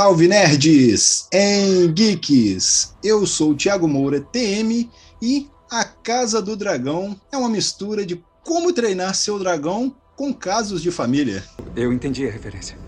Salve 0.00 0.28
nerds 0.28 1.28
em 1.30 1.92
geeks! 1.92 2.96
Eu 3.04 3.26
sou 3.26 3.50
o 3.50 3.54
Thiago 3.54 3.86
Moura, 3.86 4.18
TM, 4.18 4.88
e 5.20 5.46
a 5.70 5.84
Casa 5.84 6.40
do 6.40 6.56
Dragão 6.56 7.20
é 7.30 7.36
uma 7.36 7.50
mistura 7.50 8.06
de 8.06 8.24
como 8.42 8.72
treinar 8.72 9.14
seu 9.14 9.38
dragão 9.38 9.94
com 10.16 10.32
casos 10.32 10.80
de 10.80 10.90
família. 10.90 11.44
Eu 11.76 11.92
entendi 11.92 12.26
a 12.26 12.30
referência. 12.30 12.78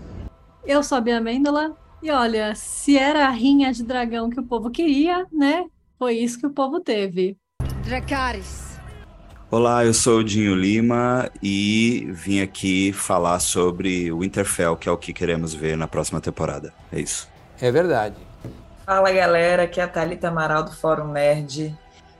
Eu 0.65 0.81
sou 0.81 0.97
a 0.97 1.01
Bia 1.01 1.21
Mendola, 1.21 1.77
e 2.01 2.09
olha, 2.09 2.55
se 2.55 2.97
era 2.97 3.27
a 3.27 3.29
rinha 3.29 3.71
de 3.71 3.83
dragão 3.83 4.31
que 4.31 4.39
o 4.39 4.43
povo 4.47 4.71
queria, 4.71 5.27
né? 5.31 5.65
Foi 5.99 6.15
isso 6.15 6.39
que 6.39 6.47
o 6.47 6.51
povo 6.51 6.79
teve. 6.79 7.37
Dracarys. 7.85 8.62
Olá, 9.53 9.85
eu 9.85 9.93
sou 9.93 10.17
o 10.17 10.23
Dinho 10.23 10.55
Lima 10.55 11.29
e 11.39 12.07
vim 12.09 12.41
aqui 12.41 12.91
falar 12.91 13.39
sobre 13.39 14.11
o 14.11 14.21
Winterfell, 14.21 14.75
que 14.75 14.89
é 14.89 14.91
o 14.91 14.97
que 14.97 15.13
queremos 15.13 15.53
ver 15.53 15.77
na 15.77 15.87
próxima 15.87 16.19
temporada. 16.19 16.73
É 16.91 16.99
isso. 16.99 17.29
É 17.61 17.71
verdade. 17.71 18.15
Fala 18.83 19.11
galera, 19.11 19.61
aqui 19.61 19.79
é 19.79 19.83
a 19.83 19.87
Thalita 19.87 20.29
Amaral 20.29 20.63
do 20.63 20.75
Fórum 20.75 21.11
Nerd. 21.11 21.71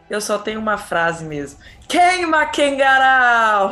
Eu 0.07 0.21
só 0.21 0.37
tenho 0.37 0.59
uma 0.59 0.77
frase 0.77 1.25
mesmo. 1.25 1.57
Queima, 1.87 2.45
Kengarau! 2.45 3.71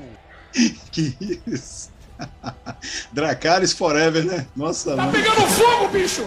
que 0.90 1.14
isso? 1.46 1.90
Dracarys 3.12 3.74
Forever, 3.74 4.24
né? 4.24 4.46
Nossa, 4.56 4.96
Tá 4.96 5.02
mano. 5.02 5.12
pegando 5.12 5.42
fogo, 5.42 5.88
bicho! 5.88 6.26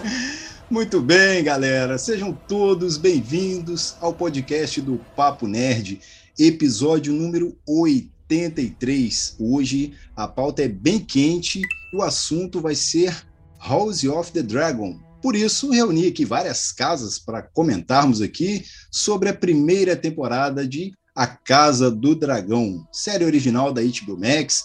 Muito 0.70 1.00
bem, 1.00 1.42
galera. 1.42 1.98
Sejam 1.98 2.32
todos 2.32 2.96
bem-vindos 2.96 3.96
ao 4.00 4.14
podcast 4.14 4.80
do 4.80 5.00
Papo 5.16 5.48
Nerd 5.48 6.00
episódio 6.38 7.12
número 7.12 7.56
83. 7.66 9.36
Hoje 9.38 9.94
a 10.16 10.26
pauta 10.26 10.62
é 10.62 10.68
bem 10.68 10.98
quente 10.98 11.60
e 11.92 11.96
o 11.96 12.02
assunto 12.02 12.60
vai 12.60 12.74
ser 12.74 13.14
House 13.60 14.04
of 14.04 14.32
the 14.32 14.42
Dragon. 14.42 14.98
Por 15.20 15.36
isso, 15.36 15.70
reuni 15.70 16.08
aqui 16.08 16.24
várias 16.24 16.72
casas 16.72 17.18
para 17.18 17.42
comentarmos 17.42 18.20
aqui 18.20 18.64
sobre 18.90 19.28
a 19.28 19.34
primeira 19.34 19.94
temporada 19.94 20.66
de 20.66 20.92
A 21.14 21.28
Casa 21.28 21.90
do 21.90 22.16
Dragão, 22.16 22.84
série 22.90 23.24
original 23.24 23.72
da 23.72 23.82
HBO 23.82 24.18
Max. 24.18 24.64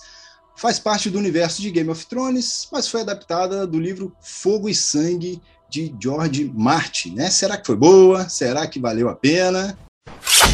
Faz 0.55 0.79
parte 0.79 1.11
do 1.11 1.19
universo 1.19 1.61
de 1.61 1.69
Game 1.69 1.91
of 1.91 2.07
Thrones, 2.07 2.67
mas 2.71 2.87
foi 2.87 3.01
adaptada 3.01 3.67
do 3.67 3.79
livro 3.79 4.11
Fogo 4.19 4.67
e 4.67 4.73
Sangue 4.73 5.39
de 5.69 5.93
George 6.01 6.51
Martin, 6.55 7.11
né? 7.11 7.29
Será 7.29 7.57
que 7.57 7.67
foi 7.67 7.75
boa? 7.75 8.27
Será 8.27 8.65
que 8.65 8.79
valeu 8.79 9.09
a 9.09 9.15
pena? 9.15 9.77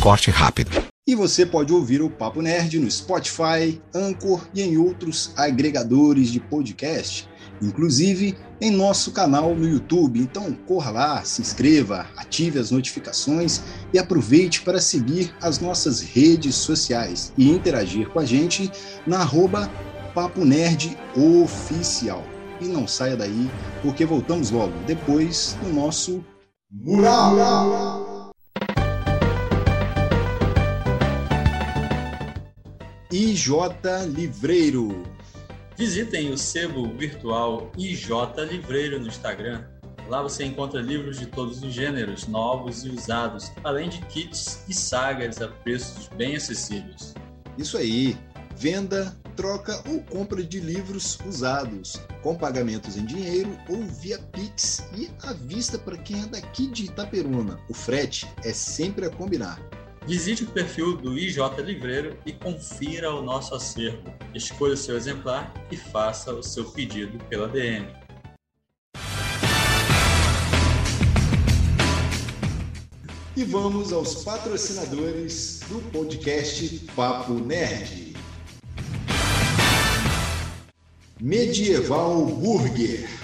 Corte 0.01 0.29
rápido. 0.29 0.92
E 1.05 1.15
você 1.15 1.45
pode 1.45 1.73
ouvir 1.73 2.01
o 2.01 2.09
Papo 2.09 2.41
Nerd 2.41 2.79
no 2.79 2.89
Spotify, 2.89 3.81
Anchor 3.93 4.47
e 4.53 4.61
em 4.61 4.77
outros 4.77 5.33
agregadores 5.35 6.29
de 6.29 6.39
podcast, 6.39 7.27
inclusive 7.61 8.37
em 8.61 8.71
nosso 8.71 9.11
canal 9.11 9.53
no 9.53 9.67
YouTube. 9.67 10.21
Então 10.21 10.53
corra 10.65 10.91
lá, 10.91 11.23
se 11.25 11.41
inscreva, 11.41 12.07
ative 12.15 12.57
as 12.57 12.71
notificações 12.71 13.61
e 13.93 13.99
aproveite 13.99 14.61
para 14.61 14.79
seguir 14.79 15.35
as 15.41 15.59
nossas 15.59 15.99
redes 15.99 16.55
sociais 16.55 17.33
e 17.37 17.49
interagir 17.49 18.07
com 18.07 18.19
a 18.19 18.25
gente 18.25 18.71
na 19.05 19.19
arroba 19.19 19.69
Papo 20.15 20.45
Nerd 20.45 20.97
Oficial. 21.17 22.23
E 22.61 22.65
não 22.65 22.87
saia 22.87 23.17
daí, 23.17 23.51
porque 23.81 24.05
voltamos 24.05 24.51
logo 24.51 24.73
depois 24.85 25.57
do 25.61 25.73
nosso 25.73 26.23
Mural! 26.71 28.02
IJ 33.15 33.51
Livreiro. 34.09 35.03
Visitem 35.77 36.31
o 36.31 36.37
sebo 36.37 36.91
virtual 36.97 37.71
IJ 37.77 38.09
Livreiro 38.49 38.99
no 38.99 39.05
Instagram. 39.05 39.63
Lá 40.09 40.23
você 40.23 40.43
encontra 40.43 40.81
livros 40.81 41.19
de 41.19 41.27
todos 41.27 41.61
os 41.61 41.71
gêneros, 41.71 42.25
novos 42.25 42.83
e 42.83 42.89
usados, 42.89 43.51
além 43.63 43.87
de 43.87 43.99
kits 44.07 44.63
e 44.67 44.73
sagas 44.73 45.39
a 45.43 45.47
preços 45.47 46.07
bem 46.17 46.35
acessíveis. 46.35 47.13
Isso 47.55 47.77
aí! 47.77 48.17
Venda, 48.55 49.15
troca 49.35 49.79
ou 49.87 49.99
compra 50.05 50.43
de 50.43 50.59
livros 50.59 51.19
usados, 51.23 52.01
com 52.23 52.33
pagamentos 52.33 52.97
em 52.97 53.05
dinheiro 53.05 53.55
ou 53.69 53.83
via 53.83 54.17
Pix 54.17 54.87
e 54.97 55.11
à 55.21 55.33
vista 55.33 55.77
para 55.77 55.97
quem 55.97 56.23
é 56.23 56.25
daqui 56.25 56.65
de 56.65 56.85
Itaperuna. 56.85 57.59
O 57.69 57.75
frete 57.75 58.27
é 58.43 58.51
sempre 58.51 59.05
a 59.05 59.11
combinar. 59.11 59.61
Visite 60.05 60.43
o 60.43 60.47
perfil 60.47 60.97
do 60.97 61.17
IJ 61.17 61.37
Livreiro 61.63 62.17
e 62.25 62.33
confira 62.33 63.13
o 63.15 63.21
nosso 63.21 63.55
acervo. 63.55 64.13
Escolha 64.35 64.73
o 64.73 64.77
seu 64.77 64.97
exemplar 64.97 65.53
e 65.71 65.77
faça 65.77 66.33
o 66.33 66.43
seu 66.43 66.65
pedido 66.65 67.17
pela 67.25 67.47
DM. 67.47 67.87
E 73.35 73.43
vamos 73.45 73.93
aos 73.93 74.23
patrocinadores 74.25 75.61
do 75.69 75.79
podcast 75.91 76.79
Papo 76.93 77.35
Nerd. 77.35 78.13
Medieval 81.21 82.25
Burger 82.25 83.22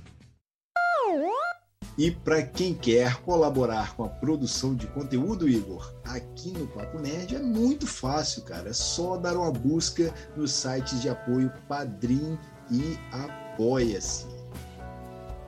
E 1.97 2.12
para 2.12 2.42
quem 2.42 2.74
quer 2.74 3.21
colaborar 3.21 3.95
com 3.95 4.03
a 4.03 4.09
produção 4.09 4.75
de 4.75 4.86
conteúdo, 4.88 5.47
Igor, 5.47 5.94
aqui 6.03 6.51
no 6.51 6.68
Papo 6.68 7.00
Nerd 7.00 7.36
é 7.36 7.39
muito 7.39 7.88
fácil, 7.88 8.44
cara. 8.44 8.69
É 8.69 8.74
só 8.74 9.15
dar 9.15 9.38
uma 9.38 9.51
busca 9.51 10.13
nos 10.36 10.51
sites 10.51 11.01
de 11.01 11.07
apoio 11.07 11.51
Padrim 11.69 12.38
e 12.69 12.97
Apoia-se. 13.12 14.27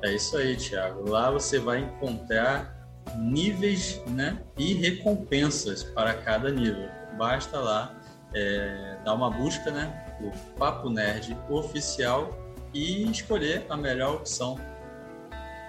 É 0.01 0.15
isso 0.15 0.37
aí, 0.37 0.55
Thiago. 0.55 1.09
Lá 1.09 1.29
você 1.31 1.59
vai 1.59 1.79
encontrar 1.79 2.77
níveis 3.17 4.01
né, 4.07 4.41
e 4.57 4.73
recompensas 4.73 5.83
para 5.83 6.13
cada 6.13 6.49
nível. 6.49 6.87
Basta 7.17 7.59
lá 7.59 7.93
é, 8.33 8.97
dar 9.03 9.15
uma 9.15 9.29
busca, 9.29 9.69
né? 9.71 10.17
O 10.21 10.57
Papo 10.57 10.89
Nerd 10.89 11.37
Oficial 11.49 12.37
e 12.73 13.09
escolher 13.09 13.65
a 13.69 13.75
melhor 13.75 14.15
opção. 14.15 14.57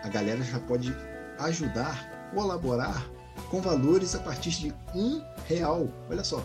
A 0.03 0.09
galera 0.09 0.43
já 0.43 0.59
pode 0.61 0.95
ajudar, 1.39 2.31
colaborar 2.35 3.05
com 3.51 3.61
valores 3.61 4.15
a 4.15 4.21
partir 4.21 4.51
de 4.51 4.75
um 4.95 5.23
real. 5.47 5.89
Olha 6.11 6.25
só. 6.25 6.45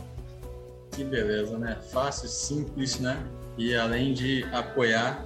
Que 0.91 1.03
beleza, 1.03 1.57
né? 1.57 1.77
Fácil, 1.91 2.27
simples, 2.27 2.99
né? 2.99 3.21
E 3.57 3.75
além 3.75 4.13
de 4.13 4.43
apoiar, 4.53 5.25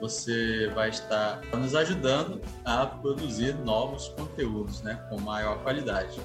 você 0.00 0.68
vai 0.74 0.90
estar 0.90 1.40
nos 1.56 1.74
ajudando 1.74 2.40
a 2.64 2.86
produzir 2.86 3.54
novos 3.54 4.08
conteúdos, 4.08 4.82
né? 4.82 4.94
Com 5.08 5.20
maior 5.20 5.62
qualidade. 5.62 6.20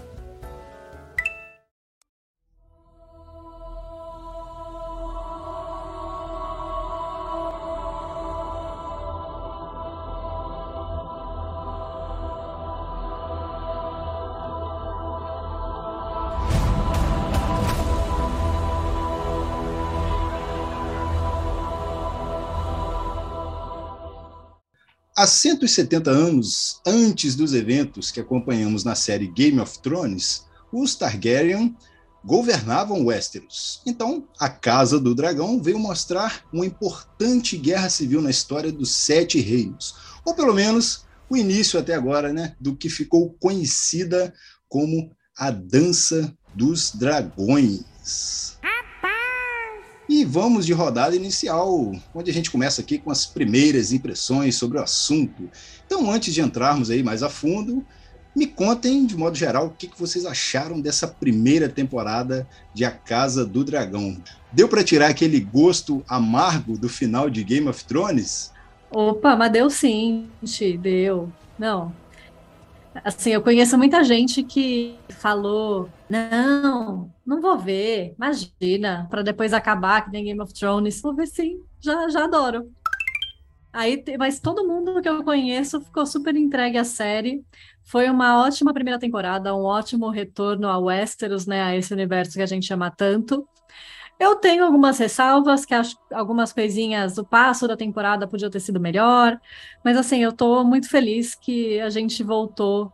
Há 25.23 25.27
170 25.27 26.11
anos 26.11 26.81
antes 26.85 27.33
dos 27.33 27.53
eventos 27.53 28.11
que 28.11 28.19
acompanhamos 28.19 28.83
na 28.83 28.93
série 28.93 29.25
Game 29.25 29.57
of 29.57 29.79
Thrones, 29.79 30.43
os 30.69 30.95
Targaryen 30.95 31.77
governavam 32.25 33.05
Westeros. 33.05 33.81
Então, 33.85 34.27
a 34.37 34.49
Casa 34.49 34.99
do 34.99 35.15
Dragão 35.15 35.63
veio 35.63 35.79
mostrar 35.79 36.43
uma 36.51 36.65
importante 36.65 37.55
guerra 37.55 37.89
civil 37.89 38.21
na 38.21 38.29
história 38.29 38.69
dos 38.69 38.93
Sete 38.93 39.39
Reinos, 39.39 39.95
ou 40.25 40.33
pelo 40.33 40.53
menos 40.53 41.05
o 41.29 41.37
início 41.37 41.79
até 41.79 41.93
agora, 41.93 42.33
né, 42.33 42.57
do 42.59 42.75
que 42.75 42.89
ficou 42.89 43.33
conhecida 43.39 44.33
como 44.67 45.09
a 45.37 45.49
Dança 45.49 46.37
dos 46.53 46.91
Dragões. 46.91 48.57
E 50.13 50.23
vamos 50.23 50.63
de 50.63 50.73
rodada 50.73 51.15
inicial, 51.15 51.91
onde 52.13 52.29
a 52.29 52.33
gente 52.33 52.51
começa 52.51 52.81
aqui 52.81 52.99
com 52.99 53.09
as 53.09 53.25
primeiras 53.25 53.91
impressões 53.91 54.53
sobre 54.53 54.77
o 54.77 54.81
assunto. 54.83 55.49
Então, 55.87 56.11
antes 56.11 56.31
de 56.31 56.39
entrarmos 56.39 56.91
aí 56.91 57.01
mais 57.01 57.23
a 57.23 57.29
fundo, 57.29 57.83
me 58.35 58.45
contem, 58.45 59.07
de 59.07 59.17
modo 59.17 59.35
geral, 59.35 59.65
o 59.65 59.69
que 59.71 59.89
vocês 59.97 60.23
acharam 60.23 60.79
dessa 60.79 61.07
primeira 61.07 61.67
temporada 61.67 62.47
de 62.75 62.85
A 62.85 62.91
Casa 62.91 63.43
do 63.43 63.63
Dragão. 63.63 64.15
Deu 64.51 64.69
para 64.69 64.83
tirar 64.83 65.07
aquele 65.07 65.39
gosto 65.39 66.05
amargo 66.07 66.77
do 66.77 66.87
final 66.87 67.27
de 67.27 67.43
Game 67.43 67.67
of 67.67 67.83
Thrones? 67.83 68.51
Opa, 68.91 69.35
mas 69.35 69.51
deu 69.51 69.67
sim, 69.67 70.29
deu. 70.79 71.33
Não, 71.57 71.91
Assim, 73.03 73.31
eu 73.31 73.41
conheço 73.41 73.77
muita 73.77 74.03
gente 74.03 74.43
que 74.43 74.97
falou: 75.09 75.89
não, 76.09 77.11
não 77.25 77.41
vou 77.41 77.57
ver, 77.57 78.13
imagina, 78.15 79.07
para 79.09 79.23
depois 79.23 79.53
acabar 79.53 80.05
que 80.05 80.11
nem 80.11 80.25
Game 80.25 80.41
of 80.41 80.53
Thrones. 80.53 81.01
Vou 81.01 81.15
ver 81.15 81.27
sim, 81.27 81.61
já, 81.79 82.07
já 82.09 82.25
adoro. 82.25 82.71
Aí, 83.71 84.03
mas 84.19 84.39
todo 84.39 84.67
mundo 84.67 85.01
que 85.01 85.09
eu 85.09 85.23
conheço 85.23 85.81
ficou 85.81 86.05
super 86.05 86.35
entregue 86.35 86.77
à 86.77 86.83
série. 86.83 87.43
Foi 87.83 88.07
uma 88.09 88.43
ótima 88.45 88.71
primeira 88.71 88.99
temporada, 88.99 89.55
um 89.55 89.63
ótimo 89.63 90.09
retorno 90.09 90.67
a 90.67 90.77
Westeros, 90.77 91.47
né, 91.47 91.61
a 91.63 91.75
esse 91.75 91.91
universo 91.91 92.33
que 92.33 92.41
a 92.41 92.45
gente 92.45 92.71
ama 92.71 92.91
tanto. 92.91 93.47
Eu 94.19 94.35
tenho 94.35 94.63
algumas 94.63 94.97
ressalvas, 94.97 95.65
que 95.65 95.73
acho 95.73 95.97
algumas 96.11 96.53
coisinhas, 96.53 97.17
o 97.17 97.25
passo 97.25 97.67
da 97.67 97.75
temporada 97.75 98.27
podia 98.27 98.49
ter 98.49 98.59
sido 98.59 98.79
melhor, 98.79 99.39
mas 99.83 99.97
assim, 99.97 100.23
eu 100.23 100.29
estou 100.29 100.63
muito 100.63 100.89
feliz 100.89 101.35
que 101.35 101.79
a 101.81 101.89
gente 101.89 102.23
voltou 102.23 102.91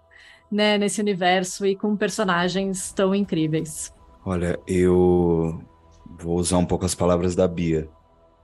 né, 0.51 0.77
nesse 0.77 0.99
universo 1.01 1.65
e 1.65 1.75
com 1.75 1.95
personagens 1.95 2.91
tão 2.93 3.13
incríveis. 3.13 3.93
Olha, 4.25 4.59
eu 4.67 5.63
vou 6.17 6.37
usar 6.37 6.57
um 6.57 6.65
pouco 6.65 6.85
as 6.85 6.95
palavras 6.95 7.35
da 7.35 7.47
Bia. 7.47 7.87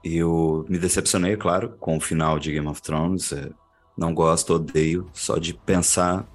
Eu 0.04 0.64
me 0.68 0.78
decepcionei, 0.78 1.36
claro, 1.36 1.76
com 1.80 1.96
o 1.96 2.00
final 2.00 2.38
de 2.38 2.52
Game 2.52 2.66
of 2.68 2.80
Thrones. 2.80 3.32
É, 3.32 3.50
não 3.98 4.14
gosto, 4.14 4.54
odeio. 4.54 5.10
Só 5.12 5.38
de 5.38 5.52
pensar 5.52 6.26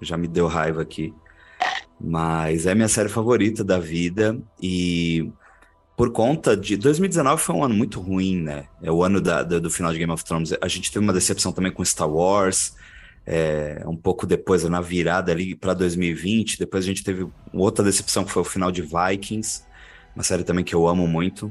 já 0.00 0.16
me 0.16 0.28
deu 0.28 0.46
raiva 0.46 0.82
aqui. 0.82 1.14
Mas 2.00 2.66
é 2.66 2.74
minha 2.74 2.88
série 2.88 3.08
favorita 3.08 3.64
da 3.64 3.78
vida 3.78 4.40
e 4.62 5.30
por 5.98 6.12
conta 6.12 6.56
de 6.56 6.76
2019 6.76 7.42
foi 7.42 7.56
um 7.56 7.64
ano 7.64 7.74
muito 7.74 8.00
ruim, 8.00 8.40
né? 8.40 8.66
É 8.80 8.88
o 8.88 9.02
ano 9.02 9.20
da, 9.20 9.42
do, 9.42 9.60
do, 9.60 9.68
final 9.68 9.92
de 9.92 9.98
Game 9.98 10.12
of 10.12 10.24
Thrones. 10.24 10.54
A 10.60 10.68
gente 10.68 10.92
teve 10.92 11.04
uma 11.04 11.12
decepção 11.12 11.50
também 11.50 11.72
com 11.72 11.84
Star 11.84 12.08
Wars, 12.08 12.76
é, 13.26 13.82
um 13.84 13.96
pouco 13.96 14.24
depois, 14.24 14.62
na 14.62 14.80
virada 14.80 15.32
ali 15.32 15.56
para 15.56 15.74
2020. 15.74 16.56
Depois 16.56 16.84
a 16.84 16.86
gente 16.86 17.02
teve 17.02 17.26
outra 17.52 17.84
decepção 17.84 18.22
que 18.22 18.30
foi 18.30 18.42
o 18.42 18.44
final 18.44 18.70
de 18.70 18.80
Vikings, 18.80 19.64
uma 20.14 20.22
série 20.22 20.44
também 20.44 20.64
que 20.64 20.72
eu 20.72 20.86
amo 20.86 21.04
muito. 21.08 21.50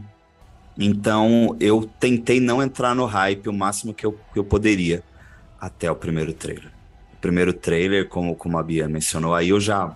Então 0.79 1.57
eu 1.59 1.83
tentei 2.00 2.39
não 2.39 2.63
entrar 2.63 2.95
no 2.95 3.03
hype 3.03 3.50
o 3.50 3.53
máximo 3.53 3.93
que 3.93 4.05
eu, 4.05 4.17
que 4.31 4.39
eu 4.39 4.45
poderia 4.45 5.03
até 5.59 5.91
o 5.91 5.95
primeiro 5.95 6.31
trailer. 6.31 6.71
O 7.15 7.17
primeiro 7.17 7.51
trailer, 7.51 8.07
como, 8.07 8.33
como 8.33 8.57
a 8.57 8.63
Bia 8.63 8.88
mencionou, 8.88 9.35
aí 9.35 9.50
eu 9.50 9.59
já. 9.59 9.93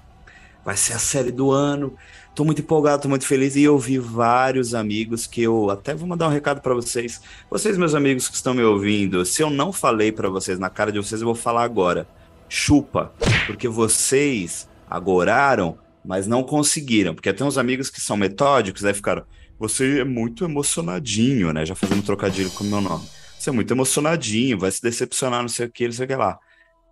Vai 0.65 0.75
ser 0.75 0.91
a 0.91 0.99
série 0.99 1.31
do 1.31 1.51
ano 1.51 1.95
Tô 2.33 2.45
muito 2.45 2.61
empolgado, 2.61 3.03
tô 3.03 3.09
muito 3.09 3.25
feliz 3.25 3.57
e 3.57 3.63
eu 3.63 3.77
vi 3.77 3.97
vários 3.99 4.73
amigos 4.73 5.27
que 5.27 5.41
eu 5.41 5.69
até 5.69 5.93
vou 5.93 6.07
mandar 6.07 6.29
um 6.29 6.31
recado 6.31 6.61
para 6.61 6.73
vocês. 6.73 7.21
Vocês, 7.49 7.77
meus 7.77 7.93
amigos 7.93 8.29
que 8.29 8.35
estão 8.35 8.53
me 8.53 8.63
ouvindo, 8.63 9.25
se 9.25 9.43
eu 9.43 9.49
não 9.49 9.73
falei 9.73 10.13
para 10.13 10.29
vocês 10.29 10.57
na 10.57 10.69
cara 10.69 10.93
de 10.93 10.97
vocês, 10.97 11.19
eu 11.19 11.25
vou 11.25 11.35
falar 11.35 11.63
agora. 11.63 12.07
Chupa, 12.47 13.11
porque 13.45 13.67
vocês 13.67 14.67
agoraram, 14.89 15.77
mas 16.05 16.25
não 16.25 16.41
conseguiram. 16.41 17.13
Porque 17.13 17.33
tem 17.33 17.45
uns 17.45 17.57
amigos 17.57 17.89
que 17.89 17.99
são 17.99 18.15
metódicos, 18.15 18.85
aí 18.85 18.93
ficaram, 18.93 19.23
você 19.59 19.99
é 19.99 20.05
muito 20.05 20.45
emocionadinho, 20.45 21.51
né? 21.51 21.65
Já 21.65 21.75
fazendo 21.75 22.01
trocadilho 22.01 22.49
com 22.51 22.63
o 22.63 22.67
meu 22.67 22.79
nome. 22.79 23.05
Você 23.37 23.49
é 23.49 23.53
muito 23.53 23.73
emocionadinho, 23.73 24.57
vai 24.57 24.71
se 24.71 24.81
decepcionar, 24.81 25.41
não 25.41 25.49
sei 25.49 25.65
o 25.65 25.69
que, 25.69 25.85
não 25.85 25.91
sei 25.91 26.05
o 26.05 26.07
que 26.07 26.15
lá. 26.15 26.39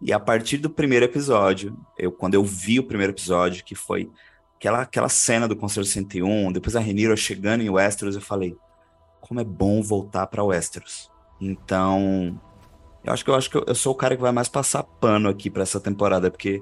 E 0.02 0.12
a 0.12 0.20
partir 0.20 0.58
do 0.58 0.70
primeiro 0.70 1.06
episódio, 1.06 1.78
eu 1.98 2.12
quando 2.12 2.34
eu 2.34 2.44
vi 2.44 2.78
o 2.78 2.84
primeiro 2.84 3.14
episódio, 3.14 3.64
que 3.64 3.76
foi 3.76 4.10
aquela, 4.60 4.82
aquela 4.82 5.10
cena 5.10 5.48
do 5.48 5.56
Conselho 5.56 5.86
101, 5.86 6.52
depois 6.52 6.76
a 6.76 6.82
Renira 6.82 7.16
chegando 7.16 7.62
em 7.62 7.70
Westeros, 7.70 8.16
eu 8.16 8.22
falei, 8.22 8.56
como 9.22 9.40
é 9.40 9.44
bom 9.44 9.82
voltar 9.82 10.28
para 10.28 10.44
Westeros. 10.44 11.10
Então, 11.40 12.40
eu 13.04 13.14
acho 13.14 13.24
que 13.24 13.32
eu 13.32 13.36
acho 13.36 13.50
que 13.50 13.58
eu, 13.58 13.74
sou 13.74 13.94
o 13.94 13.96
cara 13.96 14.18
que 14.18 14.22
vai 14.22 14.34
mais 14.34 14.50
passar 14.50 14.84
pano 14.84 15.30
aqui 15.30 15.50
para 15.50 15.64
essa 15.64 15.80
temporada, 15.80 16.30
porque 16.30 16.62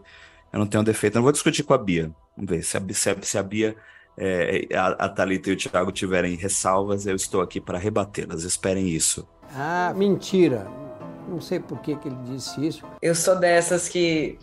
eu 0.53 0.59
não 0.59 0.67
tenho 0.67 0.83
defeito. 0.83 1.15
Eu 1.15 1.19
não 1.19 1.23
vou 1.23 1.31
discutir 1.31 1.63
com 1.63 1.73
a 1.73 1.77
Bia. 1.77 2.11
Vamos 2.35 2.51
ver 2.51 2.61
se 2.61 2.77
a, 2.77 2.81
se 2.93 3.09
a, 3.09 3.17
se 3.19 3.37
a 3.39 3.41
Bia, 3.41 3.75
é, 4.15 4.67
a, 4.75 5.05
a 5.05 5.09
Thalita 5.09 5.49
e 5.49 5.53
o 5.53 5.57
Thiago 5.57 5.91
tiverem 5.91 6.35
ressalvas, 6.35 7.07
eu 7.07 7.15
estou 7.15 7.41
aqui 7.41 7.59
para 7.59 7.79
rebatê-las. 7.79 8.43
Esperem 8.43 8.87
isso. 8.87 9.27
Ah, 9.55 9.91
mentira. 9.95 10.67
Não 11.27 11.41
sei 11.41 11.59
por 11.59 11.81
que, 11.81 11.95
que 11.95 12.07
ele 12.07 12.17
disse 12.25 12.65
isso. 12.65 12.85
Eu 13.01 13.15
sou 13.15 13.35
dessas 13.35 13.89
que 13.89 14.37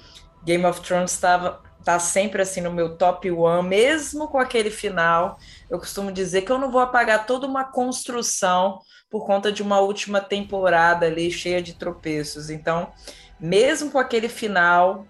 Game 0.44 0.64
of 0.66 0.80
Thrones 0.80 1.12
estava 1.12 1.62
tá 1.84 1.98
sempre 1.98 2.40
assim 2.42 2.60
no 2.60 2.72
meu 2.72 2.96
top 2.96 3.30
one, 3.30 3.68
mesmo 3.68 4.26
com 4.28 4.38
aquele 4.38 4.70
final. 4.70 5.38
Eu 5.68 5.78
costumo 5.78 6.10
dizer 6.10 6.42
que 6.42 6.50
eu 6.50 6.58
não 6.58 6.70
vou 6.70 6.80
apagar 6.80 7.26
toda 7.26 7.46
uma 7.46 7.64
construção 7.64 8.80
por 9.10 9.26
conta 9.26 9.52
de 9.52 9.62
uma 9.62 9.80
última 9.80 10.20
temporada 10.20 11.06
ali 11.06 11.30
cheia 11.30 11.62
de 11.62 11.74
tropeços. 11.74 12.48
Então, 12.48 12.90
mesmo 13.38 13.90
com 13.90 13.98
aquele 13.98 14.28
final, 14.28 15.06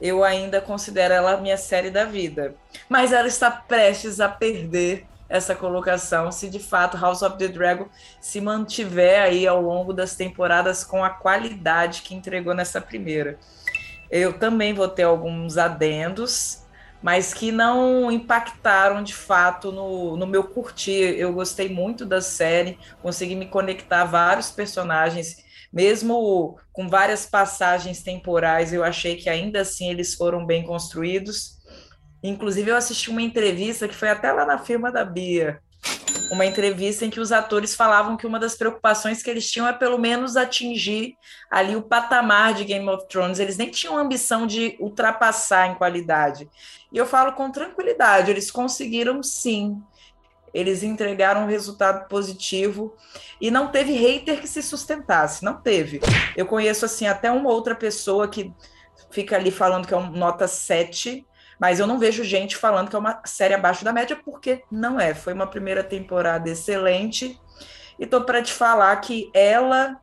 eu 0.00 0.22
ainda 0.22 0.60
considero 0.60 1.12
ela 1.12 1.36
minha 1.36 1.56
série 1.56 1.90
da 1.90 2.04
vida. 2.04 2.54
Mas 2.88 3.12
ela 3.12 3.28
está 3.28 3.50
prestes 3.50 4.20
a 4.20 4.28
perder 4.28 5.06
essa 5.28 5.54
colocação 5.54 6.30
se 6.30 6.48
de 6.50 6.58
fato 6.58 6.98
House 6.98 7.22
of 7.22 7.38
the 7.38 7.48
Dragon 7.48 7.86
se 8.20 8.38
mantiver 8.40 9.22
aí 9.22 9.46
ao 9.46 9.62
longo 9.62 9.92
das 9.92 10.14
temporadas 10.14 10.84
com 10.84 11.02
a 11.02 11.08
qualidade 11.08 12.02
que 12.02 12.14
entregou 12.14 12.54
nessa 12.54 12.80
primeira. 12.80 13.38
Eu 14.12 14.38
também 14.38 14.74
vou 14.74 14.86
ter 14.88 15.04
alguns 15.04 15.56
adendos, 15.56 16.66
mas 17.02 17.32
que 17.32 17.50
não 17.50 18.12
impactaram 18.12 19.02
de 19.02 19.14
fato 19.14 19.72
no, 19.72 20.18
no 20.18 20.26
meu 20.26 20.44
curtir. 20.44 21.16
Eu 21.18 21.32
gostei 21.32 21.70
muito 21.70 22.04
da 22.04 22.20
série, 22.20 22.78
consegui 23.00 23.34
me 23.34 23.46
conectar 23.46 24.02
a 24.02 24.04
vários 24.04 24.50
personagens, 24.50 25.38
mesmo 25.72 26.58
com 26.74 26.90
várias 26.90 27.24
passagens 27.24 28.02
temporais, 28.02 28.74
eu 28.74 28.84
achei 28.84 29.16
que 29.16 29.30
ainda 29.30 29.62
assim 29.62 29.88
eles 29.88 30.14
foram 30.14 30.44
bem 30.44 30.62
construídos. 30.62 31.58
Inclusive, 32.22 32.70
eu 32.70 32.76
assisti 32.76 33.08
uma 33.08 33.22
entrevista 33.22 33.88
que 33.88 33.94
foi 33.94 34.10
até 34.10 34.30
lá 34.30 34.44
na 34.44 34.58
firma 34.58 34.92
da 34.92 35.06
Bia, 35.06 35.58
uma 36.32 36.46
entrevista 36.46 37.04
em 37.04 37.10
que 37.10 37.20
os 37.20 37.30
atores 37.30 37.74
falavam 37.74 38.16
que 38.16 38.26
uma 38.26 38.38
das 38.38 38.54
preocupações 38.54 39.22
que 39.22 39.28
eles 39.28 39.50
tinham 39.50 39.68
é 39.68 39.72
pelo 39.72 39.98
menos 39.98 40.34
atingir 40.34 41.14
ali 41.50 41.76
o 41.76 41.82
patamar 41.82 42.54
de 42.54 42.64
Game 42.64 42.88
of 42.88 43.06
Thrones. 43.06 43.38
Eles 43.38 43.58
nem 43.58 43.70
tinham 43.70 43.98
ambição 43.98 44.46
de 44.46 44.74
ultrapassar 44.80 45.66
em 45.68 45.74
qualidade. 45.74 46.48
E 46.90 46.96
eu 46.96 47.04
falo 47.04 47.32
com 47.32 47.50
tranquilidade, 47.50 48.30
eles 48.30 48.50
conseguiram 48.50 49.22
sim. 49.22 49.76
eles 50.54 50.82
entregaram 50.82 51.42
um 51.42 51.48
resultado 51.48 52.08
positivo 52.08 52.96
e 53.38 53.50
não 53.50 53.68
teve 53.68 53.92
hater 53.92 54.40
que 54.40 54.48
se 54.48 54.62
sustentasse, 54.62 55.44
não 55.44 55.60
teve. 55.60 56.00
Eu 56.34 56.46
conheço 56.46 56.84
assim 56.86 57.06
até 57.06 57.30
uma 57.30 57.50
outra 57.50 57.74
pessoa 57.74 58.26
que 58.28 58.52
fica 59.10 59.36
ali 59.36 59.50
falando 59.50 59.86
que 59.86 59.92
é 59.92 59.96
uma 59.96 60.10
nota 60.10 60.48
7, 60.48 61.26
mas 61.62 61.78
eu 61.78 61.86
não 61.86 61.96
vejo 61.96 62.24
gente 62.24 62.56
falando 62.56 62.90
que 62.90 62.96
é 62.96 62.98
uma 62.98 63.20
série 63.24 63.54
abaixo 63.54 63.84
da 63.84 63.92
média, 63.92 64.18
porque 64.24 64.64
não 64.68 64.98
é. 64.98 65.14
Foi 65.14 65.32
uma 65.32 65.46
primeira 65.46 65.84
temporada 65.84 66.50
excelente. 66.50 67.38
E 68.00 68.04
tô 68.04 68.22
para 68.22 68.42
te 68.42 68.52
falar 68.52 68.96
que 68.96 69.30
ela 69.32 69.96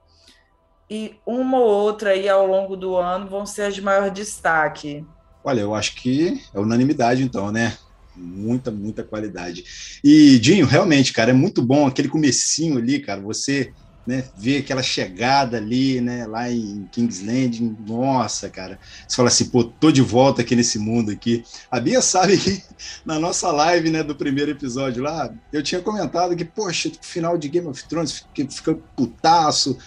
e 0.90 1.18
uma 1.26 1.58
ou 1.58 1.68
outra 1.68 2.12
aí 2.12 2.30
ao 2.30 2.48
longo 2.48 2.78
do 2.78 2.96
ano 2.96 3.28
vão 3.28 3.46
ser 3.46 3.64
as 3.64 3.76
de 3.76 3.82
maior 3.82 4.10
destaque. 4.10 5.06
Olha, 5.44 5.60
eu 5.60 5.76
acho 5.76 5.96
que 5.96 6.42
é 6.54 6.60
unanimidade, 6.62 7.24
então, 7.24 7.52
né? 7.52 7.78
Muita, 8.16 8.72
muita 8.72 9.04
qualidade. 9.04 10.00
E, 10.02 10.40
Dinho, 10.40 10.66
realmente, 10.66 11.12
cara, 11.12 11.32
é 11.32 11.34
muito 11.34 11.62
bom 11.62 11.86
aquele 11.86 12.08
comecinho 12.08 12.78
ali, 12.78 13.02
cara. 13.02 13.20
Você 13.20 13.74
né, 14.10 14.24
ver 14.36 14.58
aquela 14.58 14.82
chegada 14.82 15.58
ali, 15.58 16.02
né, 16.02 16.26
lá 16.26 16.52
em 16.52 16.90
King's 16.92 17.22
Landing, 17.22 17.78
nossa, 17.88 18.50
cara, 18.50 18.80
você 19.08 19.16
fala 19.16 19.28
assim, 19.28 19.46
pô, 19.46 19.64
tô 19.64 19.92
de 19.92 20.02
volta 20.02 20.42
aqui 20.42 20.56
nesse 20.56 20.80
mundo 20.80 21.12
aqui. 21.12 21.44
A 21.70 21.80
Bia 21.80 22.02
sabe 22.02 22.36
que 22.36 22.64
na 23.06 23.20
nossa 23.20 23.52
live, 23.52 23.92
né, 23.92 24.02
do 24.02 24.16
primeiro 24.16 24.50
episódio 24.50 25.04
lá, 25.04 25.32
eu 25.54 25.62
tinha 25.62 25.80
comentado 25.80 26.36
que, 26.36 26.44
poxa, 26.44 26.92
final 27.02 27.38
de 27.38 27.48
Game 27.50 27.68
of 27.68 27.88
Thrones, 27.88 28.26
fica 28.50 28.74
putaço, 28.96 29.78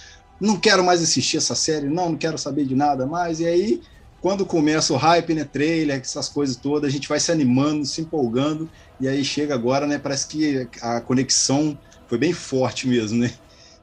não 0.40 0.56
quero 0.56 0.84
mais 0.84 1.02
assistir 1.02 1.38
essa 1.38 1.56
série, 1.56 1.88
não, 1.88 2.10
não 2.10 2.16
quero 2.16 2.38
saber 2.38 2.64
de 2.64 2.76
nada 2.76 3.04
mais, 3.06 3.40
e 3.40 3.46
aí 3.46 3.82
quando 4.20 4.46
começa 4.46 4.92
o 4.92 4.96
hype, 4.96 5.34
né, 5.34 5.42
trailer, 5.42 5.98
essas 5.98 6.28
coisas 6.28 6.54
todas, 6.54 6.88
a 6.88 6.92
gente 6.92 7.08
vai 7.08 7.18
se 7.18 7.32
animando, 7.32 7.84
se 7.84 8.02
empolgando, 8.02 8.70
e 9.00 9.08
aí 9.08 9.24
chega 9.24 9.52
agora, 9.52 9.84
né, 9.84 9.98
parece 9.98 10.28
que 10.28 10.68
a 10.80 11.00
conexão 11.00 11.76
foi 12.06 12.18
bem 12.18 12.32
forte 12.32 12.86
mesmo, 12.86 13.18
né? 13.18 13.32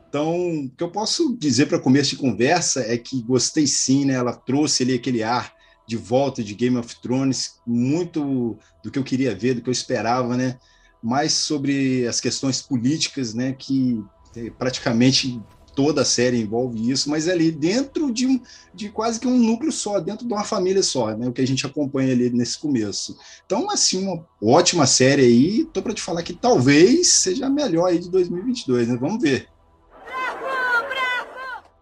Então, 0.10 0.66
o 0.66 0.70
que 0.72 0.84
eu 0.84 0.89
posso 0.89 1.38
dizer 1.38 1.68
para 1.68 1.78
começo 1.78 2.10
de 2.10 2.16
conversa 2.16 2.82
é 2.82 2.98
que 2.98 3.22
gostei 3.22 3.68
sim, 3.68 4.06
né? 4.06 4.16
Ela 4.16 4.34
trouxe 4.34 4.82
ali 4.82 4.96
aquele 4.96 5.22
ar 5.22 5.54
de 5.88 5.96
volta 5.96 6.44
de 6.44 6.56
Game 6.56 6.75
of 6.78 7.00
Thrones, 7.00 7.60
muito 7.66 8.58
do 8.84 8.89
que 8.89 8.98
eu 8.98 9.04
queria 9.04 9.36
ver, 9.36 9.54
do 9.54 9.62
que 9.62 9.70
eu 9.70 9.72
esperava, 9.72 10.36
né? 10.36 10.58
Mais 11.01 11.34
sobre 11.34 12.08
as 12.08 12.20
questões 12.20 12.60
políticas, 12.60 13.36
né? 13.36 13.54
Que 13.54 14.04
eh, 14.36 14.51
praticamente 14.58 15.39
toda 15.75 16.01
a 16.01 16.06
série 16.06 16.42
envolve 16.42 16.89
isso, 16.89 17.08
mas 17.08 17.28
é 17.28 17.32
ali 17.32 17.51
dentro 17.51 18.12
de, 18.12 18.25
um, 18.25 18.42
de 18.74 18.89
quase 18.89 19.20
que 19.20 19.28
um 19.28 19.38
núcleo 19.38 19.72
só, 19.72 20.00
dentro 20.00 20.28
de 20.28 20.34
uma 20.34 20.44
família 20.44 20.82
só, 20.82 21.16
né? 21.16 21.28
O 21.28 21.32
que 21.32 21.42
a 21.42 21.48
gente 21.48 21.68
acompanha 21.68 22.12
ali 22.13 22.32
nesse 22.32 22.58
começo. 22.58 23.16
Então, 23.46 23.70
assim, 23.70 24.04
uma 24.04 24.25
ótima 24.42 24.88
série 24.88 25.22
aí. 25.22 25.66
Tô 25.66 25.84
para 25.84 25.94
te 25.94 26.01
falar 26.01 26.24
que 26.24 26.34
talvez 26.34 27.10
seja 27.10 27.46
a 27.46 27.50
melhor 27.50 27.86
aí 27.86 28.00
de 28.00 28.10
2022, 28.10 28.88
né? 28.88 28.98
Vamos 29.00 29.22
ver. 29.22 29.48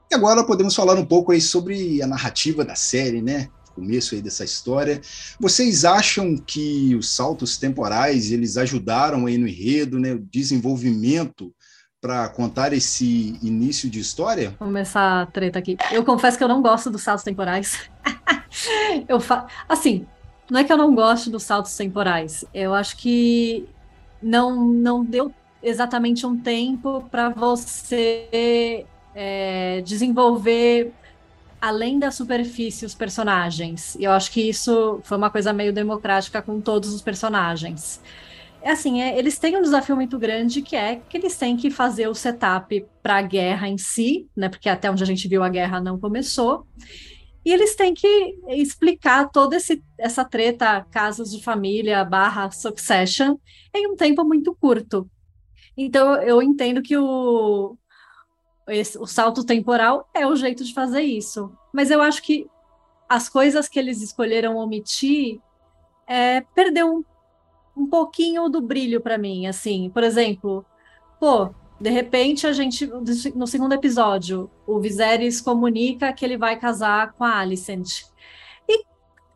E 0.09 0.15
agora 0.15 0.43
podemos 0.43 0.73
falar 0.73 0.95
um 0.95 1.05
pouco 1.05 1.31
aí 1.31 1.41
sobre 1.41 2.01
a 2.01 2.07
narrativa 2.07 2.63
da 2.63 2.75
série, 2.75 3.21
né? 3.21 3.49
começo 3.77 4.15
aí 4.15 4.21
dessa 4.23 4.43
história. 4.43 4.99
Vocês 5.39 5.85
acham 5.85 6.35
que 6.35 6.95
os 6.95 7.09
saltos 7.09 7.57
temporais 7.57 8.31
eles 8.31 8.57
ajudaram 8.57 9.27
aí 9.27 9.37
no 9.37 9.47
enredo, 9.47 9.99
né, 9.99 10.13
o 10.13 10.19
desenvolvimento 10.19 11.53
para 12.01 12.27
contar 12.29 12.73
esse 12.73 13.37
início 13.43 13.87
de 13.87 13.99
história? 13.99 14.55
Vamos 14.59 14.73
começar 14.73 15.21
a 15.21 15.25
treta 15.27 15.59
aqui. 15.59 15.77
Eu 15.91 16.03
confesso 16.03 16.39
que 16.39 16.43
eu 16.43 16.47
não 16.47 16.61
gosto 16.61 16.89
dos 16.89 17.03
saltos 17.03 17.23
temporais. 17.23 17.87
eu 19.07 19.19
fa... 19.19 19.45
Assim, 19.69 20.07
não 20.49 20.59
é 20.59 20.63
que 20.63 20.73
eu 20.73 20.77
não 20.77 20.95
gosto 20.95 21.29
dos 21.29 21.43
saltos 21.43 21.75
temporais. 21.75 22.43
Eu 22.51 22.73
acho 22.73 22.97
que 22.97 23.67
não, 24.21 24.65
não 24.65 25.05
deu 25.05 25.31
exatamente 25.61 26.25
um 26.25 26.35
tempo 26.35 27.07
para 27.11 27.29
você 27.29 28.85
é, 29.19 29.81
desenvolver 29.81 30.93
além 31.59 31.97
da 31.97 32.12
superfície 32.12 32.86
os 32.86 32.93
personagens. 32.93 33.95
E 33.95 34.03
eu 34.03 34.12
acho 34.12 34.31
que 34.31 34.47
isso 34.47 35.00
foi 35.03 35.17
uma 35.17 35.31
coisa 35.31 35.51
meio 35.51 35.74
democrática 35.74 36.39
com 36.39 36.62
todos 36.62 36.93
os 36.93 37.01
personagens. 37.01 38.00
É 38.62 38.71
assim, 38.71 39.01
é, 39.01 39.17
eles 39.17 39.39
têm 39.39 39.57
um 39.57 39.62
desafio 39.62 39.95
muito 39.95 40.19
grande 40.19 40.62
que 40.62 40.75
é 40.75 40.97
que 41.09 41.17
eles 41.17 41.36
têm 41.36 41.57
que 41.57 41.71
fazer 41.71 42.07
o 42.07 42.13
setup 42.13 42.86
para 43.01 43.17
a 43.17 43.21
guerra 43.24 43.67
em 43.67 43.77
si, 43.77 44.27
né? 44.36 44.50
Porque 44.50 44.69
até 44.69 44.89
onde 44.91 45.01
a 45.01 45.05
gente 45.05 45.27
viu 45.27 45.43
a 45.43 45.50
guerra 45.50 45.81
não 45.81 46.00
começou. 46.00 46.67
E 47.43 47.51
eles 47.51 47.75
têm 47.75 47.95
que 47.95 48.36
explicar 48.50 49.29
toda 49.29 49.55
esse, 49.55 49.81
essa 49.97 50.24
treta, 50.24 50.86
casos 50.91 51.31
de 51.31 51.41
família 51.41 52.03
barra 52.05 52.51
succession, 52.51 53.36
em 53.74 53.88
um 53.88 53.95
tempo 53.95 54.24
muito 54.24 54.55
curto. 54.59 55.09
Então 55.75 56.15
eu 56.21 56.41
entendo 56.41 56.81
que 56.83 56.97
o, 56.97 57.77
esse, 58.67 58.97
o 58.97 59.05
salto 59.05 59.43
temporal 59.43 60.07
é 60.13 60.25
o 60.27 60.36
jeito 60.36 60.63
de 60.63 60.74
fazer 60.74 61.01
isso. 61.01 61.51
Mas 61.74 61.91
eu 61.91 62.01
acho 62.01 62.21
que 62.21 62.47
as 63.07 63.29
coisas 63.29 63.67
que 63.67 63.79
eles 63.79 64.01
escolheram 64.01 64.57
omitir 64.57 65.39
é, 66.07 66.41
perdeu 66.53 66.93
um 66.93 67.03
um 67.77 67.88
pouquinho 67.88 68.50
do 68.50 68.59
brilho 68.59 69.00
para 69.00 69.17
mim, 69.17 69.45
assim. 69.45 69.89
Por 69.91 70.03
exemplo, 70.03 70.65
pô, 71.19 71.53
de 71.79 71.89
repente 71.91 72.47
a 72.47 72.51
gente 72.51 72.88
no 73.36 73.45
segundo 73.45 73.74
episódio, 73.74 74.50
o 74.65 74.79
Viserys 74.79 75.39
comunica 75.39 76.12
que 76.12 76.25
ele 76.25 76.38
vai 76.38 76.59
casar 76.59 77.13
com 77.13 77.24
a 77.24 77.38
Alicent. 77.38 78.03
E 78.67 78.83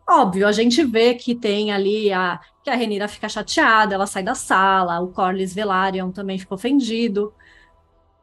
óbvio, 0.09 0.47
a 0.47 0.51
gente 0.51 0.83
vê 0.83 1.13
que 1.13 1.35
tem 1.35 1.71
ali 1.71 2.11
a 2.11 2.39
que 2.63 2.69
a 2.69 2.75
Renira 2.75 3.07
fica 3.07 3.29
chateada, 3.29 3.95
ela 3.95 4.05
sai 4.05 4.23
da 4.23 4.35
sala, 4.35 4.99
o 4.99 5.07
Corlys 5.07 5.53
Velaryon 5.53 6.11
também 6.11 6.37
ficou 6.37 6.55
ofendido. 6.55 7.33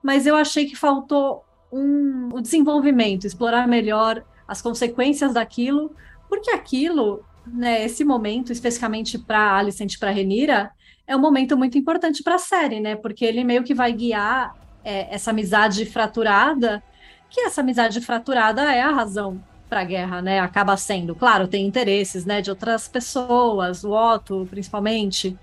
Mas 0.08 0.26
eu 0.26 0.34
achei 0.34 0.64
que 0.64 0.74
faltou 0.74 1.44
um, 1.70 2.30
um 2.34 2.40
desenvolvimento, 2.40 3.26
explorar 3.26 3.68
melhor 3.68 4.24
as 4.48 4.62
consequências 4.62 5.34
daquilo, 5.34 5.94
porque 6.30 6.50
aquilo 6.50 7.22
né, 7.46 7.84
esse 7.84 8.06
momento, 8.06 8.50
especificamente 8.50 9.18
para 9.18 9.58
Alicent 9.58 9.92
e 9.92 9.98
para 9.98 10.10
Renira, 10.10 10.70
é 11.06 11.14
um 11.14 11.20
momento 11.20 11.58
muito 11.58 11.76
importante 11.76 12.22
para 12.22 12.36
a 12.36 12.38
série, 12.38 12.80
né? 12.80 12.96
Porque 12.96 13.22
ele 13.22 13.44
meio 13.44 13.62
que 13.62 13.74
vai 13.74 13.92
guiar 13.92 14.56
é, 14.82 15.14
essa 15.14 15.30
amizade 15.30 15.84
fraturada, 15.84 16.82
que 17.28 17.42
essa 17.42 17.60
amizade 17.60 18.00
fraturada 18.00 18.62
é 18.62 18.80
a 18.80 18.90
razão 18.90 19.38
para 19.68 19.80
a 19.80 19.84
guerra, 19.84 20.22
né? 20.22 20.40
Acaba 20.40 20.74
sendo, 20.78 21.14
claro, 21.14 21.46
tem 21.46 21.66
interesses, 21.66 22.24
né, 22.24 22.40
de 22.40 22.48
outras 22.48 22.88
pessoas, 22.88 23.84
o 23.84 23.90
Otto, 23.90 24.46
principalmente. 24.48 25.36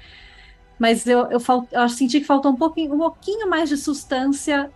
Mas 0.77 1.07
eu, 1.07 1.31
eu, 1.31 1.39
falt, 1.39 1.67
eu 1.71 1.87
senti 1.89 2.19
que 2.19 2.25
faltou 2.25 2.51
um 2.51 2.55
pouquinho, 2.55 2.93
um 2.93 2.97
pouquinho 2.97 3.49
mais 3.49 3.69
de 3.69 3.77
substância 3.77 4.71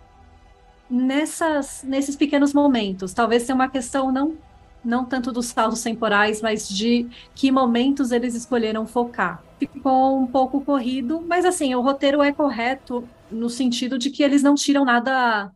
nessas, 0.89 1.83
nesses 1.83 2.15
pequenos 2.15 2.53
momentos. 2.53 3.13
Talvez 3.13 3.43
seja 3.43 3.53
uma 3.53 3.69
questão 3.69 4.11
não 4.11 4.37
não 4.83 5.03
tanto 5.03 5.31
dos 5.31 5.47
saltos 5.47 5.83
temporais, 5.83 6.41
mas 6.41 6.67
de 6.67 7.07
que 7.35 7.51
momentos 7.51 8.11
eles 8.11 8.33
escolheram 8.33 8.87
focar. 8.87 9.43
Ficou 9.59 10.17
um 10.17 10.25
pouco 10.25 10.61
corrido, 10.61 11.21
mas 11.27 11.45
assim, 11.45 11.75
o 11.75 11.81
roteiro 11.81 12.21
é 12.21 12.31
correto 12.31 13.07
no 13.29 13.49
sentido 13.49 13.97
de 13.99 14.09
que 14.09 14.23
eles 14.23 14.41
não 14.41 14.55
tiram 14.55 14.85
nada 14.85 15.51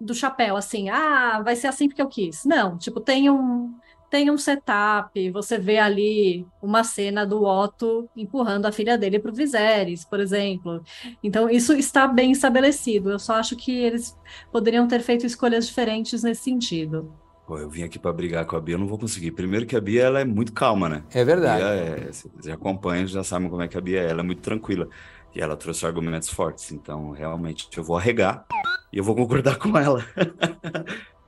do 0.00 0.14
chapéu, 0.14 0.56
assim, 0.56 0.88
ah, 0.88 1.40
vai 1.44 1.54
ser 1.54 1.68
assim 1.68 1.86
porque 1.86 2.02
eu 2.02 2.08
quis. 2.08 2.44
Não, 2.44 2.76
tipo, 2.76 3.00
tem 3.00 3.30
um 3.30 3.72
tem 4.12 4.30
um 4.30 4.36
setup, 4.36 5.30
você 5.30 5.56
vê 5.56 5.78
ali 5.78 6.46
uma 6.60 6.84
cena 6.84 7.24
do 7.24 7.44
Otto 7.44 8.06
empurrando 8.14 8.66
a 8.66 8.70
filha 8.70 8.98
dele 8.98 9.18
para 9.18 9.30
o 9.30 9.34
Viserys, 9.34 10.04
por 10.04 10.20
exemplo. 10.20 10.84
Então, 11.24 11.48
isso 11.48 11.72
está 11.72 12.06
bem 12.06 12.30
estabelecido. 12.30 13.10
Eu 13.10 13.18
só 13.18 13.36
acho 13.36 13.56
que 13.56 13.72
eles 13.74 14.14
poderiam 14.52 14.86
ter 14.86 15.00
feito 15.00 15.24
escolhas 15.24 15.66
diferentes 15.66 16.22
nesse 16.22 16.42
sentido. 16.42 17.10
Pô, 17.46 17.56
eu 17.56 17.70
vim 17.70 17.84
aqui 17.84 17.98
para 17.98 18.12
brigar 18.12 18.44
com 18.44 18.54
a 18.54 18.60
Bia, 18.60 18.74
eu 18.74 18.78
não 18.78 18.86
vou 18.86 18.98
conseguir. 18.98 19.30
Primeiro 19.30 19.64
que 19.64 19.74
a 19.74 19.80
Bia 19.80 20.02
ela 20.02 20.20
é 20.20 20.26
muito 20.26 20.52
calma, 20.52 20.90
né? 20.90 21.02
É 21.14 21.24
verdade. 21.24 21.62
É, 21.62 22.12
vocês 22.12 22.30
já 22.44 22.52
acompanham, 22.52 23.06
já 23.06 23.24
sabem 23.24 23.48
como 23.48 23.62
é 23.62 23.68
que 23.68 23.78
a 23.78 23.80
Bia 23.80 24.02
é. 24.02 24.10
Ela 24.10 24.20
é 24.20 24.24
muito 24.24 24.42
tranquila. 24.42 24.90
E 25.34 25.40
ela 25.40 25.56
trouxe 25.56 25.86
argumentos 25.86 26.28
fortes. 26.28 26.70
Então, 26.70 27.12
realmente, 27.12 27.66
eu 27.74 27.82
vou 27.82 27.96
arregar 27.96 28.44
e 28.92 28.98
eu 28.98 29.04
vou 29.04 29.16
concordar 29.16 29.56
com 29.58 29.78
ela. 29.78 30.04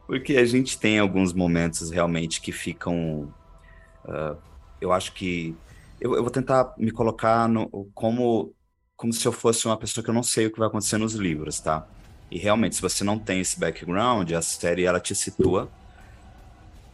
Porque 0.06 0.36
a 0.36 0.44
gente 0.44 0.78
tem 0.78 0.98
alguns 0.98 1.32
momentos 1.32 1.90
realmente 1.90 2.40
que 2.40 2.52
ficam. 2.52 3.32
Uh, 4.04 4.36
eu 4.80 4.92
acho 4.92 5.12
que. 5.12 5.56
Eu, 6.00 6.14
eu, 6.14 6.22
vou 6.22 6.30
tentar 6.30 6.74
me 6.76 6.90
colocar 6.90 7.48
no, 7.48 7.68
como, 7.94 8.52
como 8.96 9.12
se 9.12 9.26
eu 9.26 9.32
fosse 9.32 9.66
uma 9.66 9.76
pessoa 9.76 10.04
que 10.04 10.10
eu 10.10 10.14
não 10.14 10.22
sei 10.22 10.46
o 10.46 10.50
que 10.50 10.58
vai 10.58 10.68
acontecer 10.68 10.98
nos 10.98 11.14
livros, 11.14 11.60
tá? 11.60 11.86
E 12.30 12.38
realmente, 12.38 12.76
se 12.76 12.82
você 12.82 13.04
não 13.04 13.18
tem 13.18 13.40
esse 13.40 13.58
background, 13.58 14.30
a 14.32 14.42
série 14.42 14.84
ela 14.84 15.00
te 15.00 15.14
situa 15.14 15.70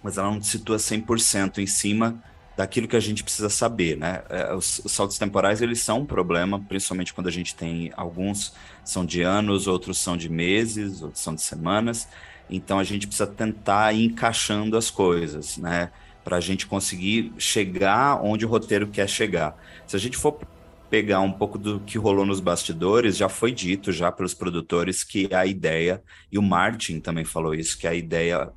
mas 0.02 0.18
ela 0.18 0.30
não 0.30 0.42
situa 0.42 0.76
100% 0.76 1.58
em 1.58 1.66
cima 1.66 2.22
daquilo 2.56 2.88
que 2.88 2.96
a 2.96 3.00
gente 3.00 3.22
precisa 3.22 3.48
saber, 3.48 3.96
né? 3.96 4.22
É, 4.28 4.52
os, 4.54 4.80
os, 4.84 4.92
saltos 4.92 5.18
temporais, 5.18 5.62
eles 5.62 5.80
são 5.80 6.00
um 6.00 6.06
problema, 6.06 6.60
principalmente 6.60 7.14
quando 7.14 7.28
a 7.28 7.32
gente 7.32 7.54
tem 7.54 7.92
alguns 7.96 8.52
são 8.84 9.04
de 9.04 9.22
anos, 9.22 9.66
outros 9.66 9.98
são 9.98 10.16
de 10.16 10.28
meses, 10.28 11.00
outros 11.02 11.22
são 11.22 11.34
de 11.34 11.42
semanas, 11.42 12.08
então 12.50 12.78
a 12.78 12.84
gente 12.84 13.06
precisa 13.06 13.26
tentar 13.26 13.92
ir 13.92 14.06
encaixando 14.06 14.76
as 14.76 14.90
coisas, 14.90 15.56
né? 15.56 15.90
Para 16.24 16.36
a 16.36 16.40
gente 16.40 16.66
conseguir 16.66 17.32
chegar 17.38 18.20
onde 18.22 18.44
o 18.44 18.48
roteiro 18.48 18.86
quer 18.88 19.08
chegar. 19.08 19.56
Se 19.86 19.96
a 19.96 19.98
gente 19.98 20.16
for 20.16 20.38
pegar 20.90 21.20
um 21.20 21.32
pouco 21.32 21.56
do 21.56 21.80
que 21.80 21.96
rolou 21.96 22.26
nos 22.26 22.40
bastidores, 22.40 23.16
já 23.16 23.28
foi 23.28 23.52
dito 23.52 23.92
já 23.92 24.10
pelos 24.10 24.34
produtores 24.34 25.04
que 25.04 25.32
a 25.32 25.46
ideia, 25.46 26.02
e 26.30 26.36
o 26.36 26.42
Martin 26.42 27.00
também 27.00 27.24
falou 27.24 27.54
isso, 27.54 27.78
que 27.78 27.86
a 27.86 27.94
ideia 27.94 28.50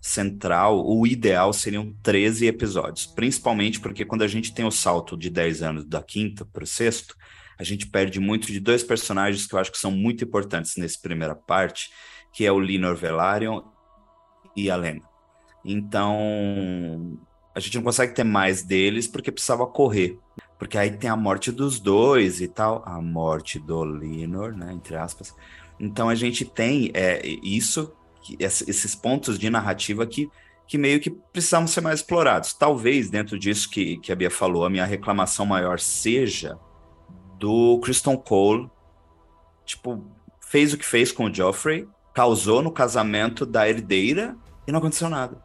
central, 0.00 0.84
o 0.84 1.06
ideal 1.06 1.52
seriam 1.52 1.92
13 2.02 2.46
episódios, 2.46 3.06
principalmente 3.06 3.80
porque 3.80 4.04
quando 4.04 4.22
a 4.22 4.28
gente 4.28 4.54
tem 4.54 4.64
o 4.64 4.70
salto 4.70 5.16
de 5.16 5.28
10 5.28 5.62
anos 5.62 5.84
da 5.84 6.02
quinta 6.02 6.44
para 6.44 6.64
o 6.64 6.66
sexto, 6.66 7.16
a 7.58 7.64
gente 7.64 7.86
perde 7.86 8.18
muito 8.18 8.48
de 8.48 8.58
dois 8.58 8.82
personagens 8.82 9.46
que 9.46 9.54
eu 9.54 9.58
acho 9.58 9.70
que 9.70 9.78
são 9.78 9.90
muito 9.92 10.24
importantes 10.24 10.76
nessa 10.76 10.98
primeira 11.00 11.34
parte, 11.34 11.90
que 12.32 12.44
é 12.46 12.52
o 12.52 12.58
Linor 12.58 12.96
Velaryon 12.96 13.62
e 14.56 14.70
a 14.70 14.76
Lena. 14.76 15.02
Então, 15.64 17.18
a 17.54 17.60
gente 17.60 17.76
não 17.76 17.82
consegue 17.82 18.14
ter 18.14 18.24
mais 18.24 18.62
deles 18.62 19.06
porque 19.06 19.30
precisava 19.30 19.66
correr. 19.66 20.18
Porque 20.58 20.78
aí 20.78 20.90
tem 20.90 21.10
a 21.10 21.16
morte 21.16 21.50
dos 21.52 21.78
dois 21.78 22.40
e 22.40 22.48
tal. 22.48 22.82
A 22.86 23.00
morte 23.00 23.58
do 23.58 23.84
Linor, 23.84 24.56
né? 24.56 24.72
Entre 24.72 24.96
aspas. 24.96 25.34
Então 25.78 26.08
a 26.08 26.14
gente 26.14 26.44
tem 26.44 26.90
é, 26.94 27.20
isso 27.42 27.92
esses 28.38 28.94
pontos 28.94 29.36
de 29.38 29.50
narrativa 29.50 30.06
que, 30.06 30.30
que 30.66 30.78
meio 30.78 31.00
que 31.00 31.10
precisavam 31.10 31.66
ser 31.66 31.80
mais 31.80 32.00
explorados. 32.00 32.54
Talvez, 32.54 33.10
dentro 33.10 33.36
disso 33.36 33.68
que, 33.68 33.98
que 33.98 34.12
a 34.12 34.14
Bia 34.14 34.30
falou, 34.30 34.64
a 34.64 34.70
minha 34.70 34.84
reclamação 34.84 35.44
maior 35.44 35.80
seja 35.80 36.56
do 37.38 37.80
Kristen 37.80 38.16
Cole, 38.16 38.70
tipo, 39.64 40.04
fez 40.40 40.72
o 40.72 40.78
que 40.78 40.84
fez 40.84 41.10
com 41.10 41.24
o 41.24 41.34
Joffrey, 41.34 41.88
causou 42.12 42.62
no 42.62 42.70
casamento 42.70 43.46
da 43.46 43.68
herdeira 43.68 44.36
e 44.66 44.72
não 44.72 44.78
aconteceu 44.78 45.08
nada. 45.08 45.36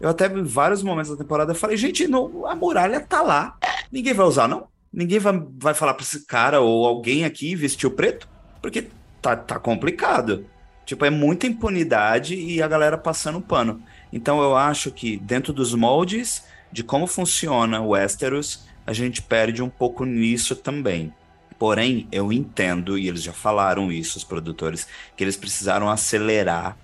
Eu 0.00 0.08
até 0.08 0.26
em 0.26 0.42
vários 0.42 0.82
momentos 0.82 1.10
da 1.10 1.16
temporada 1.16 1.54
falei, 1.54 1.76
gente, 1.76 2.06
não, 2.06 2.46
a 2.46 2.54
muralha 2.54 3.00
tá 3.00 3.22
lá. 3.22 3.56
Ninguém 3.90 4.12
vai 4.12 4.26
usar, 4.26 4.48
não? 4.48 4.66
Ninguém 4.92 5.18
vai, 5.18 5.42
vai 5.58 5.74
falar 5.74 5.94
para 5.94 6.04
esse 6.04 6.26
cara 6.26 6.60
ou 6.60 6.86
alguém 6.86 7.24
aqui 7.24 7.54
vestir 7.54 7.86
o 7.86 7.90
preto? 7.90 8.28
Porque 8.60 8.88
tá, 9.20 9.36
tá 9.36 9.58
complicado. 9.58 10.46
Tipo, 10.84 11.04
é 11.04 11.10
muita 11.10 11.46
impunidade 11.46 12.34
e 12.34 12.62
a 12.62 12.68
galera 12.68 12.98
passando 12.98 13.40
pano. 13.40 13.82
Então 14.12 14.42
eu 14.42 14.56
acho 14.56 14.90
que 14.90 15.16
dentro 15.16 15.52
dos 15.52 15.74
moldes 15.74 16.44
de 16.70 16.82
como 16.82 17.06
funciona 17.06 17.80
o 17.80 17.88
Westeros, 17.90 18.66
a 18.86 18.92
gente 18.92 19.22
perde 19.22 19.62
um 19.62 19.70
pouco 19.70 20.04
nisso 20.04 20.54
também. 20.54 21.12
Porém, 21.64 22.06
eu 22.12 22.30
entendo, 22.30 22.98
e 22.98 23.08
eles 23.08 23.22
já 23.22 23.32
falaram 23.32 23.90
isso, 23.90 24.18
os 24.18 24.22
produtores, 24.22 24.86
que 25.16 25.24
eles 25.24 25.34
precisaram 25.34 25.88
acelerar 25.88 26.76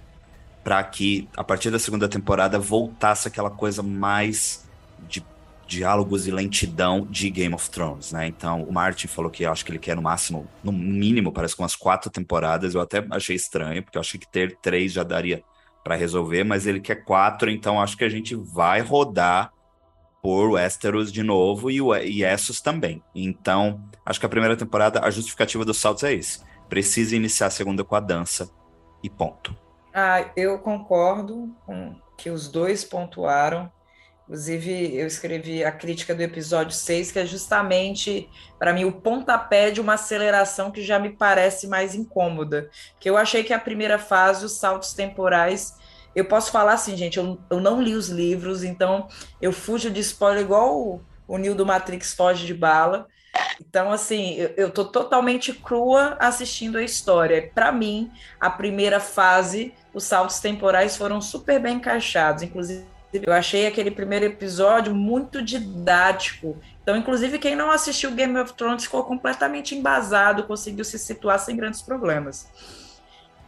para 0.65 0.83
que, 0.83 1.29
a 1.37 1.45
partir 1.45 1.71
da 1.71 1.79
segunda 1.79 2.09
temporada, 2.09 2.59
voltasse 2.59 3.29
aquela 3.29 3.51
coisa 3.51 3.83
mais 3.83 4.67
de 5.07 5.23
diálogos 5.67 6.27
e 6.27 6.31
lentidão 6.31 7.07
de 7.11 7.29
Game 7.29 7.55
of 7.55 7.69
Thrones, 7.69 8.11
né? 8.13 8.27
Então, 8.27 8.63
o 8.63 8.73
Martin 8.73 9.07
falou 9.07 9.31
que 9.31 9.45
acho 9.45 9.67
que 9.67 9.71
ele 9.71 9.79
quer 9.79 9.95
no 9.95 10.01
máximo, 10.01 10.49
no 10.65 10.73
mínimo, 10.73 11.31
parece 11.31 11.55
que 11.55 11.61
umas 11.61 11.77
quatro 11.77 12.11
temporadas. 12.11 12.75
Eu 12.75 12.81
até 12.81 13.05
achei 13.11 13.37
estranho, 13.37 13.83
porque 13.83 13.99
eu 13.99 14.01
achei 14.01 14.19
que 14.19 14.27
ter 14.27 14.57
três 14.63 14.95
já 14.95 15.03
daria 15.03 15.45
para 15.85 15.95
resolver, 15.95 16.43
mas 16.43 16.67
ele 16.67 16.81
quer 16.81 17.05
quatro, 17.05 17.51
então 17.51 17.79
acho 17.79 17.99
que 17.99 18.05
a 18.05 18.09
gente 18.09 18.35
vai 18.35 18.81
rodar 18.81 19.53
por 20.23 20.51
Westeros 20.51 21.13
de 21.13 21.23
novo 21.23 21.71
e, 21.71 21.79
e 22.07 22.25
Essos 22.25 22.61
também. 22.61 23.03
Então, 23.15 23.83
acho 24.05 24.21
que 24.21 24.27
a 24.27 24.29
primeira 24.29 24.57
temporada, 24.57 25.01
a 25.05 25.11
justificativa 25.11 25.65
dos 25.65 25.79
saltos 25.79 26.05
é 26.05 26.13
isso. 26.13 26.45
Precisa 26.69 27.17
iniciar 27.17 27.47
a 27.47 27.51
segunda 27.51 27.83
com 27.83 27.95
a 27.95 28.01
dança 28.01 28.51
e 29.03 29.09
ponto. 29.09 29.57
Ah, 29.93 30.31
eu 30.37 30.59
concordo 30.59 31.55
com 31.67 31.97
que 32.17 32.31
os 32.31 32.49
dois 32.49 32.85
pontuaram. 32.85 33.71
Inclusive, 34.25 34.95
eu 34.95 35.09
escrevi 35.09 35.65
a 35.65 35.73
crítica 35.73 36.15
do 36.15 36.23
episódio 36.23 36.73
6, 36.73 37.11
que 37.11 37.19
é 37.19 37.27
justamente, 37.27 38.31
para 38.61 38.73
mim, 38.73 38.85
o 38.85 38.93
pontapé 38.93 39.73
de 39.73 39.81
uma 39.81 39.95
aceleração 39.95 40.71
que 40.71 40.85
já 40.85 41.01
me 41.01 41.11
parece 41.11 41.67
mais 41.67 41.97
incômoda. 41.97 42.71
Que 43.01 43.11
eu 43.11 43.17
achei 43.17 43.43
que 43.43 43.53
a 43.53 43.59
primeira 43.59 43.99
fase, 43.99 44.45
os 44.45 44.53
saltos 44.53 44.93
temporais. 44.93 45.75
Eu 46.21 46.27
posso 46.27 46.53
falar 46.53 46.75
assim, 46.75 46.97
gente, 46.97 47.17
eu, 47.17 47.39
eu 47.49 47.61
não 47.61 47.81
li 47.81 47.95
os 47.95 48.09
livros, 48.09 48.63
então 48.63 49.09
eu 49.41 49.53
fujo 49.53 49.91
de 49.91 50.01
spoiler 50.01 50.43
igual 50.43 50.77
o, 50.77 51.01
o 51.27 51.55
do 51.55 51.65
Matrix 51.65 52.13
foge 52.13 52.47
de 52.47 52.53
bala. 52.53 53.07
Então, 53.59 53.91
assim, 53.91 54.35
eu, 54.35 54.53
eu 54.57 54.71
tô 54.71 54.85
totalmente 54.85 55.53
crua 55.55 56.17
assistindo 56.21 56.77
a 56.77 56.83
história. 56.83 57.51
Para 57.55 57.73
mim, 57.73 58.11
a 58.39 58.51
primeira 58.51 59.01
fase, 59.01 59.73
os 59.95 60.05
saltos 60.05 60.41
temporais 60.41 60.95
foram 60.95 61.23
super 61.23 61.59
bem 61.59 61.77
encaixados. 61.77 62.43
Inclusive, 62.43 62.85
eu 63.13 63.33
achei 63.33 63.67
aquele 63.67 63.91
primeiro 63.91 64.27
episódio 64.27 64.95
muito 64.95 65.43
didático. 65.43 66.59
Então, 66.83 66.97
inclusive, 66.97 67.39
quem 67.39 67.57
não 67.57 67.71
assistiu 67.71 68.11
Game 68.11 68.39
of 68.39 68.53
Thrones 68.53 68.85
ficou 68.85 69.05
completamente 69.05 69.75
embasado, 69.75 70.45
conseguiu 70.45 70.85
se 70.85 70.99
situar 70.99 71.39
sem 71.39 71.57
grandes 71.57 71.81
problemas. 71.81 72.47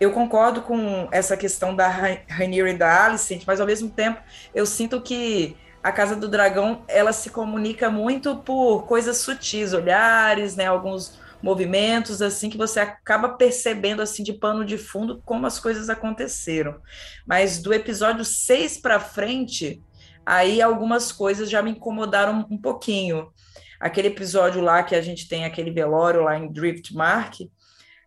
Eu 0.02 0.10
concordo 0.10 0.62
com 0.62 1.06
essa 1.12 1.36
questão 1.36 1.76
da 1.76 1.86
Rainier 1.86 2.66
e 2.66 2.76
da 2.76 3.04
Alicent, 3.04 3.44
mas 3.46 3.60
ao 3.60 3.66
mesmo 3.68 3.88
tempo 3.88 4.20
eu 4.52 4.66
sinto 4.66 5.00
que 5.00 5.56
a 5.80 5.92
Casa 5.92 6.16
do 6.16 6.26
Dragão 6.26 6.82
ela 6.88 7.12
se 7.12 7.30
comunica 7.30 7.88
muito 7.88 8.36
por 8.38 8.84
coisas 8.88 9.18
sutis, 9.18 9.72
olhares, 9.72 10.56
né, 10.56 10.66
alguns 10.66 11.20
movimentos 11.40 12.20
assim 12.20 12.50
que 12.50 12.58
você 12.58 12.80
acaba 12.80 13.28
percebendo 13.28 14.02
assim 14.02 14.24
de 14.24 14.32
pano 14.32 14.64
de 14.64 14.76
fundo 14.76 15.22
como 15.24 15.46
as 15.46 15.60
coisas 15.60 15.88
aconteceram. 15.88 16.80
Mas 17.24 17.62
do 17.62 17.72
episódio 17.72 18.24
6 18.24 18.78
para 18.78 18.98
frente, 18.98 19.80
aí 20.26 20.60
algumas 20.60 21.12
coisas 21.12 21.48
já 21.48 21.62
me 21.62 21.70
incomodaram 21.70 22.44
um 22.50 22.58
pouquinho. 22.58 23.30
Aquele 23.78 24.08
episódio 24.08 24.60
lá 24.60 24.82
que 24.82 24.96
a 24.96 25.00
gente 25.00 25.28
tem 25.28 25.44
aquele 25.44 25.70
velório 25.70 26.24
lá 26.24 26.36
em 26.36 26.50
Driftmark, 26.50 27.48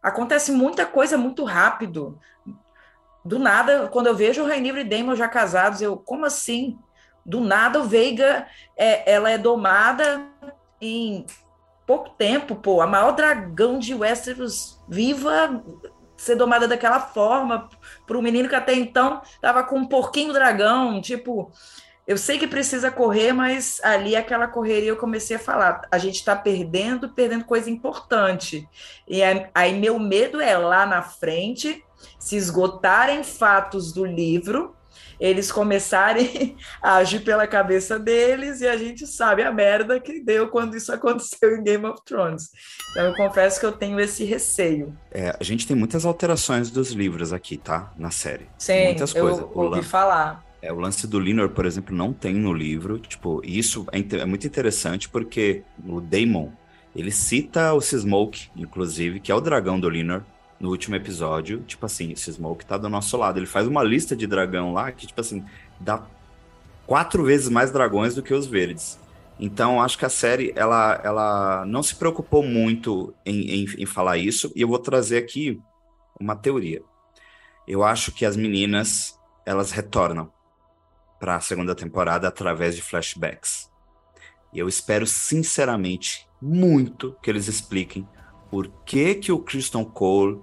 acontece 0.06 0.52
muita 0.52 0.86
coisa 0.86 1.18
muito 1.18 1.44
rápido. 1.44 2.20
Do 3.26 3.39
nada, 3.39 3.88
quando 3.88 4.06
eu 4.06 4.15
vejo 4.15 4.44
o 4.44 4.48
Rainier 4.48 4.78
e 4.78 4.84
Damon 4.84 5.15
já 5.15 5.28
casados, 5.28 5.82
eu, 5.82 5.98
como 5.98 6.26
assim? 6.26 6.78
Do 7.26 7.41
nada 7.41 7.80
o 7.80 7.86
Veiga, 7.86 8.46
é, 8.78 9.12
ela 9.12 9.32
é 9.32 9.38
domada 9.38 10.24
em 10.80 11.26
pouco 11.88 12.12
tempo, 12.12 12.56
pô, 12.56 12.82
a 12.82 12.88
maior 12.88 13.13
dragão 13.13 13.80
de 13.80 13.96
Westeros 13.96 14.80
viva 14.88 15.63
ser 16.15 16.36
domada 16.36 16.68
daquela 16.68 17.00
forma 17.00 17.68
para 18.06 18.18
um 18.18 18.22
menino 18.22 18.48
que 18.48 18.56
até 18.56 18.76
então 18.76 19.22
estava 19.24 19.63
com 19.63 19.80
um 19.80 19.88
porquinho 19.88 20.32
dragão, 20.32 21.02
tipo, 21.02 21.52
eu 22.08 22.18
sei 22.18 22.38
que 22.38 22.48
precisa 22.48 22.91
correr, 22.91 23.34
mas 23.34 23.80
ali 23.84 24.15
aquela 24.15 24.48
correria 24.48 24.89
eu 24.89 24.98
comecei 24.98 25.36
a 25.36 25.39
falar, 25.39 25.82
a 25.91 25.98
gente 25.98 26.15
está 26.15 26.36
perdendo, 26.36 27.10
perdendo 27.10 27.46
coisa 27.46 27.70
importante. 27.70 28.68
E 29.08 29.22
aí 29.54 29.80
meu 29.80 30.00
medo 30.00 30.39
é 30.39 30.58
lá 30.58 30.86
na 30.86 31.02
frente 31.02 31.84
se 32.20 32.36
esgotarem 32.36 33.24
fatos 33.24 33.91
do 33.91 34.06
livro 34.06 34.76
eles 35.20 35.52
começarem 35.52 36.56
a 36.82 36.96
agir 36.96 37.22
pela 37.22 37.48
cabeça 37.48 37.98
deles 37.98 38.62
e 38.62 38.68
a 38.68 38.78
gente 38.78 39.06
sabe 39.08 39.44
a 39.44 39.52
merda 39.52 40.00
que 40.00 40.20
deu 40.20 40.50
quando 40.50 40.76
isso 40.76 40.91
aconteceu 40.94 41.56
em 41.56 41.63
Game 41.63 41.86
of 41.86 42.02
Thrones. 42.06 42.50
Então 42.91 43.06
eu 43.06 43.15
confesso 43.15 43.60
que 43.60 43.65
eu 43.65 43.72
tenho 43.72 44.00
esse 44.00 44.24
receio. 44.24 44.96
É, 45.12 45.36
a 45.39 45.44
gente 45.44 45.68
tem 45.68 45.76
muitas 45.76 46.06
alterações 46.06 46.70
dos 46.70 46.91
livros 46.91 47.34
aqui, 47.34 47.58
tá? 47.58 47.91
Na 47.98 48.12
série. 48.12 48.48
Sim, 48.58 48.86
muitas 48.86 49.13
coisas. 49.13 49.39
eu 49.39 49.52
ouvi 49.54 49.84
falar. 49.84 50.44
É, 50.65 50.73
o 50.73 50.80
lance 50.80 51.06
do 51.06 51.19
Linor, 51.19 51.49
por 51.49 51.63
exemplo, 51.67 51.95
não 51.95 52.12
tem 52.12 52.34
no 52.34 52.51
livro. 52.51 52.97
Tipo, 52.97 53.39
isso 53.45 53.86
é, 53.91 53.99
é 54.17 54.25
muito 54.25 54.47
interessante 54.47 55.08
porque 55.08 55.62
o 55.88 56.01
Daemon, 56.01 56.49
ele 56.95 57.12
cita 57.12 57.71
o 57.71 57.80
Smoke, 57.80 58.49
inclusive, 58.56 59.19
que 59.19 59.32
é 59.32 59.36
o 59.36 59.39
dragão 59.39 59.80
do 59.80 59.88
Linor, 59.88 60.23
no 60.60 60.69
último 60.69 60.95
episódio, 60.95 61.60
tipo 61.67 61.86
assim, 61.86 62.13
esse 62.13 62.32
Smoke 62.34 62.65
tá 62.65 62.78
do 62.78 62.89
nosso 62.89 63.15
lado. 63.15 63.38
Ele 63.38 63.45
faz 63.45 63.67
uma 63.67 63.84
lista 63.84 64.15
de 64.15 64.25
dragão 64.25 64.73
lá 64.73 64.91
que, 64.91 65.06
tipo 65.06 65.21
assim, 65.21 65.45
dá 65.80 66.01
quatro 66.88 67.23
vezes 67.23 67.47
mais 67.47 67.71
dragões 67.71 68.15
do 68.15 68.23
que 68.23 68.34
os 68.34 68.47
verdes. 68.47 68.97
Então, 69.39 69.80
acho 69.80 69.99
que 69.99 70.06
a 70.06 70.10
série, 70.10 70.51
ela, 70.56 70.99
ela 71.04 71.65
não 71.67 71.84
se 71.84 71.93
preocupou 71.93 72.41
muito 72.41 73.13
em, 73.23 73.63
em, 73.63 73.65
em 73.78 73.86
falar 73.86 74.17
isso. 74.17 74.51
E 74.56 74.62
eu 74.62 74.67
vou 74.67 74.80
trazer 74.80 75.17
aqui 75.17 75.62
uma 76.19 76.36
teoria. 76.36 76.82
Eu 77.67 77.84
acho 77.84 78.12
que 78.12 78.25
as 78.25 78.36
meninas, 78.36 79.19
elas 79.45 79.71
retornam 79.71 80.34
para 81.25 81.38
a 81.38 81.41
segunda 81.41 81.73
temporada 81.73 82.27
através 82.27 82.75
de 82.75 82.83
flashbacks. 82.83 83.67
E 84.53 84.59
eu 84.59 84.69
espero, 84.69 85.07
sinceramente, 85.07 86.27
muito 86.39 87.15
que 87.19 87.31
eles 87.31 87.47
expliquem 87.47 88.07
por 88.51 88.67
que 88.85 89.15
que 89.15 89.31
o 89.31 89.39
Christian 89.39 89.83
Cole 89.83 90.39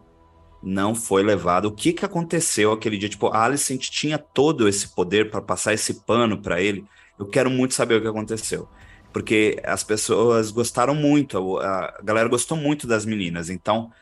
não 0.60 0.92
foi 0.92 1.22
levado. 1.22 1.66
O 1.66 1.72
que 1.72 1.92
que 1.92 2.04
aconteceu 2.04 2.72
aquele 2.72 2.98
dia? 2.98 3.08
Tipo, 3.08 3.28
a 3.28 3.44
Alicent 3.44 3.90
tinha 3.90 4.18
todo 4.18 4.66
esse 4.66 4.88
poder 4.88 5.30
para 5.30 5.40
passar 5.40 5.72
esse 5.72 6.02
pano 6.02 6.42
para 6.42 6.60
ele. 6.60 6.84
Eu 7.16 7.26
quero 7.26 7.48
muito 7.48 7.74
saber 7.74 7.94
o 7.94 8.02
que 8.02 8.08
aconteceu. 8.08 8.68
Porque 9.12 9.62
as 9.62 9.84
pessoas 9.84 10.50
gostaram 10.50 10.96
muito, 10.96 11.60
a 11.60 12.00
galera 12.02 12.28
gostou 12.28 12.56
muito 12.56 12.88
das 12.88 13.06
meninas. 13.06 13.48
Então, 13.50 13.92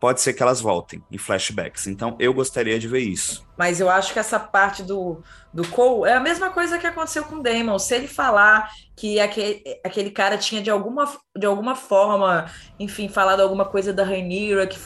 pode 0.00 0.20
ser 0.20 0.32
que 0.32 0.42
elas 0.42 0.60
voltem 0.60 1.02
em 1.10 1.18
flashbacks. 1.18 1.86
Então 1.86 2.16
eu 2.18 2.32
gostaria 2.32 2.78
de 2.78 2.88
ver 2.88 3.00
isso. 3.00 3.46
Mas 3.56 3.80
eu 3.80 3.88
acho 3.88 4.12
que 4.12 4.18
essa 4.18 4.38
parte 4.38 4.82
do, 4.82 5.22
do 5.52 5.66
Cole 5.68 6.10
é 6.10 6.14
a 6.14 6.20
mesma 6.20 6.50
coisa 6.50 6.78
que 6.78 6.86
aconteceu 6.86 7.24
com 7.24 7.36
o 7.36 7.42
Damon. 7.42 7.78
Se 7.78 7.94
ele 7.94 8.06
falar 8.06 8.70
que 8.94 9.18
aquele, 9.18 9.62
aquele 9.84 10.10
cara 10.10 10.36
tinha 10.36 10.62
de 10.62 10.70
alguma, 10.70 11.10
de 11.36 11.46
alguma 11.46 11.74
forma, 11.74 12.50
enfim, 12.78 13.08
falado 13.08 13.40
alguma 13.40 13.64
coisa 13.64 13.92
da 13.92 14.04
Rhaenyra 14.04 14.66
que 14.66 14.78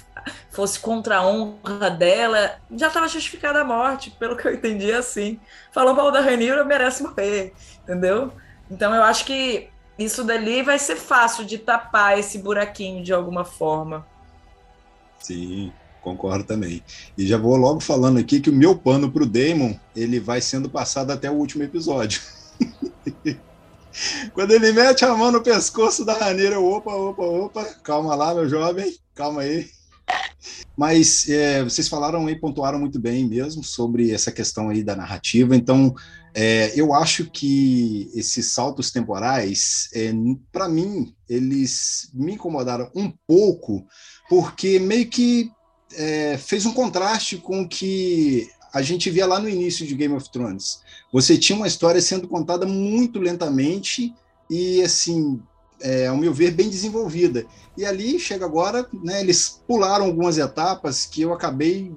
fosse 0.51 0.79
contra 0.79 1.19
a 1.19 1.27
honra 1.27 1.91
dela, 1.91 2.59
já 2.71 2.89
estava 2.89 3.09
justificada 3.09 3.61
a 3.61 3.65
morte, 3.65 4.11
pelo 4.13 4.37
que 4.37 4.47
eu 4.47 4.55
entendi 4.55 4.93
assim. 4.93 5.41
Falou 5.73 5.95
mal 5.95 6.13
da 6.13 6.21
Rhaenyra, 6.21 6.65
merece 6.65 7.03
morrer, 7.03 7.53
entendeu? 7.83 8.33
Então 8.71 8.95
eu 8.95 9.03
acho 9.03 9.25
que 9.25 9.69
isso 9.99 10.25
dali 10.25 10.63
vai 10.63 10.79
ser 10.79 10.97
fácil 10.97 11.45
de 11.45 11.59
tapar 11.59 12.19
esse 12.19 12.39
buraquinho 12.39 13.03
de 13.03 13.13
alguma 13.13 13.45
forma. 13.45 14.07
Sim, 15.21 15.73
concordo 16.03 16.45
também. 16.45 16.83
E 17.17 17.27
já 17.27 17.37
vou 17.37 17.57
logo 17.57 17.81
falando 17.81 18.19
aqui 18.19 18.41
que 18.41 18.51
o 18.51 18.55
meu 18.55 18.77
pano 18.77 19.11
pro 19.11 19.27
Damon, 19.27 19.75
ele 19.95 20.19
vai 20.19 20.41
sendo 20.41 20.69
passado 20.69 21.11
até 21.11 21.31
o 21.31 21.35
último 21.35 21.63
episódio. 21.63 22.21
Quando 24.33 24.53
ele 24.53 24.73
mete 24.73 25.05
a 25.05 25.15
mão 25.15 25.33
no 25.33 25.43
pescoço 25.43 26.05
da 26.05 26.15
raneira, 26.15 26.61
opa, 26.61 26.95
opa, 26.95 27.23
opa, 27.23 27.65
calma 27.83 28.15
lá, 28.15 28.35
meu 28.35 28.49
jovem, 28.49 28.95
calma 29.15 29.43
aí. 29.43 29.69
Mas 30.77 31.29
é, 31.29 31.63
vocês 31.63 31.89
falaram 31.89 32.29
e 32.29 32.39
pontuaram 32.39 32.79
muito 32.79 32.99
bem 32.99 33.29
mesmo 33.29 33.63
sobre 33.63 34.11
essa 34.13 34.33
questão 34.33 34.71
aí 34.71 34.83
da 34.83 34.97
narrativa. 34.97 35.55
Então, 35.55 35.95
é, 36.35 36.73
eu 36.79 36.95
acho 36.95 37.31
que 37.31 38.11
esses 38.15 38.47
saltos 38.47 38.91
temporais, 38.91 39.91
é, 39.95 40.13
para 40.53 40.69
mim, 40.69 41.15
eles 41.29 42.11
me 42.15 42.35
incomodaram 42.35 42.91
um 42.95 43.13
pouco, 43.27 43.85
porque 44.31 44.79
meio 44.79 45.09
que 45.09 45.51
é, 45.97 46.39
fez 46.39 46.65
um 46.65 46.73
contraste 46.73 47.37
com 47.37 47.63
o 47.63 47.69
que 47.69 48.49
a 48.73 48.81
gente 48.81 49.11
via 49.11 49.27
lá 49.27 49.41
no 49.41 49.49
início 49.49 49.85
de 49.85 49.97
Game 49.97 50.15
of 50.15 50.31
Thrones. 50.31 50.83
Você 51.13 51.37
tinha 51.37 51.57
uma 51.57 51.67
história 51.67 52.01
sendo 52.01 52.29
contada 52.29 52.65
muito 52.65 53.19
lentamente 53.19 54.15
e, 54.49 54.81
assim, 54.83 55.43
é, 55.81 56.07
ao 56.07 56.17
meu 56.17 56.33
ver, 56.33 56.53
bem 56.53 56.71
desenvolvida. 56.71 57.45
E 57.77 57.85
ali 57.85 58.21
chega 58.21 58.45
agora, 58.45 58.89
né, 59.03 59.21
eles 59.21 59.61
pularam 59.67 60.05
algumas 60.05 60.39
etapas 60.39 61.07
que 61.07 61.23
eu 61.23 61.33
acabei 61.33 61.93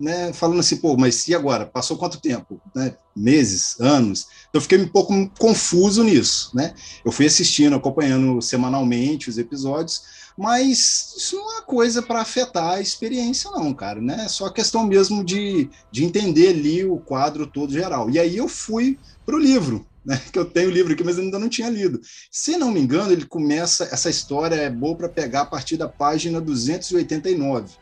né, 0.00 0.32
falando 0.32 0.60
assim, 0.60 0.76
pô, 0.76 0.96
mas 0.96 1.28
e 1.28 1.34
agora? 1.34 1.66
Passou 1.66 1.98
quanto 1.98 2.20
tempo? 2.20 2.60
Né? 2.74 2.96
Meses, 3.14 3.78
anos? 3.78 4.26
Então 4.48 4.58
eu 4.58 4.60
fiquei 4.62 4.78
um 4.78 4.88
pouco 4.88 5.12
confuso 5.38 6.02
nisso, 6.02 6.50
né? 6.54 6.74
Eu 7.04 7.12
fui 7.12 7.26
assistindo, 7.26 7.76
acompanhando 7.76 8.40
semanalmente 8.42 9.28
os 9.28 9.38
episódios, 9.38 10.02
mas 10.36 11.14
isso 11.16 11.36
não 11.36 11.58
é 11.58 11.62
coisa 11.62 12.02
para 12.02 12.20
afetar 12.20 12.72
a 12.72 12.80
experiência, 12.80 13.50
não, 13.52 13.72
cara, 13.72 14.00
né? 14.00 14.24
É 14.24 14.28
só 14.28 14.50
questão 14.50 14.84
mesmo 14.84 15.24
de, 15.24 15.70
de 15.90 16.04
entender 16.04 16.48
ali 16.48 16.84
o 16.84 16.98
quadro 16.98 17.46
todo 17.46 17.72
geral. 17.72 18.10
E 18.10 18.18
aí 18.18 18.36
eu 18.36 18.48
fui 18.48 18.98
para 19.24 19.36
o 19.36 19.38
livro, 19.38 19.86
né, 20.04 20.20
que 20.32 20.38
eu 20.38 20.44
tenho 20.44 20.68
o 20.68 20.72
livro 20.72 20.92
aqui, 20.92 21.04
mas 21.04 21.18
ainda 21.18 21.38
não 21.38 21.48
tinha 21.48 21.70
lido. 21.70 22.00
Se 22.32 22.56
não 22.56 22.72
me 22.72 22.80
engano, 22.80 23.12
ele 23.12 23.26
começa, 23.26 23.84
essa 23.84 24.10
história 24.10 24.56
é 24.56 24.68
boa 24.70 24.96
para 24.96 25.08
pegar 25.08 25.42
a 25.42 25.46
partir 25.46 25.76
da 25.76 25.88
página 25.88 26.40
289, 26.40 27.72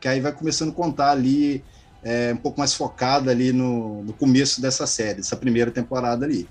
que 0.00 0.08
aí 0.08 0.20
vai 0.20 0.32
começando 0.32 0.70
a 0.70 0.74
contar 0.74 1.12
ali, 1.12 1.64
é, 2.02 2.32
um 2.32 2.38
pouco 2.38 2.58
mais 2.58 2.74
focada 2.74 3.30
ali 3.30 3.52
no, 3.52 4.02
no 4.02 4.14
começo 4.14 4.60
dessa 4.60 4.86
série, 4.86 5.18
dessa 5.18 5.36
primeira 5.36 5.70
temporada 5.70 6.24
ali. 6.24 6.48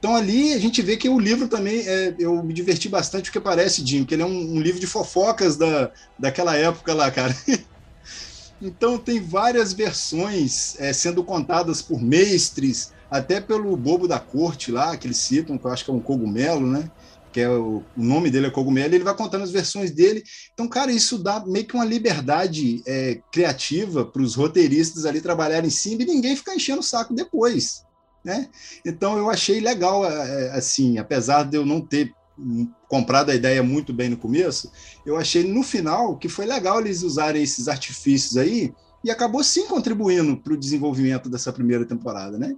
Então 0.00 0.16
ali 0.16 0.54
a 0.54 0.58
gente 0.58 0.80
vê 0.80 0.96
que 0.96 1.10
o 1.10 1.20
livro 1.20 1.46
também, 1.46 1.86
é, 1.86 2.14
eu 2.18 2.42
me 2.42 2.54
diverti 2.54 2.88
bastante 2.88 3.24
porque 3.24 3.38
parece, 3.38 3.86
Jim, 3.86 4.02
que 4.02 4.14
ele 4.14 4.22
é 4.22 4.26
um, 4.26 4.54
um 4.54 4.60
livro 4.60 4.80
de 4.80 4.86
fofocas 4.86 5.56
da, 5.56 5.92
daquela 6.18 6.56
época 6.56 6.94
lá, 6.94 7.10
cara. 7.10 7.36
então 8.62 8.96
tem 8.96 9.20
várias 9.20 9.74
versões 9.74 10.74
é, 10.80 10.90
sendo 10.94 11.22
contadas 11.22 11.82
por 11.82 12.00
mestres, 12.00 12.92
até 13.10 13.42
pelo 13.42 13.76
bobo 13.76 14.08
da 14.08 14.18
corte 14.18 14.72
lá, 14.72 14.96
que 14.96 15.06
eles 15.06 15.18
citam, 15.18 15.58
que 15.58 15.66
eu 15.66 15.70
acho 15.70 15.84
que 15.84 15.90
é 15.90 15.94
um 15.94 16.00
cogumelo, 16.00 16.66
né? 16.66 16.90
Que 17.30 17.40
é 17.40 17.50
o, 17.50 17.82
o 17.94 18.02
nome 18.02 18.30
dele 18.30 18.46
é 18.46 18.50
cogumelo, 18.50 18.94
e 18.94 18.96
ele 18.96 19.04
vai 19.04 19.14
contando 19.14 19.42
as 19.42 19.50
versões 19.50 19.90
dele. 19.90 20.22
Então, 20.54 20.66
cara, 20.66 20.90
isso 20.90 21.18
dá 21.18 21.44
meio 21.44 21.66
que 21.66 21.74
uma 21.74 21.84
liberdade 21.84 22.82
é, 22.86 23.20
criativa 23.30 24.06
para 24.06 24.22
os 24.22 24.34
roteiristas 24.34 25.04
ali 25.04 25.20
trabalharem 25.20 25.68
em 25.68 25.70
cima 25.70 26.02
e 26.02 26.06
ninguém 26.06 26.34
ficar 26.34 26.54
enchendo 26.54 26.80
o 26.80 26.84
saco 26.84 27.12
depois. 27.12 27.84
Né? 28.24 28.48
Então 28.84 29.16
eu 29.16 29.30
achei 29.30 29.60
legal, 29.60 30.04
é, 30.04 30.46
é, 30.46 30.50
assim, 30.52 30.98
apesar 30.98 31.44
de 31.44 31.56
eu 31.56 31.64
não 31.64 31.80
ter 31.80 32.12
comprado 32.88 33.30
a 33.30 33.34
ideia 33.34 33.62
muito 33.62 33.92
bem 33.92 34.08
no 34.08 34.16
começo, 34.16 34.70
eu 35.04 35.16
achei 35.16 35.44
no 35.44 35.62
final 35.62 36.16
que 36.16 36.28
foi 36.28 36.46
legal 36.46 36.80
eles 36.80 37.02
usarem 37.02 37.42
esses 37.42 37.68
artifícios 37.68 38.36
aí 38.36 38.72
e 39.04 39.10
acabou 39.10 39.42
sim 39.42 39.66
contribuindo 39.66 40.36
para 40.36 40.52
o 40.52 40.56
desenvolvimento 40.56 41.28
dessa 41.28 41.52
primeira 41.52 41.84
temporada, 41.84 42.38
né? 42.38 42.56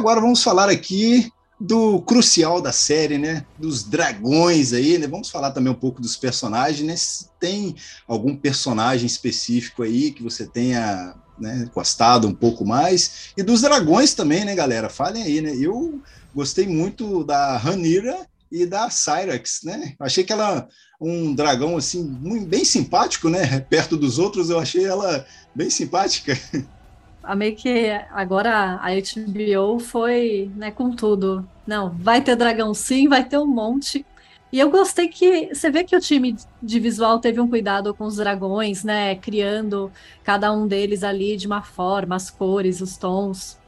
Agora 0.00 0.20
vamos 0.20 0.42
falar 0.42 0.70
aqui 0.70 1.30
do 1.60 2.00
crucial 2.00 2.62
da 2.62 2.72
série, 2.72 3.18
né? 3.18 3.44
Dos 3.58 3.84
dragões 3.84 4.72
aí, 4.72 4.96
né? 4.96 5.06
Vamos 5.06 5.28
falar 5.28 5.50
também 5.50 5.70
um 5.70 5.76
pouco 5.76 6.00
dos 6.00 6.16
personagens, 6.16 6.86
né? 6.86 6.96
Se 6.96 7.28
tem 7.38 7.76
algum 8.08 8.34
personagem 8.34 9.06
específico 9.06 9.82
aí 9.82 10.10
que 10.10 10.22
você 10.22 10.46
tenha 10.46 11.14
né, 11.38 11.68
gostado 11.74 12.26
um 12.26 12.34
pouco 12.34 12.64
mais. 12.64 13.32
E 13.36 13.42
dos 13.42 13.60
dragões 13.60 14.14
também, 14.14 14.42
né, 14.42 14.54
galera? 14.54 14.88
Falem 14.88 15.22
aí, 15.22 15.42
né? 15.42 15.54
Eu 15.54 16.00
gostei 16.34 16.66
muito 16.66 17.22
da 17.24 17.58
Ranira 17.58 18.26
e 18.50 18.64
da 18.64 18.88
Cyrax, 18.88 19.60
né? 19.62 19.94
Achei 20.00 20.24
que 20.24 20.32
ela 20.32 20.66
um 20.98 21.34
dragão 21.34 21.76
assim 21.76 22.04
bem 22.46 22.64
simpático, 22.64 23.28
né? 23.28 23.60
Perto 23.68 23.98
dos 23.98 24.18
outros, 24.18 24.48
eu 24.48 24.58
achei 24.58 24.86
ela 24.86 25.26
bem 25.54 25.68
simpática. 25.68 26.38
a 27.22 27.36
meio 27.36 27.54
que 27.54 27.90
agora 28.10 28.80
a 28.82 28.88
HBO 28.94 29.78
foi 29.78 30.50
né, 30.56 30.70
com 30.70 30.90
tudo. 30.90 31.46
Não, 31.66 31.90
vai 31.90 32.22
ter 32.22 32.36
dragão 32.36 32.72
sim, 32.74 33.08
vai 33.08 33.24
ter 33.24 33.38
um 33.38 33.46
monte. 33.46 34.04
E 34.52 34.58
eu 34.58 34.70
gostei 34.70 35.08
que 35.08 35.54
você 35.54 35.70
vê 35.70 35.84
que 35.84 35.94
o 35.94 36.00
time 36.00 36.36
de 36.60 36.80
visual 36.80 37.20
teve 37.20 37.40
um 37.40 37.48
cuidado 37.48 37.94
com 37.94 38.04
os 38.04 38.16
dragões, 38.16 38.82
né? 38.82 39.14
Criando 39.14 39.92
cada 40.24 40.52
um 40.52 40.66
deles 40.66 41.04
ali 41.04 41.36
de 41.36 41.46
uma 41.46 41.62
forma, 41.62 42.16
as 42.16 42.30
cores, 42.30 42.80
os 42.80 42.96
tons. 42.96 43.58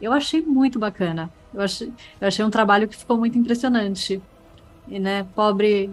Eu 0.00 0.12
achei 0.12 0.40
muito 0.40 0.78
bacana. 0.78 1.30
Eu 1.52 1.60
achei, 1.60 1.92
eu 2.20 2.28
achei 2.28 2.44
um 2.44 2.50
trabalho 2.50 2.88
que 2.88 2.96
ficou 2.96 3.18
muito 3.18 3.36
impressionante. 3.36 4.22
E, 4.88 4.98
né, 4.98 5.24
pobre, 5.34 5.90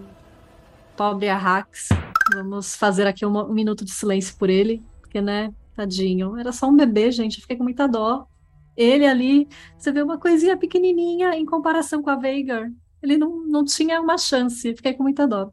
pobre 0.96 1.28
Arrax. 1.28 1.90
Vamos 2.34 2.76
fazer 2.76 3.06
aqui 3.06 3.26
um, 3.26 3.38
um 3.38 3.54
minuto 3.54 3.84
de 3.84 3.92
silêncio 3.92 4.36
por 4.38 4.50
ele, 4.50 4.82
porque, 5.02 5.22
né, 5.22 5.52
Tadinho. 5.78 6.36
Era 6.38 6.52
só 6.52 6.68
um 6.68 6.76
bebê, 6.76 7.12
gente. 7.12 7.40
fiquei 7.40 7.56
com 7.56 7.64
muita 7.64 7.88
dó. 7.88 8.28
Ele 8.76 9.06
ali, 9.06 9.48
você 9.78 9.92
vê 9.92 10.02
uma 10.02 10.18
coisinha 10.18 10.58
pequenininha 10.58 11.36
em 11.36 11.46
comparação 11.46 12.02
com 12.02 12.10
a 12.10 12.16
Veigar. 12.16 12.72
Ele 13.02 13.18
não, 13.18 13.46
não 13.46 13.64
tinha 13.64 14.02
uma 14.02 14.18
chance. 14.18 14.76
Fiquei 14.76 14.94
com 14.94 15.04
muita 15.04 15.28
dó. 15.28 15.52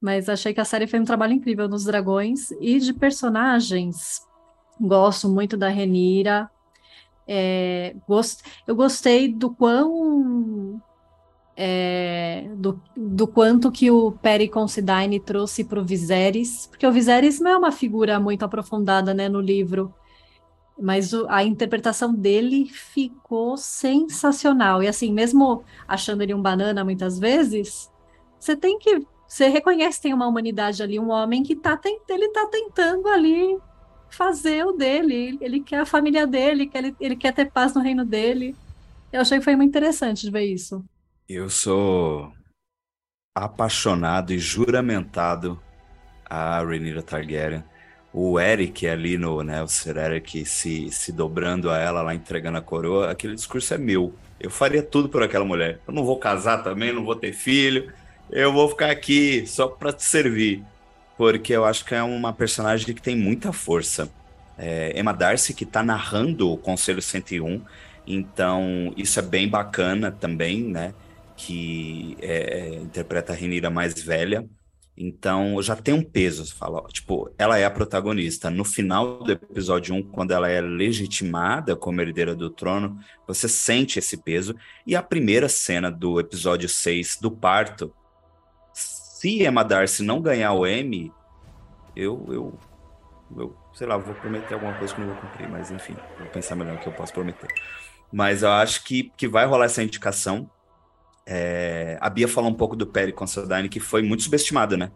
Mas 0.00 0.28
achei 0.28 0.54
que 0.54 0.60
a 0.60 0.64
série 0.64 0.86
fez 0.86 1.02
um 1.02 1.06
trabalho 1.06 1.32
incrível 1.32 1.68
nos 1.68 1.84
dragões 1.84 2.52
e 2.60 2.78
de 2.78 2.92
personagens. 2.92 4.20
Gosto 4.80 5.28
muito 5.28 5.56
da 5.56 5.68
Renira. 5.68 6.48
É, 7.26 7.94
gost... 8.06 8.42
Eu 8.66 8.76
gostei 8.76 9.32
do 9.32 9.50
quão 9.50 10.80
é, 11.60 12.48
do, 12.54 12.80
do 12.96 13.26
quanto 13.26 13.72
que 13.72 13.90
o 13.90 14.12
Perry 14.12 14.48
Considine 14.48 15.18
trouxe 15.18 15.64
para 15.64 15.80
o 15.80 15.84
Viserys, 15.84 16.68
porque 16.68 16.86
o 16.86 16.92
Viserys 16.92 17.40
não 17.40 17.50
é 17.50 17.56
uma 17.56 17.72
figura 17.72 18.20
muito 18.20 18.44
aprofundada 18.44 19.12
né, 19.12 19.28
no 19.28 19.40
livro, 19.40 19.92
mas 20.80 21.12
o, 21.12 21.26
a 21.28 21.42
interpretação 21.42 22.14
dele 22.14 22.66
ficou 22.66 23.56
sensacional. 23.56 24.84
E 24.84 24.86
assim, 24.86 25.12
mesmo 25.12 25.64
achando 25.88 26.22
ele 26.22 26.32
um 26.32 26.40
banana 26.40 26.84
muitas 26.84 27.18
vezes, 27.18 27.90
você 28.38 28.54
tem 28.54 28.78
que. 28.78 29.04
Você 29.26 29.48
reconhece 29.48 29.98
que 29.98 30.04
tem 30.04 30.14
uma 30.14 30.28
humanidade 30.28 30.80
ali, 30.80 30.98
um 30.98 31.10
homem 31.10 31.42
que 31.42 31.56
tá, 31.56 31.78
ele 32.08 32.28
tá 32.28 32.46
tentando 32.46 33.08
ali 33.08 33.58
fazer 34.08 34.64
o 34.64 34.72
dele. 34.72 35.36
Ele 35.40 35.58
quer 35.60 35.80
a 35.80 35.86
família 35.86 36.24
dele, 36.24 36.70
ele, 36.72 36.96
ele 37.00 37.16
quer 37.16 37.34
ter 37.34 37.50
paz 37.50 37.74
no 37.74 37.82
reino 37.82 38.04
dele. 38.04 38.54
Eu 39.12 39.22
achei 39.22 39.38
que 39.38 39.44
foi 39.44 39.56
muito 39.56 39.70
interessante 39.70 40.30
ver 40.30 40.44
isso. 40.44 40.84
Eu 41.28 41.50
sou 41.50 42.32
apaixonado 43.36 44.32
e 44.32 44.38
juramentado 44.38 45.60
a 46.24 46.58
Rhaenyra 46.62 47.02
Targaryen. 47.02 47.62
o 48.14 48.40
Eric 48.40 48.88
ali 48.88 49.18
no, 49.18 49.42
né, 49.42 49.62
o 49.62 49.68
Sir 49.68 49.98
Eric 49.98 50.46
se, 50.46 50.90
se 50.90 51.12
dobrando 51.12 51.70
a 51.70 51.76
ela 51.76 52.00
lá, 52.00 52.14
entregando 52.14 52.56
a 52.56 52.62
coroa, 52.62 53.10
aquele 53.10 53.34
discurso 53.34 53.74
é 53.74 53.78
meu. 53.78 54.14
Eu 54.40 54.50
faria 54.50 54.82
tudo 54.82 55.10
por 55.10 55.22
aquela 55.22 55.44
mulher. 55.44 55.80
Eu 55.86 55.92
não 55.92 56.02
vou 56.02 56.18
casar 56.18 56.62
também, 56.62 56.94
não 56.94 57.04
vou 57.04 57.14
ter 57.14 57.34
filho. 57.34 57.92
Eu 58.30 58.50
vou 58.50 58.66
ficar 58.66 58.90
aqui 58.90 59.46
só 59.46 59.68
para 59.68 59.92
te 59.92 60.04
servir. 60.04 60.64
Porque 61.18 61.52
eu 61.52 61.66
acho 61.66 61.84
que 61.84 61.94
é 61.94 62.02
uma 62.02 62.32
personagem 62.32 62.86
que 62.94 63.02
tem 63.02 63.14
muita 63.14 63.52
força. 63.52 64.10
É, 64.56 64.98
Emma 64.98 65.12
Darcy, 65.12 65.52
que 65.52 65.64
está 65.64 65.82
narrando 65.82 66.50
o 66.50 66.56
Conselho 66.56 67.02
101, 67.02 67.62
então 68.06 68.94
isso 68.96 69.18
é 69.18 69.22
bem 69.22 69.46
bacana 69.46 70.10
também, 70.10 70.62
né? 70.62 70.94
Que 71.38 72.16
é, 72.20 72.74
interpreta 72.74 73.32
a 73.32 73.36
Renira 73.36 73.70
mais 73.70 73.94
velha. 74.02 74.44
Então, 75.00 75.62
já 75.62 75.76
tem 75.76 75.94
um 75.94 76.02
peso, 76.02 76.44
você 76.44 76.52
fala, 76.52 76.82
tipo, 76.88 77.30
ela 77.38 77.56
é 77.56 77.64
a 77.64 77.70
protagonista. 77.70 78.50
No 78.50 78.64
final 78.64 79.20
do 79.22 79.30
episódio 79.30 79.94
1, 79.94 80.02
quando 80.10 80.32
ela 80.32 80.48
é 80.48 80.60
legitimada 80.60 81.76
como 81.76 82.00
herdeira 82.00 82.34
do 82.34 82.50
trono, 82.50 82.98
você 83.24 83.48
sente 83.48 84.00
esse 84.00 84.16
peso. 84.16 84.56
E 84.84 84.96
a 84.96 85.02
primeira 85.02 85.48
cena 85.48 85.88
do 85.88 86.18
episódio 86.18 86.68
6, 86.68 87.18
do 87.22 87.30
parto, 87.30 87.94
se 88.72 89.44
Emma 89.44 89.64
Darcy 89.64 90.02
não 90.02 90.20
ganhar 90.20 90.52
o 90.52 90.66
Emmy, 90.66 91.12
eu, 91.94 92.24
eu, 92.28 92.58
eu, 93.36 93.56
sei 93.74 93.86
lá, 93.86 93.96
vou 93.96 94.14
prometer 94.14 94.54
alguma 94.54 94.74
coisa 94.74 94.94
que 94.94 95.00
não 95.00 95.08
vou 95.08 95.16
cumprir, 95.16 95.48
mas 95.48 95.70
enfim, 95.70 95.94
vou 96.18 96.28
pensar 96.28 96.56
melhor 96.56 96.76
o 96.76 96.78
que 96.78 96.88
eu 96.88 96.92
posso 96.92 97.12
prometer. 97.12 97.48
Mas 98.12 98.42
eu 98.42 98.50
acho 98.50 98.84
que, 98.84 99.12
que 99.16 99.28
vai 99.28 99.46
rolar 99.46 99.66
essa 99.66 99.82
indicação. 99.82 100.50
É, 101.30 101.98
a 102.00 102.08
Bia 102.08 102.26
falou 102.26 102.50
um 102.50 102.54
pouco 102.54 102.74
do 102.74 102.86
Perry 102.86 103.12
Considine, 103.12 103.68
que 103.68 103.78
foi 103.78 104.00
muito 104.00 104.22
subestimado, 104.22 104.78
né? 104.78 104.90